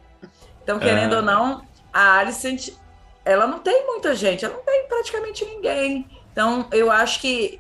Então, 0.64 0.80
querendo 0.80 1.14
é. 1.14 1.18
ou 1.18 1.22
não, 1.22 1.62
a 1.94 2.18
Alicent 2.18 2.70
ela 3.26 3.48
não 3.48 3.60
tem 3.60 3.86
muita 3.88 4.16
gente, 4.16 4.44
ela 4.44 4.56
não 4.56 4.64
tem 4.64 4.88
praticamente 4.88 5.46
ninguém. 5.46 6.08
Então, 6.32 6.68
eu 6.72 6.92
acho 6.92 7.20
que 7.20 7.60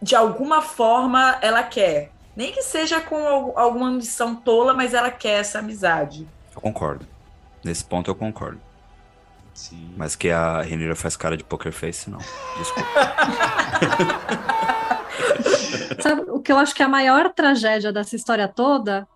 de 0.00 0.14
alguma 0.14 0.60
forma 0.62 1.38
ela 1.40 1.62
quer. 1.62 2.10
Nem 2.34 2.52
que 2.52 2.62
seja 2.62 3.00
com 3.00 3.52
alguma 3.56 3.90
missão 3.90 4.34
tola, 4.34 4.74
mas 4.74 4.92
ela 4.92 5.10
quer 5.10 5.40
essa 5.40 5.60
amizade. 5.60 6.28
Eu 6.54 6.60
concordo. 6.60 7.06
Nesse 7.64 7.84
ponto 7.84 8.10
eu 8.10 8.14
concordo. 8.14 8.60
Sim. 9.54 9.94
Mas 9.96 10.14
que 10.14 10.28
a 10.28 10.60
Renira 10.60 10.94
faz 10.94 11.16
cara 11.16 11.34
de 11.34 11.42
poker 11.42 11.72
face, 11.72 12.10
não. 12.10 12.18
Desculpa. 12.58 12.88
Sabe, 16.02 16.22
o 16.28 16.40
que 16.40 16.52
eu 16.52 16.58
acho 16.58 16.74
que 16.74 16.82
é 16.82 16.84
a 16.84 16.88
maior 16.88 17.32
tragédia 17.32 17.90
dessa 17.90 18.14
história 18.14 18.46
toda 18.46 19.08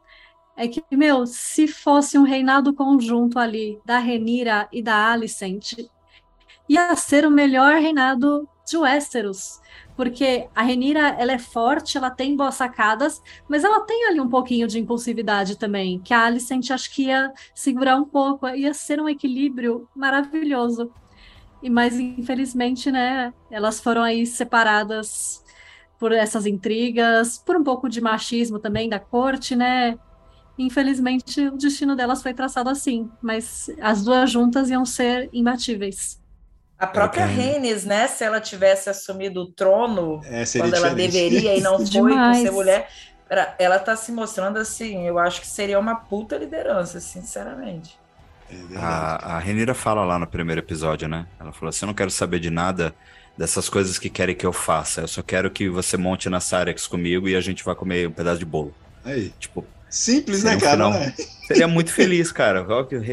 é 0.61 0.69
que, 0.69 0.85
meu, 0.95 1.27
se 1.27 1.67
fosse 1.67 2.19
um 2.19 2.23
reinado 2.23 2.75
conjunto 2.75 3.39
ali 3.39 3.81
da 3.83 3.99
Renira 3.99 4.69
e 4.71 4.83
da 4.83 5.11
Alicent, 5.11 5.73
ia 6.69 6.95
ser 6.97 7.27
o 7.27 7.31
melhor 7.31 7.77
reinado 7.77 8.47
de 8.69 8.77
Westeros, 8.77 9.59
porque 9.97 10.51
a 10.55 10.63
Renira 10.63 11.17
ela 11.19 11.33
é 11.33 11.39
forte, 11.39 11.97
ela 11.97 12.11
tem 12.11 12.37
boas 12.37 12.57
sacadas, 12.57 13.23
mas 13.49 13.65
ela 13.65 13.81
tem 13.87 14.07
ali 14.07 14.21
um 14.21 14.29
pouquinho 14.29 14.69
de 14.69 14.79
impulsividade 14.79 15.57
também, 15.57 15.99
que 15.99 16.13
a 16.13 16.27
Alicent 16.27 16.71
acho 16.71 16.95
que 16.95 17.05
ia 17.05 17.33
segurar 17.55 17.97
um 17.97 18.05
pouco, 18.05 18.47
ia 18.51 18.75
ser 18.75 19.01
um 19.01 19.09
equilíbrio 19.09 19.89
maravilhoso. 19.97 20.93
e 21.63 21.71
mas 21.71 21.99
infelizmente, 21.99 22.93
né, 22.93 23.33
elas 23.51 23.81
foram 23.81 24.03
aí 24.03 24.27
separadas 24.27 25.43
por 25.99 26.13
essas 26.13 26.47
intrigas, 26.47 27.39
por 27.39 27.57
um 27.57 27.65
pouco 27.65 27.89
de 27.89 28.01
machismo 28.01 28.59
também 28.59 28.89
da 28.91 29.01
corte, 29.01 29.57
né? 29.57 29.99
Infelizmente, 30.61 31.49
o 31.49 31.57
destino 31.57 31.97
delas 31.97 32.23
foi 32.23 32.35
traçado 32.35 32.69
assim, 32.69 33.11
mas 33.23 33.71
as 33.81 34.05
duas 34.05 34.31
juntas 34.31 34.69
iam 34.69 34.85
ser 34.85 35.31
imbatíveis. 35.33 36.21
A 36.79 36.87
própria 36.87 37.25
okay. 37.25 37.35
Reines, 37.35 37.87
né? 37.87 38.07
Se 38.07 38.25
ela 38.25 38.39
tivesse 38.43 38.91
assumido 38.91 39.41
o 39.41 39.47
trono 39.51 40.21
é, 40.23 40.45
quando 40.59 40.75
ela 40.75 40.91
deveria 40.91 41.57
e 41.57 41.63
não 41.63 41.79
foi 41.79 41.87
Demais. 41.87 42.39
por 42.39 42.45
ser 42.45 42.51
mulher, 42.53 42.91
ela 43.59 43.77
está 43.77 43.97
se 43.97 44.13
mostrando 44.13 44.59
assim. 44.59 45.07
Eu 45.07 45.19
acho 45.19 45.41
que 45.41 45.47
seria 45.47 45.79
uma 45.79 45.97
puta 45.97 46.37
liderança, 46.37 47.01
sinceramente. 47.01 47.99
É 48.51 48.77
a, 48.77 49.37
a 49.37 49.39
Renira 49.39 49.73
fala 49.73 50.05
lá 50.05 50.19
no 50.19 50.27
primeiro 50.27 50.61
episódio, 50.61 51.09
né? 51.09 51.27
Ela 51.39 51.53
falou 51.53 51.71
assim: 51.71 51.87
Eu 51.87 51.89
não 51.89 51.95
quero 51.95 52.11
saber 52.11 52.39
de 52.39 52.51
nada 52.51 52.95
dessas 53.35 53.71
coisas 53.71 53.99
que 53.99 54.11
querem 54.11 54.35
que 54.35 54.45
eu 54.45 54.53
faça. 54.53 55.01
Eu 55.01 55.09
só 55.09 55.23
quero 55.23 55.51
que 55.51 55.71
você 55.71 55.97
monte 55.97 56.29
na 56.29 56.41
Sarex 56.41 56.87
comigo 56.87 57.27
e 57.27 57.35
a 57.35 57.41
gente 57.41 57.65
vá 57.65 57.75
comer 57.75 58.09
um 58.09 58.13
pedaço 58.13 58.39
de 58.39 58.45
bolo. 58.45 58.75
Aí. 59.03 59.33
Tipo. 59.39 59.65
Simples, 59.91 60.45
né, 60.45 60.59
cara? 60.59 60.87
Um 60.87 60.93
né? 60.93 61.13
Seria 61.47 61.67
muito 61.67 61.93
feliz, 61.93 62.31
cara. 62.31 62.65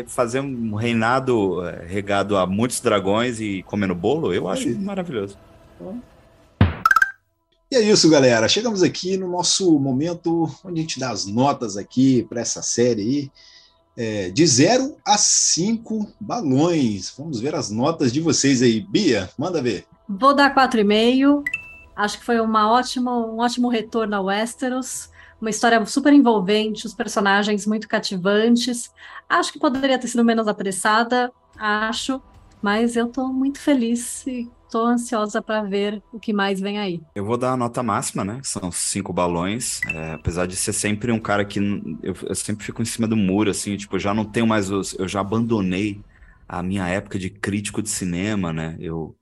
Fazer 0.06 0.40
um 0.40 0.76
reinado 0.76 1.66
é, 1.68 1.86
regado 1.88 2.38
a 2.38 2.46
muitos 2.46 2.80
dragões 2.80 3.42
e 3.42 3.64
comendo 3.64 3.96
bolo, 3.96 4.32
eu 4.32 4.48
acho 4.48 4.70
maravilhoso. 4.80 5.38
E 7.70 7.76
é 7.76 7.82
isso, 7.82 8.10
galera. 8.10 8.48
Chegamos 8.48 8.84
aqui 8.84 9.18
no 9.18 9.28
nosso 9.28 9.78
momento 9.80 10.50
onde 10.64 10.80
a 10.80 10.82
gente 10.84 11.00
dá 11.00 11.10
as 11.10 11.26
notas 11.26 11.76
aqui 11.76 12.24
para 12.30 12.40
essa 12.40 12.62
série 12.62 13.02
aí. 13.02 13.32
É, 14.00 14.30
de 14.30 14.46
0 14.46 14.96
a 15.04 15.18
5 15.18 16.14
balões. 16.20 17.12
Vamos 17.18 17.40
ver 17.40 17.56
as 17.56 17.72
notas 17.72 18.14
de 18.14 18.22
vocês 18.22 18.62
aí. 18.62 18.80
Bia, 18.80 19.28
manda 19.36 19.60
ver. 19.62 19.88
Vou 20.08 20.36
dar 20.36 20.54
4,5. 20.54 21.44
Acho 21.96 22.20
que 22.20 22.24
foi 22.26 22.40
uma 22.40 22.72
ótimo, 22.72 23.10
um 23.10 23.40
ótimo 23.40 23.68
retorno 23.68 24.16
a 24.16 24.22
Westeros. 24.22 25.10
Uma 25.40 25.50
história 25.50 25.84
super 25.86 26.14
envolvente, 26.14 26.86
os 26.86 26.94
personagens 26.94 27.66
muito 27.66 27.88
cativantes. 27.88 28.92
Acho 29.30 29.54
que 29.54 29.60
poderia 29.60 30.00
ter 30.00 30.08
sido 30.08 30.24
menos 30.24 30.48
apressada, 30.48 31.32
acho, 31.58 32.22
mas 32.62 32.96
eu 32.96 33.08
estou 33.08 33.28
muito 33.32 33.60
feliz 33.60 34.26
e 34.26 34.50
estou 34.66 34.86
ansiosa 34.86 35.42
para 35.42 35.62
ver 35.62 36.02
o 36.12 36.20
que 36.20 36.34
mais 36.34 36.60
vem 36.60 36.78
aí. 36.80 37.02
Eu 37.16 37.26
vou 37.26 37.38
dar 37.38 37.54
a 37.54 37.58
nota 37.58 37.82
máxima, 37.82 38.26
né? 38.26 38.40
São 38.44 38.72
cinco 38.72 39.14
balões. 39.14 39.80
É, 39.88 40.14
apesar 40.14 40.46
de 40.48 40.56
ser 40.56 40.74
sempre 40.74 41.12
um 41.12 41.20
cara 41.20 41.46
que 41.46 41.60
eu, 41.60 42.16
eu, 42.28 42.36
sempre 42.36 42.66
fico 42.66 42.82
em 42.82 42.86
cima 42.86 43.08
do 43.08 43.16
muro, 43.16 43.52
assim, 43.52 43.78
tipo, 43.78 43.96
eu 43.96 44.00
já 44.00 44.14
não 44.14 44.26
tenho 44.26 44.48
mais 44.48 44.72
os. 44.72 44.94
Eu 44.98 45.08
já 45.08 45.22
abandonei 45.22 46.02
a 46.48 46.64
minha 46.64 46.88
época 46.88 47.20
de 47.20 47.30
crítico 47.30 47.82
de 47.82 47.90
cinema, 47.90 48.52
né? 48.52 48.76
Eu 48.80 49.16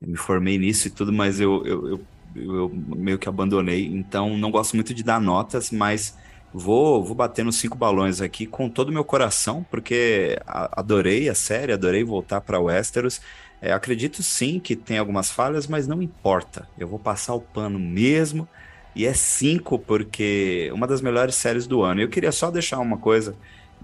eu 0.00 0.08
me 0.08 0.16
formei 0.16 0.58
nisso 0.58 0.86
e 0.86 0.90
tudo, 0.90 1.12
mas 1.12 1.40
eu, 1.40 1.64
eu, 1.66 1.88
eu, 1.88 2.00
eu, 2.34 2.70
meio 2.74 3.18
que 3.18 3.28
abandonei. 3.28 3.86
Então, 3.86 4.36
não 4.36 4.50
gosto 4.50 4.74
muito 4.74 4.94
de 4.94 5.02
dar 5.02 5.20
notas, 5.20 5.70
mas 5.70 6.16
vou, 6.52 7.04
vou 7.04 7.14
bater 7.14 7.44
nos 7.44 7.56
cinco 7.56 7.76
balões 7.76 8.20
aqui 8.20 8.46
com 8.46 8.68
todo 8.68 8.88
o 8.88 8.92
meu 8.92 9.04
coração, 9.04 9.64
porque 9.70 10.38
adorei 10.46 11.28
a 11.28 11.34
série, 11.34 11.72
adorei 11.72 12.04
voltar 12.04 12.40
para 12.40 12.60
Westeros. 12.60 13.20
É, 13.60 13.72
acredito 13.72 14.22
sim 14.22 14.60
que 14.60 14.76
tem 14.76 14.98
algumas 14.98 15.30
falhas, 15.30 15.66
mas 15.66 15.86
não 15.86 16.02
importa. 16.02 16.68
Eu 16.78 16.86
vou 16.88 16.98
passar 16.98 17.34
o 17.34 17.40
pano 17.40 17.78
mesmo. 17.78 18.48
E 18.94 19.06
é 19.06 19.12
cinco, 19.14 19.78
porque 19.78 20.70
uma 20.74 20.86
das 20.86 21.00
melhores 21.00 21.34
séries 21.34 21.66
do 21.66 21.82
ano. 21.82 22.00
Eu 22.00 22.08
queria 22.08 22.32
só 22.32 22.50
deixar 22.50 22.78
uma 22.78 22.98
coisa 22.98 23.36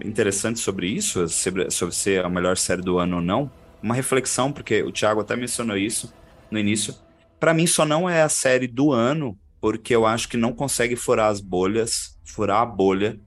interessante 0.03 0.59
sobre 0.59 0.87
isso, 0.87 1.27
sobre, 1.29 1.69
sobre 1.71 1.95
ser 1.95 2.25
a 2.25 2.29
melhor 2.29 2.57
série 2.57 2.81
do 2.81 2.97
ano 2.97 3.17
ou 3.17 3.21
não 3.21 3.51
uma 3.85 3.93
reflexão, 3.93 4.51
porque 4.51 4.81
o 4.81 4.91
Thiago 4.91 5.21
até 5.21 5.35
mencionou 5.35 5.77
isso 5.77 6.11
no 6.49 6.57
início. 6.57 6.95
Para 7.39 7.53
mim, 7.53 7.67
só 7.67 7.85
não 7.85 8.09
é 8.09 8.21
a 8.21 8.29
série 8.29 8.67
do 8.67 8.91
ano, 8.91 9.37
porque 9.59 9.95
eu 9.95 10.05
acho 10.05 10.29
que 10.29 10.37
não 10.37 10.53
consegue 10.53 10.95
furar 10.95 11.29
as 11.29 11.41
bolhas, 11.41 12.19
furar 12.23 12.61
a 12.61 12.65
bolha, 12.65 13.19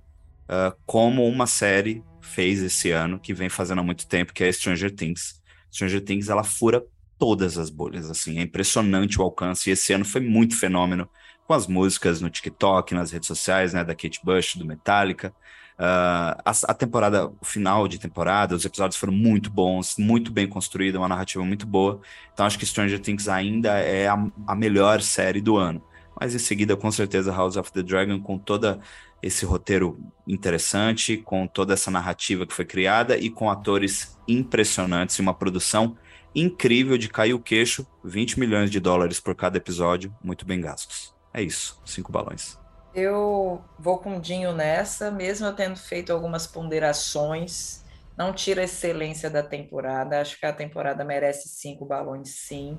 uh, 0.44 0.76
como 0.86 1.26
uma 1.26 1.46
série 1.46 2.02
fez 2.20 2.62
esse 2.62 2.90
ano, 2.90 3.18
que 3.18 3.34
vem 3.34 3.48
fazendo 3.48 3.80
há 3.80 3.84
muito 3.84 4.06
tempo, 4.06 4.32
que 4.32 4.44
é 4.44 4.52
Stranger 4.52 4.94
Things. 4.94 5.42
Stranger 5.72 6.02
Things, 6.02 6.28
ela 6.28 6.44
fura 6.44 6.84
todas 7.18 7.58
as 7.58 7.70
bolhas, 7.70 8.10
assim, 8.10 8.38
é 8.38 8.42
impressionante 8.42 9.20
o 9.20 9.24
alcance, 9.24 9.68
e 9.68 9.72
esse 9.72 9.92
ano 9.92 10.04
foi 10.04 10.20
muito 10.20 10.56
fenômeno, 10.56 11.08
com 11.46 11.54
as 11.54 11.66
músicas 11.66 12.20
no 12.20 12.30
TikTok, 12.30 12.94
nas 12.94 13.10
redes 13.10 13.26
sociais, 13.26 13.72
né, 13.72 13.82
da 13.82 13.94
Kate 13.94 14.20
Bush, 14.22 14.56
do 14.56 14.64
Metallica, 14.64 15.34
Uh, 15.78 16.34
a, 16.44 16.50
a, 16.66 16.74
temporada, 16.74 17.30
o 17.40 17.44
final 17.44 17.86
de 17.86 18.00
temporada, 18.00 18.56
os 18.56 18.64
episódios 18.64 18.98
foram 18.98 19.12
muito 19.12 19.48
bons, 19.48 19.96
muito 19.96 20.32
bem 20.32 20.48
construída, 20.48 20.98
uma 20.98 21.08
narrativa 21.08 21.44
muito 21.44 21.66
boa. 21.66 22.00
Então 22.32 22.44
acho 22.44 22.58
que 22.58 22.66
Stranger 22.66 22.98
Things 22.98 23.28
ainda 23.28 23.78
é 23.78 24.08
a, 24.08 24.18
a 24.46 24.56
melhor 24.56 25.00
série 25.00 25.40
do 25.40 25.56
ano. 25.56 25.80
Mas 26.20 26.34
em 26.34 26.38
seguida, 26.38 26.76
com 26.76 26.90
certeza, 26.90 27.32
House 27.32 27.56
of 27.56 27.70
the 27.72 27.80
Dragon, 27.80 28.20
com 28.20 28.36
toda 28.36 28.80
esse 29.22 29.44
roteiro 29.44 30.00
interessante, 30.26 31.16
com 31.16 31.46
toda 31.46 31.74
essa 31.74 31.92
narrativa 31.92 32.44
que 32.44 32.54
foi 32.54 32.64
criada 32.64 33.16
e 33.16 33.30
com 33.30 33.48
atores 33.48 34.18
impressionantes 34.26 35.16
e 35.16 35.20
uma 35.20 35.34
produção 35.34 35.96
incrível 36.34 36.98
de 36.98 37.08
cair 37.08 37.34
o 37.34 37.40
queixo, 37.40 37.86
20 38.04 38.38
milhões 38.38 38.70
de 38.70 38.80
dólares 38.80 39.20
por 39.20 39.34
cada 39.34 39.58
episódio, 39.58 40.14
muito 40.22 40.44
bem 40.44 40.60
gastos. 40.60 41.14
É 41.32 41.42
isso, 41.42 41.80
cinco 41.84 42.10
balões. 42.10 42.58
Eu 42.94 43.62
vou 43.78 43.98
com 43.98 44.16
o 44.16 44.20
Dinho 44.20 44.52
nessa, 44.52 45.10
mesmo 45.10 45.46
eu 45.46 45.54
tendo 45.54 45.76
feito 45.76 46.12
algumas 46.12 46.46
ponderações. 46.46 47.84
Não 48.16 48.32
tira 48.32 48.62
a 48.62 48.64
excelência 48.64 49.30
da 49.30 49.42
temporada. 49.42 50.20
Acho 50.20 50.38
que 50.38 50.46
a 50.46 50.52
temporada 50.52 51.04
merece 51.04 51.48
cinco 51.48 51.84
balões, 51.84 52.30
sim. 52.30 52.78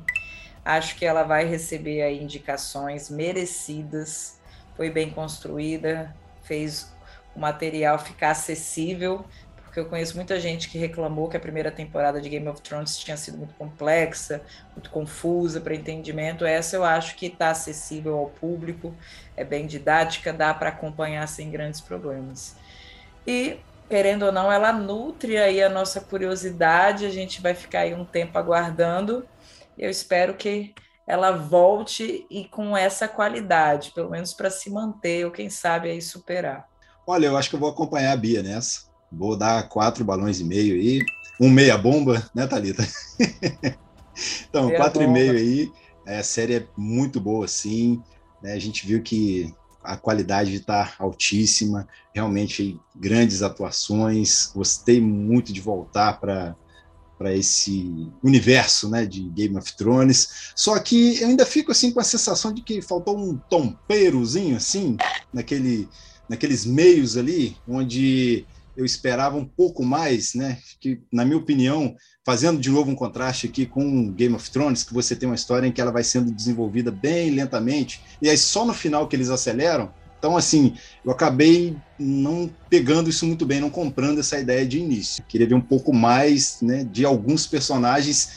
Acho 0.65 0.95
que 0.95 1.05
ela 1.05 1.23
vai 1.23 1.45
receber 1.45 2.01
aí 2.01 2.21
indicações 2.21 3.09
merecidas. 3.09 4.39
Foi 4.75 4.89
bem 4.89 5.09
construída, 5.09 6.15
fez 6.41 6.93
o 7.35 7.39
material 7.39 7.99
ficar 7.99 8.31
acessível 8.31 9.25
porque 9.69 9.79
eu 9.79 9.85
conheço 9.85 10.15
muita 10.15 10.39
gente 10.39 10.67
que 10.67 10.79
reclamou 10.79 11.29
que 11.29 11.37
a 11.37 11.39
primeira 11.39 11.69
temporada 11.69 12.19
de 12.19 12.27
Game 12.27 12.47
of 12.47 12.59
Thrones 12.59 12.97
tinha 12.97 13.15
sido 13.15 13.37
muito 13.37 13.53
complexa, 13.53 14.41
muito 14.71 14.89
confusa 14.89 15.61
para 15.61 15.75
entendimento. 15.75 16.43
Essa 16.43 16.75
eu 16.75 16.83
acho 16.83 17.15
que 17.15 17.27
está 17.27 17.51
acessível 17.51 18.17
ao 18.17 18.29
público, 18.29 18.95
é 19.37 19.43
bem 19.43 19.67
didática, 19.67 20.33
dá 20.33 20.55
para 20.55 20.69
acompanhar 20.69 21.27
sem 21.27 21.51
grandes 21.51 21.79
problemas. 21.79 22.55
E, 23.27 23.57
querendo 23.87 24.23
ou 24.23 24.31
não, 24.31 24.51
ela 24.51 24.73
nutre 24.73 25.37
aí 25.37 25.61
a 25.61 25.69
nossa 25.69 26.01
curiosidade, 26.01 27.05
a 27.05 27.11
gente 27.11 27.39
vai 27.39 27.53
ficar 27.53 27.81
aí 27.81 27.93
um 27.93 28.03
tempo 28.03 28.39
aguardando. 28.39 29.23
Eu 29.77 29.91
espero 29.91 30.33
que 30.33 30.73
ela 31.05 31.29
volte 31.29 32.25
e 32.27 32.45
com 32.45 32.75
essa 32.75 33.07
qualidade, 33.07 33.91
pelo 33.91 34.09
menos 34.09 34.33
para 34.33 34.49
se 34.49 34.71
manter, 34.71 35.25
ou 35.25 35.31
quem 35.31 35.47
sabe 35.47 35.91
aí 35.91 36.01
superar. 36.01 36.67
Olha, 37.05 37.27
eu 37.27 37.37
acho 37.37 37.51
que 37.51 37.55
eu 37.55 37.59
vou 37.59 37.69
acompanhar 37.69 38.13
a 38.13 38.17
Bia 38.17 38.41
nessa. 38.41 38.88
Vou 39.11 39.35
dar 39.35 39.67
quatro 39.69 40.03
balões 40.05 40.39
e 40.39 40.43
meio 40.43 40.75
aí. 40.75 41.01
Um 41.39 41.49
meia 41.49 41.77
bomba, 41.77 42.29
né, 42.33 42.45
Thalita? 42.45 42.87
então, 44.49 44.67
meia 44.67 44.77
quatro 44.77 45.01
bomba. 45.01 45.19
e 45.19 45.21
meio 45.21 45.31
aí. 45.33 45.71
É, 46.05 46.19
a 46.19 46.23
série 46.23 46.55
é 46.55 46.67
muito 46.77 47.19
boa, 47.19 47.47
sim. 47.47 48.01
Né? 48.41 48.53
A 48.53 48.59
gente 48.59 48.85
viu 48.85 49.01
que 49.01 49.53
a 49.83 49.95
qualidade 49.95 50.53
está 50.53 50.93
altíssima, 50.99 51.87
realmente 52.13 52.79
grandes 52.95 53.41
atuações. 53.41 54.51
Gostei 54.53 54.99
muito 55.01 55.53
de 55.53 55.61
voltar 55.61 56.19
para 56.19 56.55
para 57.19 57.35
esse 57.35 58.09
universo 58.23 58.89
né, 58.89 59.05
de 59.05 59.23
Game 59.31 59.57
of 59.57 59.75
Thrones. 59.75 60.53
Só 60.55 60.79
que 60.79 61.21
eu 61.21 61.27
ainda 61.27 61.45
fico 61.45 61.69
assim 61.69 61.91
com 61.91 61.99
a 61.99 62.03
sensação 62.03 62.53
de 62.53 62.61
que 62.61 62.81
faltou 62.81 63.19
um 63.19 63.35
tompeirozinho 63.49 64.55
assim 64.55 64.95
naquele, 65.33 65.89
naqueles 66.29 66.65
meios 66.65 67.17
ali, 67.17 67.57
onde 67.67 68.45
eu 68.79 68.85
esperava 68.85 69.35
um 69.35 69.43
pouco 69.43 69.83
mais, 69.83 70.33
né? 70.33 70.57
Que, 70.79 71.01
na 71.11 71.25
minha 71.25 71.37
opinião, 71.37 71.93
fazendo 72.25 72.61
de 72.61 72.69
novo 72.69 72.89
um 72.89 72.95
contraste 72.95 73.45
aqui 73.45 73.65
com 73.65 74.09
Game 74.13 74.33
of 74.33 74.49
Thrones, 74.49 74.83
que 74.83 74.93
você 74.93 75.17
tem 75.17 75.27
uma 75.27 75.35
história 75.35 75.67
em 75.67 75.71
que 75.71 75.81
ela 75.81 75.91
vai 75.91 76.03
sendo 76.03 76.31
desenvolvida 76.31 76.89
bem 76.89 77.29
lentamente, 77.31 78.01
e 78.21 78.29
aí 78.29 78.37
só 78.37 78.65
no 78.65 78.73
final 78.73 79.05
que 79.05 79.17
eles 79.17 79.29
aceleram. 79.29 79.91
Então, 80.17 80.37
assim, 80.37 80.75
eu 81.03 81.11
acabei 81.11 81.75
não 81.99 82.49
pegando 82.69 83.09
isso 83.09 83.25
muito 83.25 83.45
bem, 83.45 83.59
não 83.59 83.69
comprando 83.69 84.19
essa 84.19 84.39
ideia 84.39 84.65
de 84.65 84.79
início. 84.79 85.23
Queria 85.27 85.47
ver 85.47 85.55
um 85.55 85.61
pouco 85.61 85.93
mais 85.93 86.61
né, 86.61 86.85
de 86.85 87.03
alguns 87.03 87.45
personagens 87.45 88.29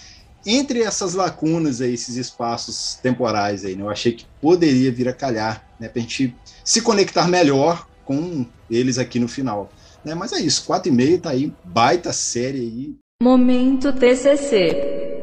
entre 0.45 0.82
essas 0.82 1.14
lacunas 1.14 1.80
aí, 1.80 1.95
esses 1.95 2.16
espaços 2.16 2.99
temporais 3.01 3.64
aí. 3.64 3.76
Né? 3.76 3.82
Eu 3.82 3.90
achei 3.90 4.11
que 4.11 4.26
poderia 4.40 4.90
vir 4.90 5.09
a 5.09 5.12
calhar, 5.12 5.64
né, 5.78 5.88
para 5.88 6.01
a 6.01 6.03
gente 6.03 6.36
se 6.64 6.80
conectar 6.80 7.28
melhor 7.28 7.86
com 8.05 8.45
eles 8.68 8.99
aqui 8.99 9.18
no 9.18 9.28
final. 9.28 9.70
Né? 10.05 10.14
Mas 10.14 10.32
é 10.32 10.40
isso, 10.40 10.64
meia, 10.90 11.18
tá 11.18 11.30
aí, 11.30 11.53
baita 11.64 12.12
série 12.12 12.59
aí. 12.59 12.96
Momento 13.22 13.92
TCC. 13.92 15.22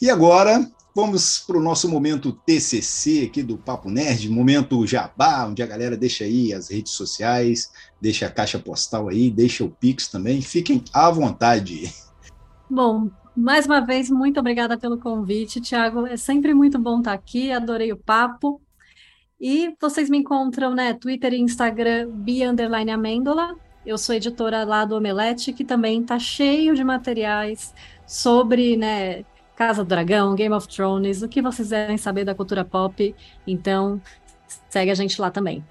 E 0.00 0.10
agora, 0.10 0.64
vamos 0.96 1.40
para 1.40 1.58
o 1.58 1.62
nosso 1.62 1.90
momento 1.90 2.32
TCC 2.32 3.26
aqui 3.26 3.42
do 3.42 3.58
Papo 3.58 3.90
Nerd, 3.90 4.30
momento 4.30 4.86
jabá, 4.86 5.46
onde 5.46 5.62
a 5.62 5.66
galera 5.66 5.94
deixa 5.94 6.24
aí 6.24 6.54
as 6.54 6.70
redes 6.70 6.92
sociais, 6.92 7.70
deixa 8.00 8.24
a 8.24 8.30
caixa 8.30 8.58
postal 8.58 9.10
aí, 9.10 9.30
deixa 9.30 9.62
o 9.62 9.68
Pix 9.68 10.08
também. 10.08 10.40
Fiquem 10.40 10.82
à 10.94 11.10
vontade. 11.10 11.92
Bom, 12.70 13.10
mais 13.36 13.66
uma 13.66 13.82
vez, 13.82 14.08
muito 14.08 14.40
obrigada 14.40 14.78
pelo 14.78 14.98
convite, 14.98 15.60
Tiago. 15.60 16.06
É 16.06 16.16
sempre 16.16 16.54
muito 16.54 16.78
bom 16.78 17.00
estar 17.00 17.12
aqui, 17.12 17.52
adorei 17.52 17.92
o 17.92 17.98
papo. 17.98 18.58
E 19.38 19.74
vocês 19.78 20.08
me 20.08 20.16
encontram, 20.16 20.74
né, 20.74 20.94
Twitter 20.94 21.34
e 21.34 21.40
Instagram, 21.42 22.08
Bia 22.10 22.50
Amêndola. 22.94 23.54
Eu 23.84 23.98
sou 23.98 24.14
editora 24.14 24.64
lá 24.64 24.86
do 24.86 24.96
Omelete, 24.96 25.52
que 25.52 25.62
também 25.62 26.00
está 26.00 26.18
cheio 26.18 26.74
de 26.74 26.82
materiais 26.82 27.74
sobre, 28.06 28.78
né, 28.78 29.26
Casa 29.56 29.82
do 29.82 29.88
Dragão, 29.88 30.34
Game 30.34 30.54
of 30.54 30.68
Thrones, 30.68 31.22
o 31.22 31.28
que 31.28 31.40
vocês 31.40 31.68
quiserem 31.68 31.96
saber 31.96 32.24
da 32.24 32.34
cultura 32.34 32.64
pop. 32.64 33.14
Então, 33.46 34.00
segue 34.68 34.90
a 34.90 34.94
gente 34.94 35.18
lá 35.20 35.30
também. 35.30 35.64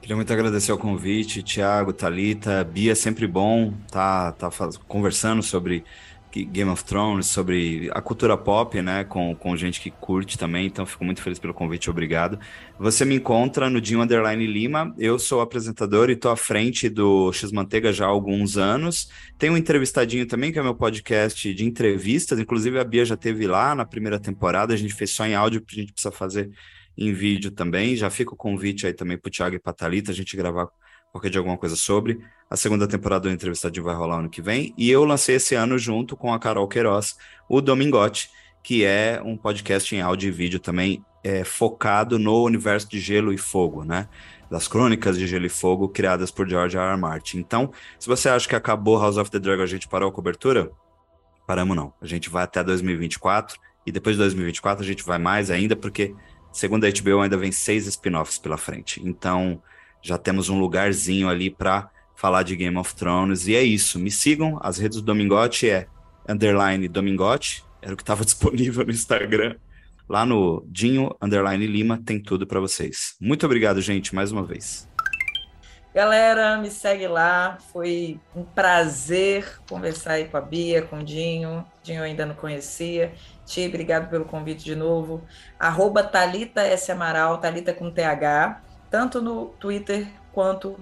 Queria 0.00 0.16
muito 0.16 0.32
agradecer 0.32 0.72
o 0.72 0.76
convite, 0.76 1.44
Thiago, 1.44 1.92
Talita, 1.92 2.64
Bia, 2.64 2.92
sempre 2.96 3.24
bom 3.24 3.72
tá, 3.88 4.32
tá 4.32 4.50
conversando 4.88 5.44
sobre 5.44 5.84
Game 6.32 6.70
of 6.70 6.82
Thrones, 6.84 7.26
sobre 7.26 7.90
a 7.92 8.00
cultura 8.00 8.36
pop, 8.36 8.80
né, 8.80 9.04
com, 9.04 9.34
com 9.34 9.56
gente 9.56 9.80
que 9.80 9.90
curte 9.90 10.38
também, 10.38 10.66
então 10.66 10.86
fico 10.86 11.04
muito 11.04 11.20
feliz 11.20 11.38
pelo 11.38 11.52
convite, 11.52 11.90
obrigado. 11.90 12.38
Você 12.78 13.04
me 13.04 13.16
encontra 13.16 13.68
no 13.68 13.80
Dinho 13.80 14.00
Underline 14.00 14.46
Lima, 14.46 14.94
eu 14.98 15.18
sou 15.18 15.40
apresentador 15.40 16.08
e 16.08 16.14
estou 16.14 16.30
à 16.30 16.36
frente 16.36 16.88
do 16.88 17.32
X-Manteiga 17.32 17.92
já 17.92 18.06
há 18.06 18.08
alguns 18.08 18.56
anos. 18.56 19.10
Tem 19.38 19.50
um 19.50 19.56
entrevistadinho 19.56 20.26
também, 20.26 20.50
que 20.50 20.58
é 20.58 20.62
meu 20.62 20.74
podcast 20.74 21.52
de 21.52 21.64
entrevistas, 21.64 22.38
inclusive 22.38 22.78
a 22.78 22.84
Bia 22.84 23.04
já 23.04 23.16
teve 23.16 23.46
lá 23.46 23.74
na 23.74 23.84
primeira 23.84 24.18
temporada, 24.18 24.72
a 24.72 24.76
gente 24.76 24.94
fez 24.94 25.10
só 25.10 25.26
em 25.26 25.34
áudio, 25.34 25.62
a 25.70 25.74
gente 25.74 25.92
precisa 25.92 26.10
fazer 26.10 26.50
em 26.96 27.12
vídeo 27.12 27.50
também, 27.50 27.96
já 27.96 28.10
fica 28.10 28.34
o 28.34 28.36
convite 28.36 28.86
aí 28.86 28.92
também 28.92 29.16
para 29.16 29.28
o 29.28 29.32
Thiago 29.32 29.56
e 29.56 29.58
para 29.58 29.72
Thalita, 29.72 30.10
a 30.10 30.14
gente 30.14 30.36
gravar 30.36 30.68
qualquer 31.12 31.30
de 31.30 31.38
alguma 31.38 31.58
coisa 31.58 31.76
sobre. 31.76 32.24
A 32.48 32.56
segunda 32.56 32.88
temporada 32.88 33.28
do 33.28 33.34
Entrevistadinho 33.34 33.84
vai 33.84 33.94
rolar 33.94 34.18
ano 34.18 34.30
que 34.30 34.40
vem. 34.40 34.74
E 34.76 34.90
eu 34.90 35.04
lancei 35.04 35.36
esse 35.36 35.54
ano 35.54 35.78
junto 35.78 36.16
com 36.16 36.32
a 36.32 36.38
Carol 36.38 36.66
Queiroz, 36.66 37.16
o 37.48 37.60
Domingote, 37.60 38.30
que 38.62 38.84
é 38.84 39.20
um 39.22 39.36
podcast 39.36 39.94
em 39.94 40.00
áudio 40.00 40.28
e 40.28 40.30
vídeo 40.30 40.58
também 40.58 41.04
é, 41.22 41.44
focado 41.44 42.18
no 42.18 42.42
universo 42.42 42.88
de 42.88 42.98
Gelo 42.98 43.32
e 43.32 43.38
Fogo, 43.38 43.84
né? 43.84 44.08
Das 44.50 44.66
crônicas 44.66 45.18
de 45.18 45.26
Gelo 45.26 45.46
e 45.46 45.50
Fogo 45.50 45.88
criadas 45.88 46.30
por 46.30 46.48
George 46.48 46.76
R. 46.76 46.92
R. 46.92 46.96
Martin. 46.98 47.38
Então, 47.38 47.70
se 47.98 48.08
você 48.08 48.28
acha 48.28 48.48
que 48.48 48.56
acabou 48.56 48.98
House 48.98 49.18
of 49.18 49.30
the 49.30 49.38
Dragon, 49.38 49.62
a 49.62 49.66
gente 49.66 49.88
parou 49.88 50.08
a 50.08 50.12
cobertura, 50.12 50.70
paramos 51.46 51.76
não. 51.76 51.92
A 52.00 52.06
gente 52.06 52.30
vai 52.30 52.44
até 52.44 52.64
2024 52.64 53.58
e 53.86 53.92
depois 53.92 54.16
de 54.16 54.22
2024 54.22 54.82
a 54.82 54.86
gente 54.86 55.04
vai 55.04 55.18
mais 55.18 55.50
ainda, 55.50 55.76
porque 55.76 56.14
segundo 56.52 56.84
a 56.84 56.90
HBO 56.90 57.20
ainda 57.20 57.36
vem 57.36 57.52
seis 57.52 57.86
spin-offs 57.86 58.38
pela 58.38 58.56
frente. 58.56 59.00
Então, 59.04 59.62
já 60.02 60.18
temos 60.18 60.48
um 60.48 60.58
lugarzinho 60.58 61.28
ali 61.28 61.48
para 61.48 61.88
falar 62.16 62.42
de 62.42 62.56
Game 62.56 62.76
of 62.76 62.94
Thrones. 62.94 63.46
E 63.46 63.54
é 63.54 63.62
isso. 63.62 63.98
Me 63.98 64.10
sigam. 64.10 64.58
As 64.62 64.78
redes 64.78 64.98
do 64.98 65.04
Domingote 65.04 65.70
é 65.70 65.86
underline 66.28 66.88
Domingote. 66.88 67.64
Era 67.80 67.94
o 67.94 67.96
que 67.96 68.02
estava 68.02 68.22
disponível 68.26 68.84
no 68.84 68.90
Instagram. 68.90 69.56
Lá 70.08 70.26
no 70.26 70.66
Dinho 70.68 71.14
underline 71.22 71.66
Lima 71.66 72.00
tem 72.04 72.20
tudo 72.20 72.46
para 72.46 72.60
vocês. 72.60 73.14
Muito 73.20 73.46
obrigado, 73.46 73.80
gente, 73.80 74.14
mais 74.14 74.32
uma 74.32 74.42
vez. 74.42 74.88
Galera, 75.94 76.56
me 76.58 76.70
segue 76.70 77.06
lá. 77.06 77.58
Foi 77.72 78.18
um 78.34 78.42
prazer 78.42 79.60
conversar 79.68 80.12
aí 80.12 80.24
com 80.24 80.36
a 80.36 80.40
Bia, 80.40 80.82
com 80.82 81.00
o 81.00 81.04
Dinho. 81.04 81.64
Dinho 81.82 81.98
eu 81.98 82.04
ainda 82.04 82.26
não 82.26 82.34
conhecia. 82.34 83.12
Ti, 83.46 83.66
obrigado 83.68 84.08
pelo 84.10 84.24
convite 84.24 84.64
de 84.64 84.74
novo. 84.74 85.22
Arroba 85.58 86.02
Thalita 86.02 86.62
S. 86.62 86.90
Amaral, 86.90 87.38
Thalita 87.38 87.72
com 87.72 87.90
TH 87.90 88.71
tanto 88.92 89.22
no 89.22 89.46
Twitter 89.58 90.06
quanto 90.34 90.78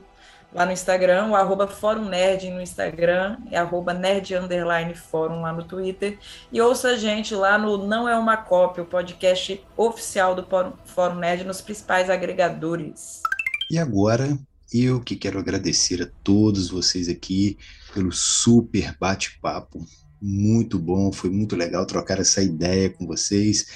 lá 0.52 0.66
no 0.66 0.72
Instagram, 0.72 1.28
o 1.28 1.36
arroba 1.36 1.68
Fórum 1.68 2.06
Nerd 2.06 2.50
no 2.50 2.61
Instagram, 2.61 3.38
é 3.52 3.56
arroba 3.56 3.94
Nerd 3.94 4.34
Underline 4.34 4.96
Fórum 4.96 5.42
lá 5.42 5.52
no 5.52 5.62
Twitter. 5.62 6.18
E 6.52 6.61
ouça 6.61 6.88
a 6.88 6.96
gente 6.96 7.36
lá 7.36 7.56
no 7.56 7.86
Não 7.86 8.08
É 8.08 8.18
Uma 8.18 8.36
Cópia, 8.36 8.82
o 8.82 8.86
podcast 8.86 9.64
oficial 9.76 10.34
do 10.34 10.44
Fórum 10.86 11.20
Nerd 11.20 11.44
nos 11.44 11.61
principais 11.61 12.11
agregadores. 12.11 13.22
E 13.70 13.78
agora, 13.78 14.36
eu 14.72 15.00
que 15.00 15.14
quero 15.14 15.38
agradecer 15.38 16.02
a 16.02 16.11
todos 16.24 16.68
vocês 16.68 17.08
aqui 17.08 17.56
pelo 17.94 18.11
super 18.11 18.96
bate-papo. 18.98 19.86
Muito 20.20 20.80
bom, 20.80 21.12
foi 21.12 21.30
muito 21.30 21.54
legal 21.54 21.86
trocar 21.86 22.18
essa 22.18 22.42
ideia 22.42 22.90
com 22.90 23.06
vocês. 23.06 23.66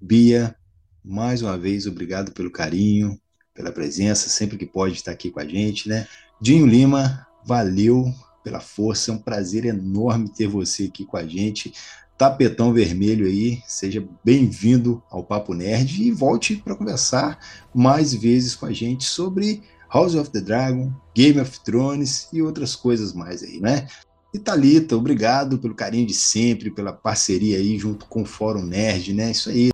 Bia, 0.00 0.56
mais 1.04 1.42
uma 1.42 1.58
vez, 1.58 1.86
obrigado 1.86 2.32
pelo 2.32 2.50
carinho, 2.50 3.20
pela 3.54 3.72
presença, 3.72 4.28
sempre 4.28 4.56
que 4.56 4.66
pode 4.66 4.94
estar 4.94 5.12
aqui 5.12 5.30
com 5.30 5.40
a 5.40 5.46
gente, 5.46 5.88
né? 5.88 6.06
Dinho 6.40 6.66
Lima, 6.66 7.26
valeu 7.44 8.12
pela 8.42 8.60
força, 8.60 9.10
é 9.10 9.14
um 9.14 9.18
prazer 9.18 9.64
enorme 9.64 10.28
ter 10.28 10.46
você 10.46 10.84
aqui 10.84 11.04
com 11.04 11.16
a 11.16 11.26
gente. 11.26 11.72
Tapetão 12.16 12.72
Vermelho 12.72 13.26
aí, 13.26 13.60
seja 13.66 14.06
bem-vindo 14.24 15.02
ao 15.10 15.24
Papo 15.24 15.54
Nerd 15.54 16.02
e 16.02 16.10
volte 16.10 16.56
para 16.56 16.74
conversar 16.74 17.38
mais 17.74 18.14
vezes 18.14 18.54
com 18.54 18.66
a 18.66 18.72
gente 18.72 19.04
sobre 19.04 19.62
House 19.92 20.14
of 20.14 20.30
the 20.30 20.40
Dragon, 20.40 20.92
Game 21.14 21.40
of 21.40 21.60
Thrones 21.60 22.28
e 22.32 22.40
outras 22.40 22.76
coisas 22.76 23.12
mais 23.12 23.42
aí, 23.42 23.60
né? 23.60 23.86
E 24.32 24.38
Thalita, 24.38 24.96
obrigado 24.96 25.58
pelo 25.58 25.74
carinho 25.74 26.06
de 26.06 26.14
sempre, 26.14 26.70
pela 26.70 26.92
parceria 26.92 27.58
aí 27.58 27.76
junto 27.76 28.06
com 28.06 28.22
o 28.22 28.26
Fórum 28.26 28.62
Nerd, 28.62 29.12
né? 29.12 29.30
Isso 29.30 29.50
aí, 29.50 29.71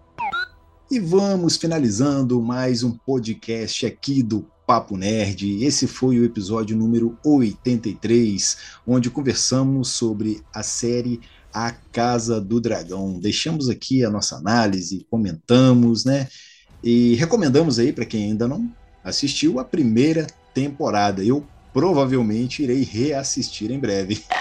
e 0.91 0.99
vamos 0.99 1.59
finalizando 1.59 2.41
mais 2.41 2.83
um 2.83 2.93
podcast 2.93 3.85
aqui 3.85 4.23
do 4.23 4.47
Papo 4.67 4.97
Nerd. 4.97 5.63
Esse 5.63 5.87
foi 5.87 6.19
o 6.19 6.25
episódio 6.25 6.75
número 6.75 7.19
83, 7.23 8.57
onde 8.87 9.11
conversamos 9.11 9.91
sobre 9.91 10.41
a 10.53 10.63
série 10.63 11.21
A 11.53 11.73
Casa 11.73 12.41
do 12.41 12.59
Dragão. 12.59 13.21
Deixamos 13.21 13.69
aqui 13.69 14.03
a 14.03 14.09
nossa 14.09 14.37
análise, 14.37 15.07
comentamos, 15.11 16.07
né? 16.07 16.27
E 16.83 17.17
recomendamos 17.17 17.79
aí 17.79 17.93
para 17.93 18.07
quem 18.07 18.31
ainda 18.31 18.49
não 18.49 18.73
assistiu 19.05 19.61
a 19.61 19.65
primeira 19.65 20.27
temporada. 20.55 21.23
Eu 21.23 21.47
provavelmente 21.71 22.63
irei 22.63 22.83
reassistir 22.83 23.71
em 23.71 23.79
breve. 23.79 24.25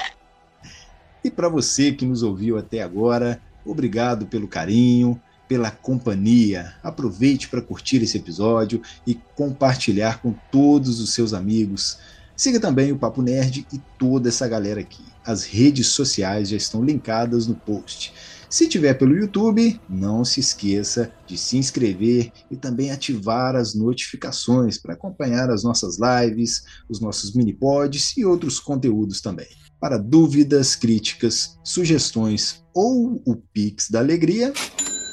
E 1.23 1.31
para 1.31 1.49
você 1.49 1.91
que 1.91 2.05
nos 2.05 2.23
ouviu 2.23 2.57
até 2.57 2.81
agora, 2.81 3.41
obrigado 3.65 4.27
pelo 4.27 4.47
carinho 4.47 5.19
pela 5.47 5.71
companhia. 5.71 6.73
Aproveite 6.83 7.47
para 7.47 7.61
curtir 7.61 7.97
esse 7.97 8.17
episódio 8.17 8.81
e 9.05 9.15
compartilhar 9.35 10.21
com 10.21 10.33
todos 10.51 10.99
os 10.99 11.13
seus 11.13 11.33
amigos. 11.33 11.97
Siga 12.35 12.59
também 12.59 12.91
o 12.91 12.97
Papo 12.97 13.21
Nerd 13.21 13.65
e 13.73 13.79
toda 13.97 14.29
essa 14.29 14.47
galera 14.47 14.81
aqui. 14.81 15.03
As 15.25 15.43
redes 15.43 15.87
sociais 15.87 16.49
já 16.49 16.57
estão 16.57 16.83
linkadas 16.83 17.47
no 17.47 17.55
post. 17.55 18.13
Se 18.49 18.67
tiver 18.67 18.93
pelo 18.93 19.17
YouTube, 19.17 19.79
não 19.89 20.23
se 20.23 20.39
esqueça 20.39 21.11
de 21.25 21.37
se 21.37 21.57
inscrever 21.57 22.31
e 22.49 22.55
também 22.55 22.91
ativar 22.91 23.55
as 23.55 23.73
notificações 23.75 24.77
para 24.77 24.93
acompanhar 24.93 25.49
as 25.49 25.63
nossas 25.63 25.97
lives, 25.99 26.63
os 26.87 27.01
nossos 27.01 27.33
mini 27.33 27.53
pods 27.53 28.15
e 28.15 28.23
outros 28.23 28.57
conteúdos 28.57 29.19
também. 29.19 29.47
Para 29.81 29.97
dúvidas, 29.97 30.75
críticas, 30.75 31.57
sugestões 31.63 32.63
ou 32.73 33.21
o 33.25 33.35
Pix 33.35 33.89
da 33.89 33.99
Alegria, 33.99 34.53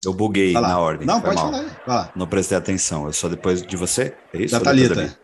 eu 0.05 0.12
buguei 0.12 0.52
na 0.52 0.78
ordem. 0.78 1.06
Não, 1.06 1.18
pode 1.20 1.36
mal. 1.36 1.52
falar. 1.86 2.12
Não 2.14 2.26
prestei 2.26 2.59
atenção. 2.59 3.06
Eu 3.06 3.12
sou 3.12 3.30
depois 3.30 3.62
de 3.62 3.76
você? 3.76 4.16
É 4.32 4.42
isso? 4.42 4.59
Da 4.59 4.60
Thalita. 4.60 5.16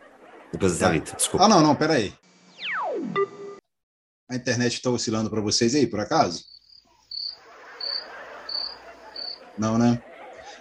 Depois 0.53 0.79
da 0.79 0.87
Thalita, 0.87 1.17
desculpa. 1.17 1.45
Ah, 1.45 1.49
não, 1.49 1.61
não, 1.61 1.75
peraí. 1.75 2.15
A 4.29 4.35
internet 4.35 4.75
está 4.75 4.91
oscilando 4.91 5.31
para 5.31 5.41
vocês 5.41 5.75
aí, 5.75 5.87
por 5.87 6.01
acaso? 6.01 6.45
Não, 9.57 9.79
né? 9.79 10.03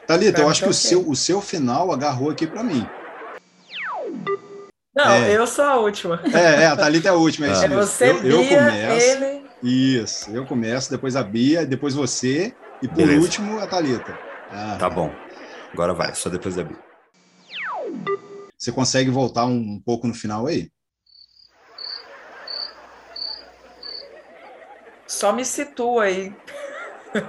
Thalita, 0.05 0.41
eu 0.41 0.49
acho 0.49 0.63
que 0.63 0.69
o 0.69 0.73
seu, 0.73 1.09
o 1.09 1.15
seu 1.15 1.41
final 1.41 1.91
agarrou 1.91 2.29
aqui 2.29 2.45
para 2.45 2.63
mim. 2.63 2.87
Não, 4.95 5.11
é. 5.11 5.35
eu 5.35 5.45
sou 5.47 5.65
a 5.65 5.77
última. 5.77 6.21
É, 6.31 6.63
é 6.63 6.65
a 6.67 6.75
Thalita 6.75 7.09
é 7.09 7.11
a 7.11 7.15
última. 7.15 7.47
É, 7.47 7.65
é 7.65 7.67
você, 7.67 8.11
eu, 8.11 8.21
Bia, 8.21 8.31
eu 8.31 8.47
começo. 8.47 9.05
Ele... 9.05 9.45
Isso, 9.63 10.29
eu 10.29 10.45
começo, 10.45 10.91
depois 10.91 11.15
a 11.15 11.23
Bia, 11.23 11.65
depois 11.65 11.95
você 11.95 12.53
e 12.81 12.87
por 12.87 12.97
Beleza. 12.97 13.21
último 13.21 13.59
a 13.59 13.67
Thalita. 13.67 14.17
Ah, 14.51 14.77
tá 14.79 14.89
bom. 14.89 15.11
Agora 15.73 15.93
vai, 15.93 16.13
só 16.13 16.29
depois 16.29 16.55
da 16.55 16.63
Bia. 16.63 16.77
Você 18.57 18.71
consegue 18.71 19.09
voltar 19.09 19.45
um, 19.45 19.57
um 19.57 19.81
pouco 19.83 20.07
no 20.07 20.13
final 20.13 20.45
aí? 20.45 20.71
Só 25.07 25.31
me 25.33 25.45
situa 25.45 26.03
aí. 26.05 26.33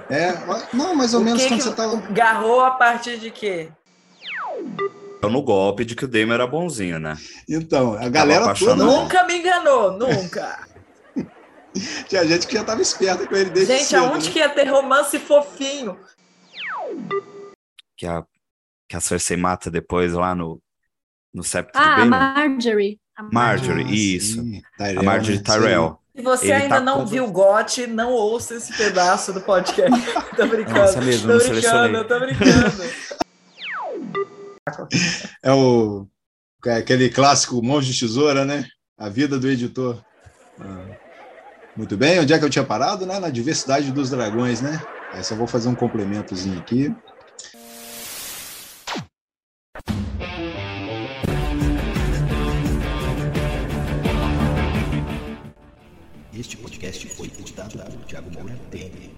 É, 0.09 0.33
não, 0.73 0.93
mais 0.95 1.13
ou 1.13 1.21
O 1.21 1.23
menos 1.23 1.41
que 1.41 1.47
quando 1.49 1.59
que 1.59 1.63
você 1.65 1.73
tava. 1.75 1.95
Garrou 2.11 2.61
a 2.61 2.71
partir 2.71 3.17
de 3.19 3.31
quê? 3.31 3.69
No 5.23 5.41
golpe 5.41 5.83
de 5.85 5.95
que 5.95 6.05
o 6.05 6.07
Damon 6.07 6.33
era 6.33 6.47
bonzinho, 6.47 6.99
né? 6.99 7.15
Então, 7.49 7.93
a 7.93 8.07
galera 8.09 8.53
toda. 8.53 8.75
Nunca 8.83 9.23
me 9.25 9.37
enganou, 9.37 9.91
nunca. 9.91 10.65
Tinha 12.07 12.25
gente 12.25 12.47
que 12.47 12.55
já 12.55 12.63
tava 12.63 12.81
esperta 12.81 13.27
com 13.27 13.35
ele 13.35 13.49
desde 13.49 13.73
Gente, 13.73 13.85
cedo. 13.85 14.05
aonde 14.05 14.27
né? 14.27 14.33
que 14.33 14.39
ia 14.39 14.49
ter 14.49 14.65
romance 14.67 15.19
fofinho? 15.19 15.97
Que 17.95 18.05
a, 18.07 18.23
que 18.87 18.95
a 18.95 18.99
Cersei 18.99 19.37
mata 19.37 19.69
depois 19.71 20.13
lá 20.13 20.33
no, 20.35 20.61
no 21.33 21.43
septo 21.43 21.77
Ah, 21.77 22.03
do. 22.03 22.09
Marjorie. 22.09 22.99
Marjorie, 23.31 23.85
Ah, 23.85 23.91
isso. 23.91 24.41
sim, 24.41 24.61
Tyrell, 24.77 24.99
A 24.99 25.03
Marjorie 25.03 25.37
né? 25.37 25.43
Tyrell. 25.43 25.99
Se 26.17 26.23
você 26.23 26.45
Ele 26.45 26.53
ainda 26.53 26.75
tá 26.77 26.81
não 26.81 26.99
com- 27.01 27.05
viu 27.05 27.25
o 27.25 27.31
GOT, 27.31 27.85
não 27.85 28.11
ouça 28.11 28.55
esse 28.55 28.73
pedaço 28.73 29.31
do 29.31 29.41
podcast. 29.41 29.91
tô 30.35 30.47
brincando. 30.47 30.79
Nossa, 30.79 30.99
mesmo, 30.99 31.27
tô 31.27 31.33
não 31.33 31.37
brincando, 31.37 31.61
selecionei. 31.61 32.03
tô 32.05 32.19
brincando. 32.19 32.83
É 35.43 35.51
o 35.51 36.07
é 36.65 36.77
aquele 36.77 37.09
clássico 37.09 37.63
Mãos 37.63 37.85
de 37.85 37.97
Tesoura, 37.97 38.43
né? 38.43 38.65
A 38.97 39.07
vida 39.09 39.39
do 39.39 39.47
editor. 39.47 40.03
Ah, 40.59 40.85
Muito 41.77 41.95
bem, 41.95 42.19
onde 42.19 42.33
é 42.33 42.39
que 42.39 42.43
eu 42.43 42.49
tinha 42.49 42.65
parado, 42.65 43.05
né? 43.05 43.19
Na 43.19 43.29
diversidade 43.29 43.91
dos 43.91 44.09
dragões, 44.09 44.59
né? 44.59 44.81
Aí 45.13 45.23
só 45.23 45.35
vou 45.35 45.47
fazer 45.47 45.69
um 45.69 45.75
complementozinho 45.75 46.57
aqui. 46.59 46.93
Este 56.39 56.55
podcast 56.55 57.07
foi 57.07 57.25
editado 57.29 57.79
por 57.79 58.05
Thiago 58.05 58.29
Moura 58.29 58.55
Temer. 58.69 59.09